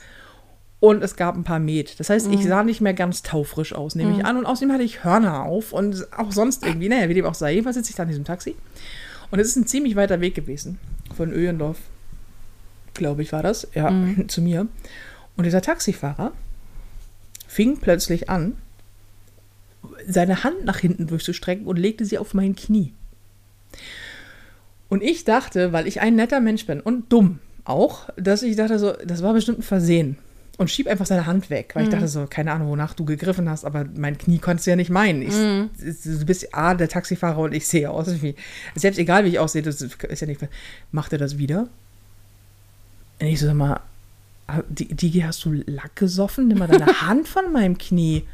[0.86, 1.98] und es gab ein paar Met.
[1.98, 4.36] Das heißt, ich sah nicht mehr ganz taufrisch aus, nehme ich an.
[4.36, 7.54] Und außerdem hatte ich Hörner auf und auch sonst irgendwie, naja, wie dem auch sei.
[7.54, 8.54] Jedenfalls sitze ich da in diesem Taxi.
[9.32, 10.78] Und es ist ein ziemlich weiter Weg gewesen.
[11.16, 11.78] Von Öhendorf,
[12.94, 13.92] glaube ich, war das, ja,
[14.28, 14.68] zu mir.
[15.36, 16.30] Und dieser Taxifahrer
[17.48, 18.56] fing plötzlich an,
[20.06, 22.92] seine Hand nach hinten durchzustrecken und legte sie auf mein Knie.
[24.88, 28.78] Und ich dachte, weil ich ein netter Mensch bin und dumm auch, dass ich dachte
[28.78, 30.18] so, das war bestimmt ein Versehen.
[30.58, 33.46] Und schieb einfach seine Hand weg, weil ich dachte so, keine Ahnung, wonach du gegriffen
[33.50, 35.20] hast, aber mein Knie konntest du ja nicht meinen.
[35.20, 35.34] Ich,
[36.02, 38.34] Du bist A, der Taxifahrer und ich sehe aus wie,
[38.74, 40.40] selbst egal wie ich aussehe, das ist ja nicht,
[40.92, 41.68] macht er das wieder?
[43.20, 43.80] Und ich so, sag mal,
[44.68, 46.48] Di- Digi, hast du Lack gesoffen?
[46.48, 48.24] Nimm mal deine Hand von meinem Knie.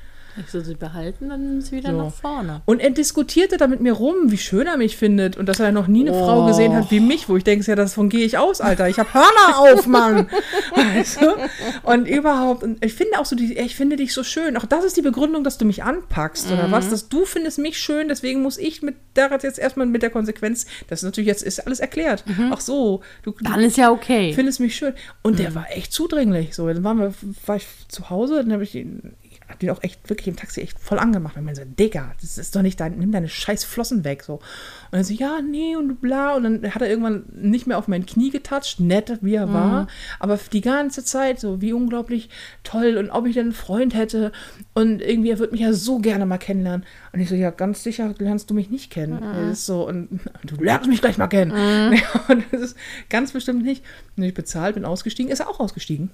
[0.41, 1.97] Ich soll sie behalten, dann nimm sie wieder So.
[2.05, 2.62] nach vorne.
[2.64, 5.72] Und er diskutierte da mit mir rum, wie schön er mich findet und dass er
[5.72, 6.47] noch nie eine Frau Oh.
[6.47, 8.89] gesehen hat wie mich, wo ich denke, ja, davon gehe ich aus, Alter.
[8.89, 10.28] Ich habe Hörner auf, Mann.
[10.74, 11.37] Weißt du?
[11.83, 14.57] Und überhaupt, und ich finde auch so, die, ich finde dich so schön.
[14.57, 17.78] Auch das ist die Begründung, dass du mich anpackst oder was, dass du findest mich
[17.78, 21.43] schön, deswegen muss ich mit der jetzt erstmal mit der Konsequenz, das ist natürlich jetzt
[21.43, 22.24] ist alles erklärt.
[22.51, 24.33] Ach so, du, du Dann ist ja okay.
[24.35, 24.95] findest mich schön.
[25.22, 26.55] Und der war echt zudringlich.
[26.55, 27.14] So, dann waren wir,
[27.47, 29.22] war ich zu Hause, dann habe ich ihn, ich
[29.53, 31.37] hab den auch echt wirklich im Taxi echt voll angemacht.
[31.37, 34.25] Und ich so, Digga, das ist doch nicht dein, nimm deine scheiß Flossen weg.
[34.25, 34.35] So.
[34.35, 34.43] Und
[34.91, 36.35] dann so, ja, nee, und bla.
[36.35, 39.87] Und dann hat er irgendwann nicht mehr auf mein Knie getatscht, nett wie er war,
[40.19, 42.31] aber die ganze Zeit so, wie unglaublich
[42.65, 44.33] toll und ob ich denn einen Freund hätte.
[44.75, 46.87] Und irgendwie, er würde mich ja so gerne mal kennenlernen.
[47.13, 49.21] Und ich so, ja, ganz sicher lernst du mich nicht kennen.
[49.21, 51.53] Das ist so, und du lernst mich gleich mal kennen.
[52.29, 52.77] Und das ist
[53.11, 53.85] ganz bestimmt nicht.
[54.17, 56.11] Und ich bezahlt, bin ausgestiegen, ist er auch ausgestiegen.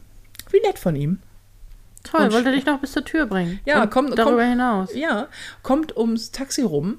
[0.51, 1.19] Wie nett von ihm.
[2.05, 3.61] Toll, Und- wollte dich noch bis zur Tür bringen.
[3.65, 4.95] Ja, Und komm- darüber komm- hinaus.
[4.95, 5.29] Ja,
[5.63, 6.99] kommt ums Taxi rum,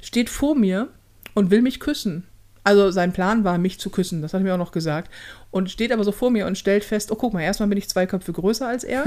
[0.00, 0.88] steht vor mir
[1.34, 2.26] und will mich küssen.
[2.64, 5.10] Also sein Plan war, mich zu küssen, das hat er mir auch noch gesagt.
[5.50, 7.88] Und steht aber so vor mir und stellt fest, oh guck mal, erstmal bin ich
[7.88, 9.04] zwei Köpfe größer als er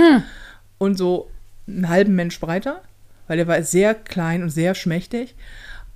[0.77, 1.29] und so
[1.67, 2.81] einen halben Mensch breiter,
[3.27, 5.35] weil er war sehr klein und sehr schmächtig.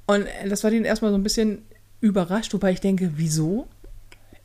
[0.07, 1.63] Und das war den erstmal so ein bisschen
[2.01, 3.67] überrascht, wobei ich denke, wieso?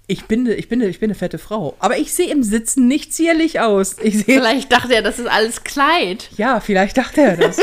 [0.06, 1.76] Ich bin, ich bin, ich bin eine fette Frau.
[1.78, 3.94] Aber ich sehe im Sitzen nicht zierlich aus.
[3.94, 6.28] Vielleicht dachte er, das ist alles Kleid.
[6.36, 7.56] ja, vielleicht dachte er das.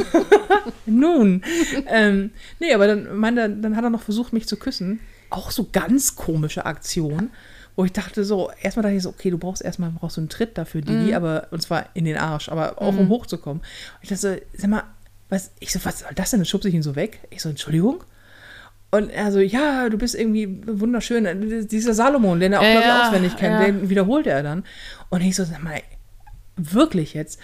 [0.86, 1.42] Nun.
[1.88, 5.00] Ähm, nee, aber dann, meine, dann hat er noch versucht, mich zu küssen.
[5.28, 7.30] Auch so ganz komische Aktion,
[7.76, 10.28] wo ich dachte so, erstmal dachte ich so, okay, du brauchst erstmal brauchst du einen
[10.28, 13.60] Tritt dafür, Digi, aber und zwar in den Arsch, aber auch um hochzukommen.
[13.62, 14.84] Und ich dachte so, sag mal,
[15.28, 16.40] was, ich so, was soll das denn?
[16.40, 17.20] Dann schubse ich ihn so weg.
[17.30, 18.04] Ich so, Entschuldigung?
[18.94, 21.66] Und er so, ja, du bist irgendwie wunderschön.
[21.66, 23.64] Dieser Salomon, den er auch, Ja, glaube ich, auswendig kennt, ja.
[23.66, 24.64] den wiederholt er dann.
[25.08, 25.80] Und ich so, sag mal,
[26.56, 27.40] wirklich jetzt?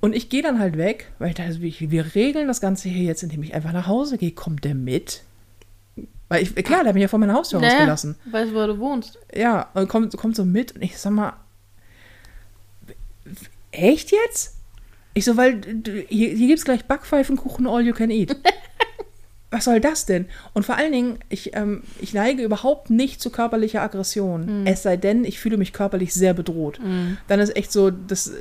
[0.00, 3.22] Und ich gehe dann halt weg, weil ich dachte, wir regeln das Ganze hier jetzt,
[3.22, 4.30] indem ich einfach nach Hause gehe.
[4.32, 5.22] Kommt der mit?
[6.28, 8.16] Weil ich, klar, der hat mich ja vor meiner Haustür Naja, rausgelassen.
[8.30, 9.18] weißt, wo du wohnst.
[9.34, 11.32] Ja, und kommt, kommt so mit und ich sag mal,
[13.70, 14.54] echt jetzt?
[15.14, 18.36] Ich so, weil du- hier, hier gibt es gleich Backpfeifenkuchen all you can eat.
[19.50, 20.26] Was soll das denn?
[20.52, 24.66] Und vor allen Dingen, ich, ähm, ich neige überhaupt nicht zu körperlicher Aggression.
[24.66, 26.78] Es sei denn, ich fühle mich körperlich sehr bedroht.
[27.28, 28.34] Dann ist echt so das äh,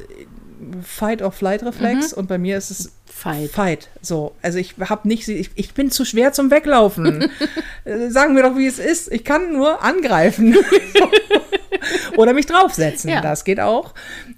[0.83, 3.49] Fight-or-Flight-Reflex und bei mir ist es Fight.
[3.51, 3.89] Fight.
[4.01, 7.29] So, also ich habe nicht, ich, ich bin zu schwer zum Weglaufen.
[7.85, 9.09] Äh, Sagen wir doch, wie es ist.
[9.13, 10.57] Ich kann nur angreifen
[12.17, 13.09] oder mich draufsetzen.
[13.09, 13.21] Ja.
[13.21, 13.93] Das geht auch.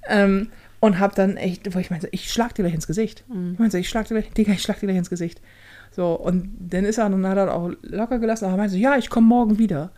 [0.07, 3.23] Ähm, und habe dann echt, wo ich meinte, ich schlag dir gleich ins Gesicht.
[3.27, 3.53] Mhm.
[3.53, 5.41] Ich meinte, ich schlag dir gleich, Digga, ich schlag dir gleich ins Gesicht.
[5.99, 8.79] So, und dann ist er, dann hat er auch locker gelassen, aber er meinte, so,
[8.79, 9.91] ja, ich komme morgen wieder.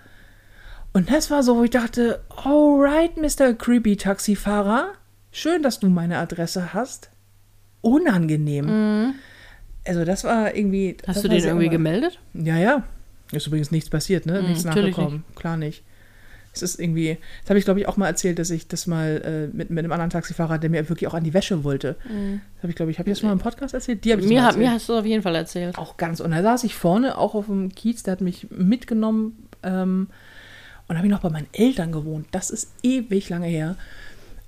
[0.93, 3.54] Und das war so, wo ich dachte, alright, Mr.
[3.54, 4.93] Creepy Taxifahrer,
[5.32, 7.12] schön, dass du meine Adresse hast.
[7.82, 9.14] Unangenehm.
[9.86, 10.97] Also das war irgendwie.
[10.97, 11.14] das Mhm.
[11.14, 12.18] Hast du den irgendwie gemeldet?
[12.34, 12.84] Ja, ja.
[13.32, 14.41] Ist übrigens nichts passiert, ne?
[14.41, 15.24] Nichts natürlich nachgekommen.
[15.36, 15.84] Klar nicht.
[16.54, 19.22] Es ist irgendwie, das habe ich glaube ich auch mal erzählt, dass ich das mal
[19.54, 21.95] äh, mit, mit einem anderen Taxifahrer, der mir wirklich auch an die Wäsche wollte.
[22.04, 24.04] Das habe ich glaube ich, habe ich das mal im Podcast erzählt?
[24.04, 24.58] Die habe ich Mir, erzählt.
[24.58, 25.78] mir hast du auf jeden Fall erzählt.
[25.78, 26.20] Auch ganz.
[26.20, 30.08] Und da saß ich vorne, auch auf dem Kiez, der hat mich mitgenommen ähm,
[30.88, 32.28] und habe ich noch bei meinen Eltern gewohnt.
[32.32, 33.78] Das ist ewig lange her.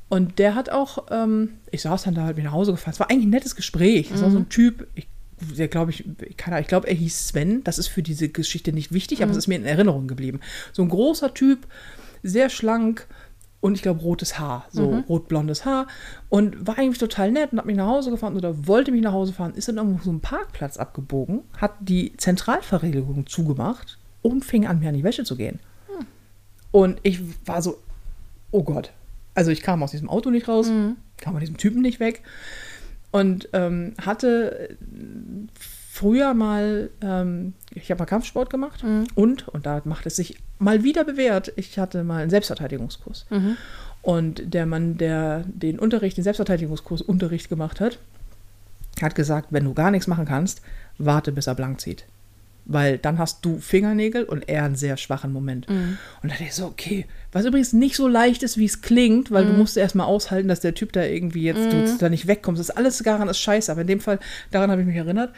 [0.09, 2.91] Und der hat auch, ähm, ich saß dann da halt wieder nach Hause gefahren.
[2.93, 4.09] Es war eigentlich ein nettes Gespräch.
[4.09, 5.07] Das war so ein Typ, ich,
[5.43, 6.05] der glaube ich,
[6.37, 7.63] keine ich glaube, er hieß Sven.
[7.63, 10.39] Das ist für diese Geschichte nicht wichtig, aber es ist mir in Erinnerung geblieben.
[10.71, 11.67] So ein großer Typ,
[12.23, 13.07] sehr schlank
[13.59, 15.87] und ich glaube rotes Haar, so rot-blondes Haar
[16.27, 19.13] und war eigentlich total nett und hat mich nach Hause gefahren oder wollte mich nach
[19.13, 24.67] Hause fahren, ist dann irgendwo so einen Parkplatz abgebogen, hat die Zentralverriegelung zugemacht und fing
[24.67, 25.59] an, mir an die Wäsche zu gehen.
[26.71, 27.77] Und ich war so,
[28.51, 28.91] oh Gott.
[29.35, 30.67] Also ich kam aus diesem Auto nicht raus,
[31.17, 32.21] kam von diesem Typen nicht weg
[33.13, 34.75] und ähm, hatte äh,
[35.91, 38.83] früher mal, ähm, ich habe mal Kampfsport gemacht
[39.13, 43.27] und, und da macht es sich mal wieder bewährt, ich hatte mal einen Selbstverteidigungskurs.
[44.01, 47.99] Und der Mann, der den Unterricht, den Selbstverteidigungskurs Unterricht gemacht hat,
[48.99, 50.63] hat gesagt, wenn du gar nichts machen kannst,
[50.97, 52.05] warte, bis er blank zieht.
[52.65, 55.67] Weil dann hast du Fingernägel und er einen sehr schwachen Moment.
[55.67, 59.31] Und da dachte ich so, okay, was übrigens nicht so leicht ist, wie es klingt,
[59.31, 62.59] weil du musst erstmal aushalten, dass der Typ da irgendwie jetzt du da nicht wegkommst.
[62.59, 64.19] Das ist alles daran ist scheiße, aber in dem Fall,
[64.51, 65.33] daran habe ich mich erinnert.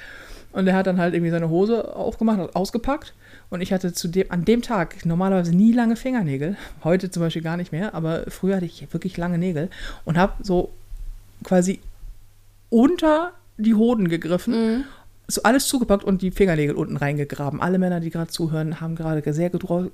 [0.51, 3.13] Und er hat dann halt irgendwie seine Hose aufgemacht und ausgepackt.
[3.49, 6.55] Und ich hatte zu dem, an dem Tag normalerweise nie lange Fingernägel.
[6.84, 9.69] Heute zum Beispiel gar nicht mehr, aber früher hatte ich wirklich lange Nägel
[10.05, 10.71] und habe so
[11.43, 11.80] quasi
[12.69, 14.86] unter die Hoden gegriffen,
[15.28, 17.61] so alles zugepackt und die Fingernägel unten reingegraben.
[17.61, 19.51] Alle Männer, die gerade zuhören, haben gerade sehr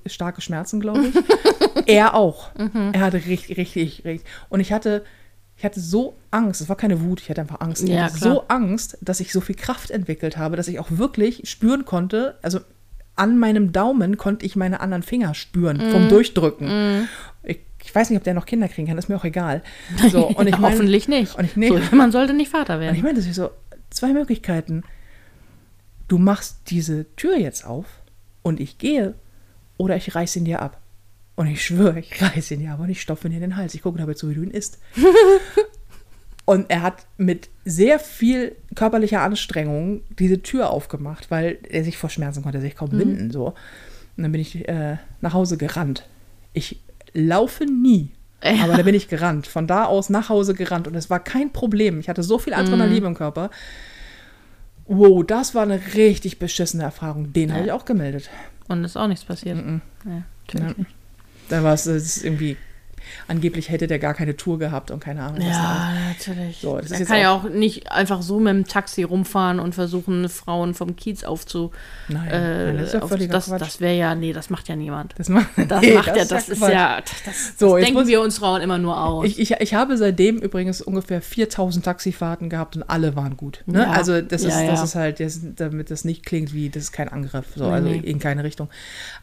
[0.08, 1.16] starke Schmerzen, glaube ich.
[1.88, 2.50] er auch.
[2.94, 4.30] Er hatte richtig, richtig, richtig.
[4.50, 5.04] Und ich hatte,
[5.58, 6.60] ich hatte so Angst.
[6.62, 7.84] Es war keine Wut, ich hatte einfach Angst.
[7.84, 8.34] Ich Ja, hatte klar.
[8.34, 12.38] so Angst, dass ich so viel Kraft entwickelt habe, dass ich auch wirklich spüren konnte,
[12.42, 12.60] also
[13.16, 15.92] an meinem Daumen konnte ich meine anderen Finger spüren Mhm.
[15.92, 17.08] vom Durchdrücken.
[17.44, 19.62] Ich, ich weiß nicht, ob der noch Kinder kriegen kann, ist mir auch egal.
[20.12, 21.38] So, und ich mein- Hoffentlich nicht.
[21.38, 23.02] Und ich, nee, so, man sollte nicht Vater und ich werden.
[23.04, 23.50] meine, das ist so
[23.92, 24.84] zwei Möglichkeiten.
[26.12, 27.86] Du machst diese Tür jetzt auf
[28.42, 29.14] und ich gehe
[29.78, 30.82] oder ich reiß ihn dir ab.
[31.36, 33.56] Und ich schwöre, ich reiß ihn dir ab und ich stopfe ihn dir in den
[33.56, 33.76] Hals.
[33.76, 34.80] Ich gucke dabei zu, wie du ihn isst.
[36.46, 42.10] und er hat mit sehr viel körperlicher Anstrengung diese Tür aufgemacht, weil er sich vor
[42.10, 43.32] Schmerzen konnte, er sich kaum winden.
[43.32, 43.54] So.
[44.18, 46.10] Und dann bin ich äh, nach Hause gerannt.
[46.52, 46.82] Ich
[47.14, 48.12] laufe nie.
[48.44, 48.66] Ja.
[48.66, 49.48] Aber da bin ich gerannt.
[49.48, 50.90] Von da aus nach Hause gerannt.
[50.90, 52.02] Und es war kein Problem.
[52.02, 53.50] Ich hatte so viel Adrenalin im Körper.
[54.94, 57.32] Wow, das war eine richtig beschissene Erfahrung.
[57.32, 58.30] Den habe ich auch gemeldet.
[58.68, 59.56] Und ist auch nichts passiert.
[59.56, 59.82] Mhm.
[60.06, 60.86] Ja, natürlich Ja.
[61.48, 62.58] Da war es irgendwie,
[63.28, 65.38] angeblich hätte der gar keine Tour gehabt und keine Ahnung.
[65.40, 66.60] was Ja, natürlich.
[66.62, 69.76] So, das ist er kann ja auch nicht einfach so mit dem Taxi rumfahren und
[69.76, 71.72] versuchen, Frauen vom Kiez aufzu.
[72.08, 75.14] Nein, äh, das ja auf- das, das wäre ja, nee, das macht ja niemand.
[75.18, 76.74] Das macht, Das nee, macht ja, das ist Quatsch.
[76.74, 79.26] ja, das, das, So, das denken muss- wir uns Frauen immer nur aus.
[79.26, 83.64] Ich, ich, ich habe seitdem übrigens ungefähr 4000 Taxifahrten gehabt und alle waren gut.
[83.66, 83.80] Ne?
[83.84, 83.92] Ja.
[83.92, 87.10] Also das ist, das ist halt, das, damit das nicht klingt wie, das ist kein
[87.10, 87.98] Angriff, so, also nee.
[87.98, 88.70] in keine Richtung.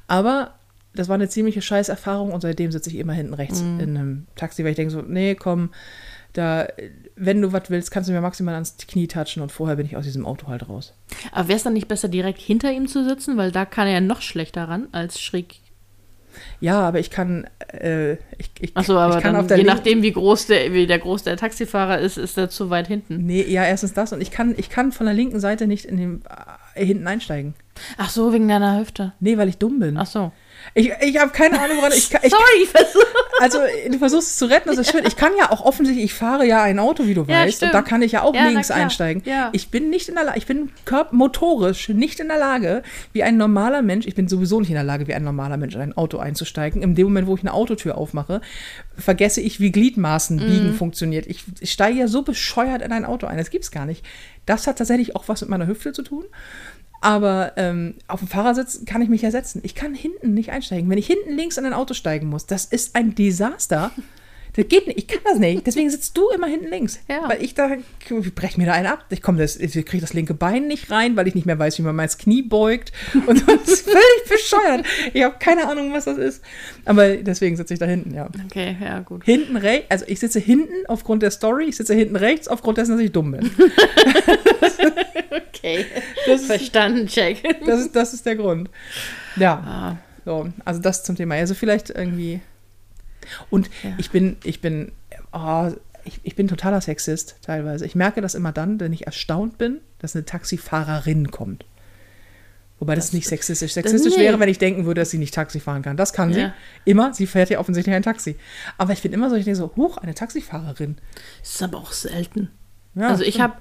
[0.06, 0.52] Aber
[0.94, 3.80] das war eine ziemliche Scheißerfahrung und seitdem sitze ich immer hinten rechts Mhm.
[3.80, 5.70] in einem Taxi, weil ich denke so, nee, komm,
[6.32, 6.66] da,
[7.16, 9.96] wenn du was willst, kannst du mir maximal ans Knie touchen und vorher bin ich
[9.96, 10.92] aus diesem Auto halt raus.
[11.32, 13.36] Aber wäre es dann nicht besser, direkt hinter ihm zu sitzen?
[13.36, 15.56] Weil da kann er ja noch schlechter ran als schräg
[16.60, 20.02] Ja, aber ich kann, äh, ich, ich, Achso, aber ich kann dann, je linken- nachdem,
[20.02, 23.24] wie groß der, wie der groß der Taxifahrer ist, ist er zu weit hinten.
[23.24, 25.96] Nee, ja, erstens das und ich kann, ich kann von der linken Seite nicht in
[25.96, 26.22] den,
[26.74, 27.54] äh, hinten einsteigen.
[27.96, 29.12] Ach so, wegen deiner Hüfte.
[29.20, 29.96] Nee, weil ich dumm bin.
[29.96, 30.30] Ach so.
[30.74, 33.04] Ich, ich habe keine Ahnung, woran ich, kann- ich Sorry, ich versuch.
[33.40, 33.58] Also,
[33.90, 35.04] du versuchst es zu retten, das ist schön.
[35.06, 37.72] Ich kann ja auch offensichtlich, ich fahre ja ein Auto, wie du Ja, weißt, stimmt.
[37.72, 39.22] und da kann ich ja auch Ja, links einsteigen.
[39.24, 39.50] Ja.
[39.52, 40.70] Ich bin nicht in der Lage, ich bin
[41.12, 44.84] motorisch nicht in der Lage, wie ein normaler Mensch, ich bin sowieso nicht in der
[44.84, 46.82] Lage, wie ein normaler Mensch in ein Auto einzusteigen.
[46.82, 48.40] In dem Moment, wo ich eine Autotür aufmache,
[48.96, 50.40] vergesse ich, wie Gliedmaßen Mhm.
[50.46, 51.26] biegen funktioniert.
[51.26, 54.04] Ich, ich steige ja so bescheuert in ein Auto ein, das gibt's gar nicht.
[54.46, 56.24] Das hat tatsächlich auch was mit meiner Hüfte zu tun.
[57.00, 59.60] Aber ähm, auf dem Fahrersitz kann ich mich ja setzen.
[59.62, 60.90] Ich kann hinten nicht einsteigen.
[60.90, 63.92] Wenn ich hinten links in ein Auto steigen muss, das ist ein Desaster.
[64.54, 64.98] Das geht nicht.
[64.98, 65.64] Ich kann das nicht.
[65.66, 66.98] Deswegen sitzt du immer hinten links.
[67.08, 67.28] Ja.
[67.28, 69.04] Weil ich da, ich brech mir da einen ab.
[69.10, 71.78] Ich komme das, ich kriege das linke Bein nicht rein, weil ich nicht mehr weiß,
[71.78, 72.90] wie man mein Knie beugt.
[73.26, 74.84] Und das ist völlig bescheuert.
[75.14, 76.42] Ich habe keine Ahnung, was das ist.
[76.84, 78.28] Aber deswegen sitze ich da hinten, ja.
[78.46, 79.24] Okay, ja, gut.
[79.24, 82.92] Hinten rechts, also ich sitze hinten aufgrund der Story, ich sitze hinten rechts aufgrund dessen,
[82.92, 83.50] dass ich dumm bin.
[85.58, 85.86] Okay.
[86.36, 87.42] Verstanden, check.
[87.66, 88.70] Das ist, das ist der Grund.
[89.36, 89.54] Ja.
[89.54, 91.34] Ah, So, also das zum Thema.
[91.36, 92.40] Also vielleicht irgendwie.
[93.50, 93.90] Und Ja.
[93.98, 94.92] ich bin, ich bin,
[95.32, 95.70] oh,
[96.04, 97.84] ich, ich bin totaler Sexist teilweise.
[97.84, 101.64] Ich merke das immer dann, wenn ich erstaunt bin, dass eine Taxifahrerin kommt.
[102.78, 103.72] Wobei das, Das- nicht sexistisch.
[103.72, 104.22] Sexistisch nee.
[104.22, 105.96] wäre, wenn ich denken würde, dass sie nicht Taxi fahren kann.
[105.96, 106.40] Das kann sie.
[106.42, 106.54] Ja.
[106.84, 107.12] Immer.
[107.12, 108.36] Sie fährt ja offensichtlich ein Taxi.
[108.78, 110.96] Aber ich bin immer so, ich denke so, huch, eine Taxifahrerin.
[111.42, 112.50] ist aber auch selten.
[112.94, 113.54] Ja, also ich habe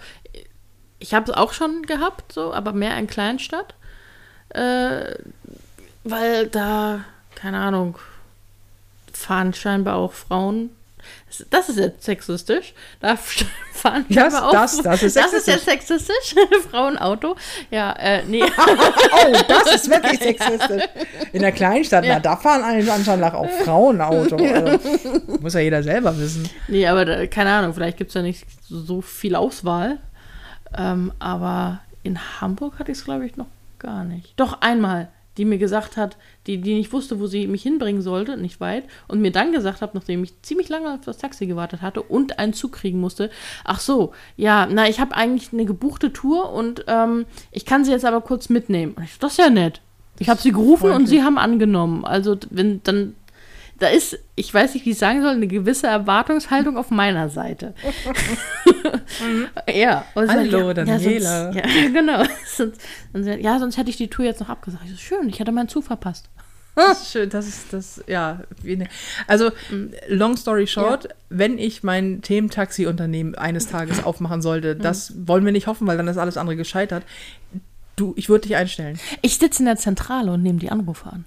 [0.99, 3.75] ich habe es auch schon gehabt, so, aber mehr in Kleinstadt.
[4.49, 5.15] Äh,
[6.03, 7.01] weil da,
[7.35, 7.97] keine Ahnung,
[9.13, 10.71] fahren scheinbar auch Frauen.
[11.49, 12.73] Das- ist jetzt sexistisch.
[12.99, 13.15] Da
[13.73, 16.35] fahren Das- scheinbar auch das- das ist Das ist jetzt sexistisch.
[16.71, 17.35] Frauenauto.
[17.71, 18.43] Ja, äh, nee.
[19.19, 20.83] Oh, das ist wirklich sexistisch.
[21.33, 24.35] In der Kleinstadt, na, da fahren alle anscheinend auch Frauenauto.
[24.37, 24.79] Also,
[25.41, 26.49] muss ja jeder selber wissen.
[26.67, 29.97] Nee, aber da, keine Ahnung, vielleicht gibt es ja nicht so viel Auswahl.
[30.75, 33.47] Ähm, aber in Hamburg hatte ich es, glaube ich, noch
[33.79, 34.33] gar nicht.
[34.37, 38.37] Doch einmal, die mir gesagt hat, die, die nicht wusste, wo sie mich hinbringen sollte,
[38.37, 41.81] nicht weit, und mir dann gesagt hat, nachdem ich ziemlich lange auf das Taxi gewartet
[41.81, 43.29] hatte und einen Zug kriegen musste,
[43.63, 47.91] ach so, ja, na, ich habe eigentlich eine gebuchte Tour und ähm, ich kann sie
[47.91, 48.93] jetzt aber kurz mitnehmen.
[48.93, 49.81] Und ich, das ist ja nett.
[50.19, 51.09] Ich habe sie gerufen und freundlich.
[51.19, 52.03] sie haben angenommen.
[52.03, 53.15] Also, wenn dann
[53.79, 57.73] da ist, ich weiß nicht, wie ich sagen soll, eine gewisse Erwartungshaltung auf meiner Seite.
[59.73, 60.05] ja.
[60.15, 61.51] und Hallo, ja, Daniela.
[61.51, 62.23] Ja, sonst, ja, genau.
[62.45, 62.81] Sonst,
[63.39, 64.83] ja, sonst hätte ich die Tour jetzt noch abgesagt.
[64.85, 66.29] Ich so, schön, ich hätte meinen Zug verpasst.
[66.75, 68.41] Das ist schön, das ist das, ja.
[68.63, 68.87] ne-
[69.25, 69.49] Also,
[70.07, 75.65] long story short, wenn ich mein Themen-Taxi-Unternehmen eines Tages aufmachen sollte, das wollen wir nicht
[75.65, 77.03] hoffen, weil dann ist alles andere gescheitert.
[77.95, 78.99] Du, ich würde dich einstellen.
[79.23, 81.25] Ich sitze in der Zentrale und nehme die Anrufe an.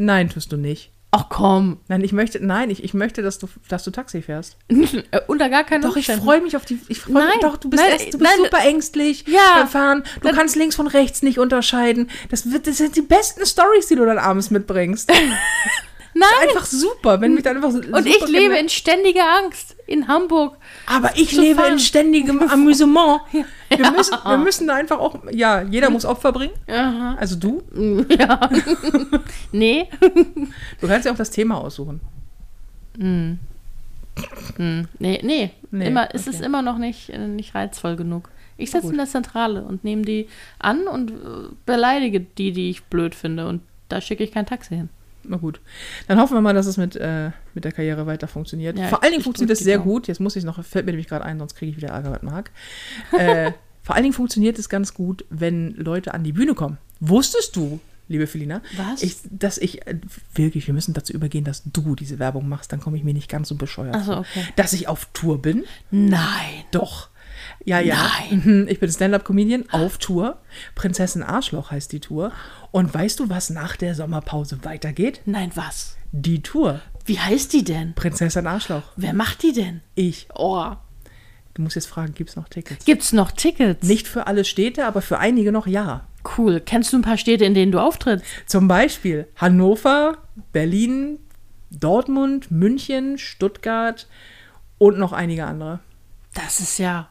[0.00, 0.92] Nein, tust du nicht.
[1.10, 1.80] Ach komm.
[1.88, 4.56] Nein, ich möchte, nein, ich, ich möchte, dass du, dass du Taxi fährst.
[4.68, 6.78] Äh, Unter gar keinen Doch, ich freue mich auf die.
[6.88, 8.38] Ich freu mich, doch, du bist, nein, du bist nein.
[8.44, 9.54] super ängstlich Ja.
[9.54, 10.04] beim Fahren.
[10.20, 12.10] Du kannst links von rechts nicht unterscheiden.
[12.30, 15.10] Das, wird, das sind die besten Stories, die du dann abends mitbringst.
[16.14, 16.28] Nein.
[16.48, 20.56] Einfach super, wenn mich dann einfach Und ich lebe in ständiger Angst in Hamburg.
[20.86, 21.72] Aber ich lebe fahren.
[21.72, 23.20] in ständigem Amüsement.
[23.70, 26.54] Wir, müssen, wir müssen da einfach auch, ja, jeder muss Opfer bringen.
[26.68, 27.16] Aha.
[27.18, 27.62] Also du.
[28.18, 28.48] Ja.
[29.52, 29.88] nee.
[30.80, 32.00] Du kannst ja auch das Thema aussuchen.
[32.98, 33.38] Hm,
[34.98, 35.50] Nee, nee.
[35.70, 36.36] Nee, immer, es okay.
[36.36, 38.30] ist immer noch nicht, äh, nicht reizvoll genug.
[38.56, 38.92] Ich sitze gut.
[38.92, 40.28] in der Zentrale und nehme die
[40.58, 41.14] an und äh,
[41.66, 43.46] beleidige die, die ich blöd finde.
[43.46, 44.88] Und da schicke ich kein Taxi hin.
[45.28, 45.60] Na gut.
[46.06, 48.78] Dann hoffen wir mal, dass es mit, äh, mit der Karriere weiter funktioniert.
[48.78, 49.90] Ja, vor allen Dingen funktioniert es sehr Daumen.
[49.90, 50.08] gut.
[50.08, 52.22] Jetzt muss ich noch, fällt mir nämlich gerade ein, sonst kriege ich wieder Ärger mit
[52.22, 52.50] Marc.
[53.12, 53.52] Äh,
[53.82, 56.78] vor allen Dingen funktioniert es ganz gut, wenn Leute an die Bühne kommen.
[57.00, 59.02] Wusstest du, liebe Felina, Was?
[59.02, 59.96] ich, dass ich, äh,
[60.34, 63.28] wirklich, wir müssen dazu übergehen, dass du diese Werbung machst, dann komme ich mir nicht
[63.28, 64.44] ganz so bescheuert so, okay.
[64.56, 66.64] Dass ich auf Tour bin, Nein.
[66.70, 67.10] Doch.
[67.64, 67.96] Ja, ja.
[68.30, 68.42] Nein.
[68.44, 70.38] Mhm, Ich bin Stand-up-Comedian auf Tour.
[70.74, 72.32] Prinzessin Arschloch heißt die Tour.
[72.70, 75.20] Und weißt du, was nach der Sommerpause weitergeht?
[75.26, 75.96] Nein, was?
[76.12, 76.80] Die Tour.
[77.04, 77.94] Wie heißt die denn?
[77.94, 78.82] Prinzessin Arschloch.
[78.96, 79.80] Wer macht die denn?
[79.94, 80.28] Ich.
[80.34, 80.72] Oh.
[81.54, 82.84] Du musst jetzt fragen, gibt es noch Tickets?
[82.84, 83.86] Gibt's noch Tickets?
[83.86, 86.06] Nicht für alle Städte, aber für einige noch ja.
[86.36, 86.60] Cool.
[86.60, 88.24] Kennst du ein paar Städte, in denen du auftrittst?
[88.46, 90.18] Zum Beispiel Hannover,
[90.52, 91.18] Berlin,
[91.70, 94.06] Dortmund, München, Stuttgart
[94.78, 95.80] und noch einige andere.
[96.34, 97.08] Das ist ja.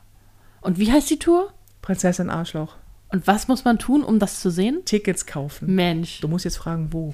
[0.67, 1.53] Und wie heißt die Tour?
[1.81, 2.75] Prinzessin Arschloch.
[3.09, 4.81] Und was muss man tun, um das zu sehen?
[4.83, 5.73] Tickets kaufen.
[5.73, 6.19] Mensch.
[6.19, 7.13] Du musst jetzt fragen, wo.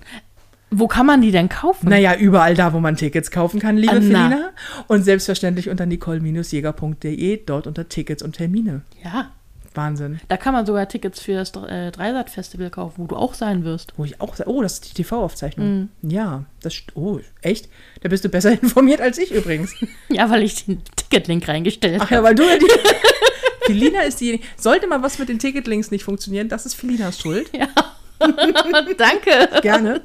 [0.72, 1.88] Wo kann man die denn kaufen?
[1.88, 4.28] Naja, überall da, wo man Tickets kaufen kann, liebe Ah, na.
[4.30, 4.50] Felina.
[4.88, 8.82] Und selbstverständlich unter nicole-jäger.de, dort unter Tickets und Termine.
[9.04, 9.30] Ja.
[9.76, 10.20] Wahnsinn.
[10.30, 13.94] Da kann man sogar Tickets für das äh, Dreisat-Festival kaufen, wo du auch sein wirst.
[13.98, 15.90] Wo ich auch sa- oh, das ist die TV-Aufzeichnung.
[16.02, 17.70] Ja, das oh, echt?
[18.02, 19.76] Da bist du besser informiert als ich übrigens.
[20.10, 22.66] Ja, weil ich den Ticketlink reingestellt Ach ja, weil du ja die.
[23.66, 24.42] Felina ist die.
[24.58, 27.52] Sollte mal was mit den Ticketlinks nicht funktionieren, das ist Felinas Schuld.
[27.54, 27.94] habe.
[28.98, 29.62] Danke.
[29.62, 30.02] Gerne.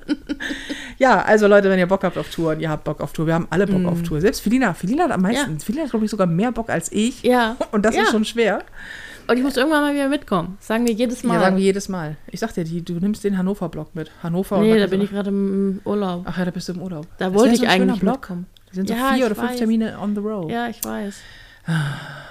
[0.98, 3.26] Ja, also Leute, wenn ihr Bock habt auf Tour und ihr habt Bock auf Tour,
[3.26, 4.20] wir haben alle Bock auf Tour.
[4.20, 4.74] Selbst Felina.
[4.74, 5.52] Felina hat am meisten.
[5.52, 5.59] Ja.
[5.64, 7.22] Felina hat, glaube ich, sogar mehr Bock als ich.
[7.22, 7.56] Ja.
[7.70, 8.02] Und das ja.
[8.02, 8.64] ist schon schwer.
[9.28, 10.56] Und ich muss irgendwann mal wieder mitkommen.
[10.59, 11.35] Sagen wir jedes Mal.
[11.35, 12.16] Ja, sagen wir jedes Mal.
[12.28, 14.10] Ich sag dir, die, du nimmst den Hannover-Block mit.
[14.22, 16.22] Hannover nee, da bin ich gerade im Urlaub.
[16.24, 17.06] Ach ja, da bist du im Urlaub.
[17.18, 18.14] Da wollte ich so eigentlich Block.
[18.14, 18.47] mitkommen.
[18.68, 19.59] Da sind so Ja, vier ich oder fünf weiß.
[19.59, 20.51] Termine on the road.
[20.51, 21.16] Ja, ich weiß.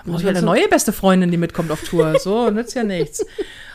[0.06, 2.18] Muss ich halt eine neue beste Freundin, die mitkommt auf Tour.
[2.20, 3.26] So, nützt ja nichts.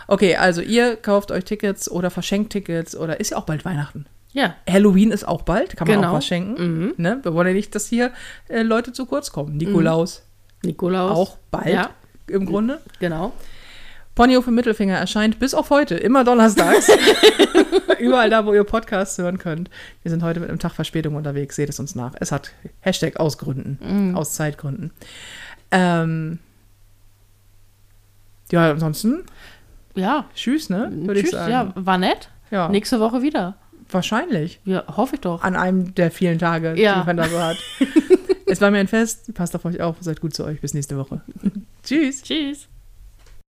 [0.08, 4.06] Okay, also ihr kauft euch Tickets oder verschenkt Tickets oder ist ja auch bald Weihnachten.
[4.32, 4.56] Ja.
[4.68, 6.10] Halloween ist auch bald, kann man Genau.
[6.10, 6.54] auch was schenken.
[6.86, 6.94] Mhm.
[6.96, 7.20] Ne?
[7.22, 8.12] Wir wollen ja nicht, dass hier
[8.48, 9.56] äh, Leute zu kurz kommen.
[9.58, 10.22] Nikolaus
[10.64, 11.10] Nikolaus.
[11.10, 11.90] auch bald Ja,
[12.28, 12.80] im Grunde.
[12.98, 13.32] genau.
[14.14, 16.90] Ponyhof im Mittelfinger erscheint bis auf heute, immer donnerstags.
[17.98, 19.70] Überall da, wo ihr Podcasts hören könnt.
[20.02, 22.12] Wir sind heute mit einem Tag Verspätung unterwegs, seht es uns nach.
[22.20, 24.16] Es hat Hashtag aus Gründen, Mhm.
[24.16, 24.92] aus Zeitgründen.
[25.72, 26.38] Ähm,
[28.50, 29.24] ja, ansonsten,
[29.94, 30.26] Ja.
[30.34, 30.90] tschüss, ne?
[30.92, 31.32] Würde ich Tschüss.
[31.32, 31.50] sagen.
[31.50, 32.28] Ja, war nett.
[32.50, 33.54] Ja, Nächste Woche wieder.
[33.90, 34.60] wahrscheinlich.
[34.64, 35.42] Ja, hoffe ich doch.
[35.42, 37.00] An einem der vielen Tage, Ja.
[37.00, 37.56] die man da so hat.
[38.46, 39.32] es war mir ein Fest.
[39.34, 39.96] Passt auf euch auf.
[40.00, 40.60] Seid gut zu euch.
[40.60, 41.20] Bis nächste Woche.
[41.82, 42.22] Tschüss.
[42.22, 42.68] Tschüss.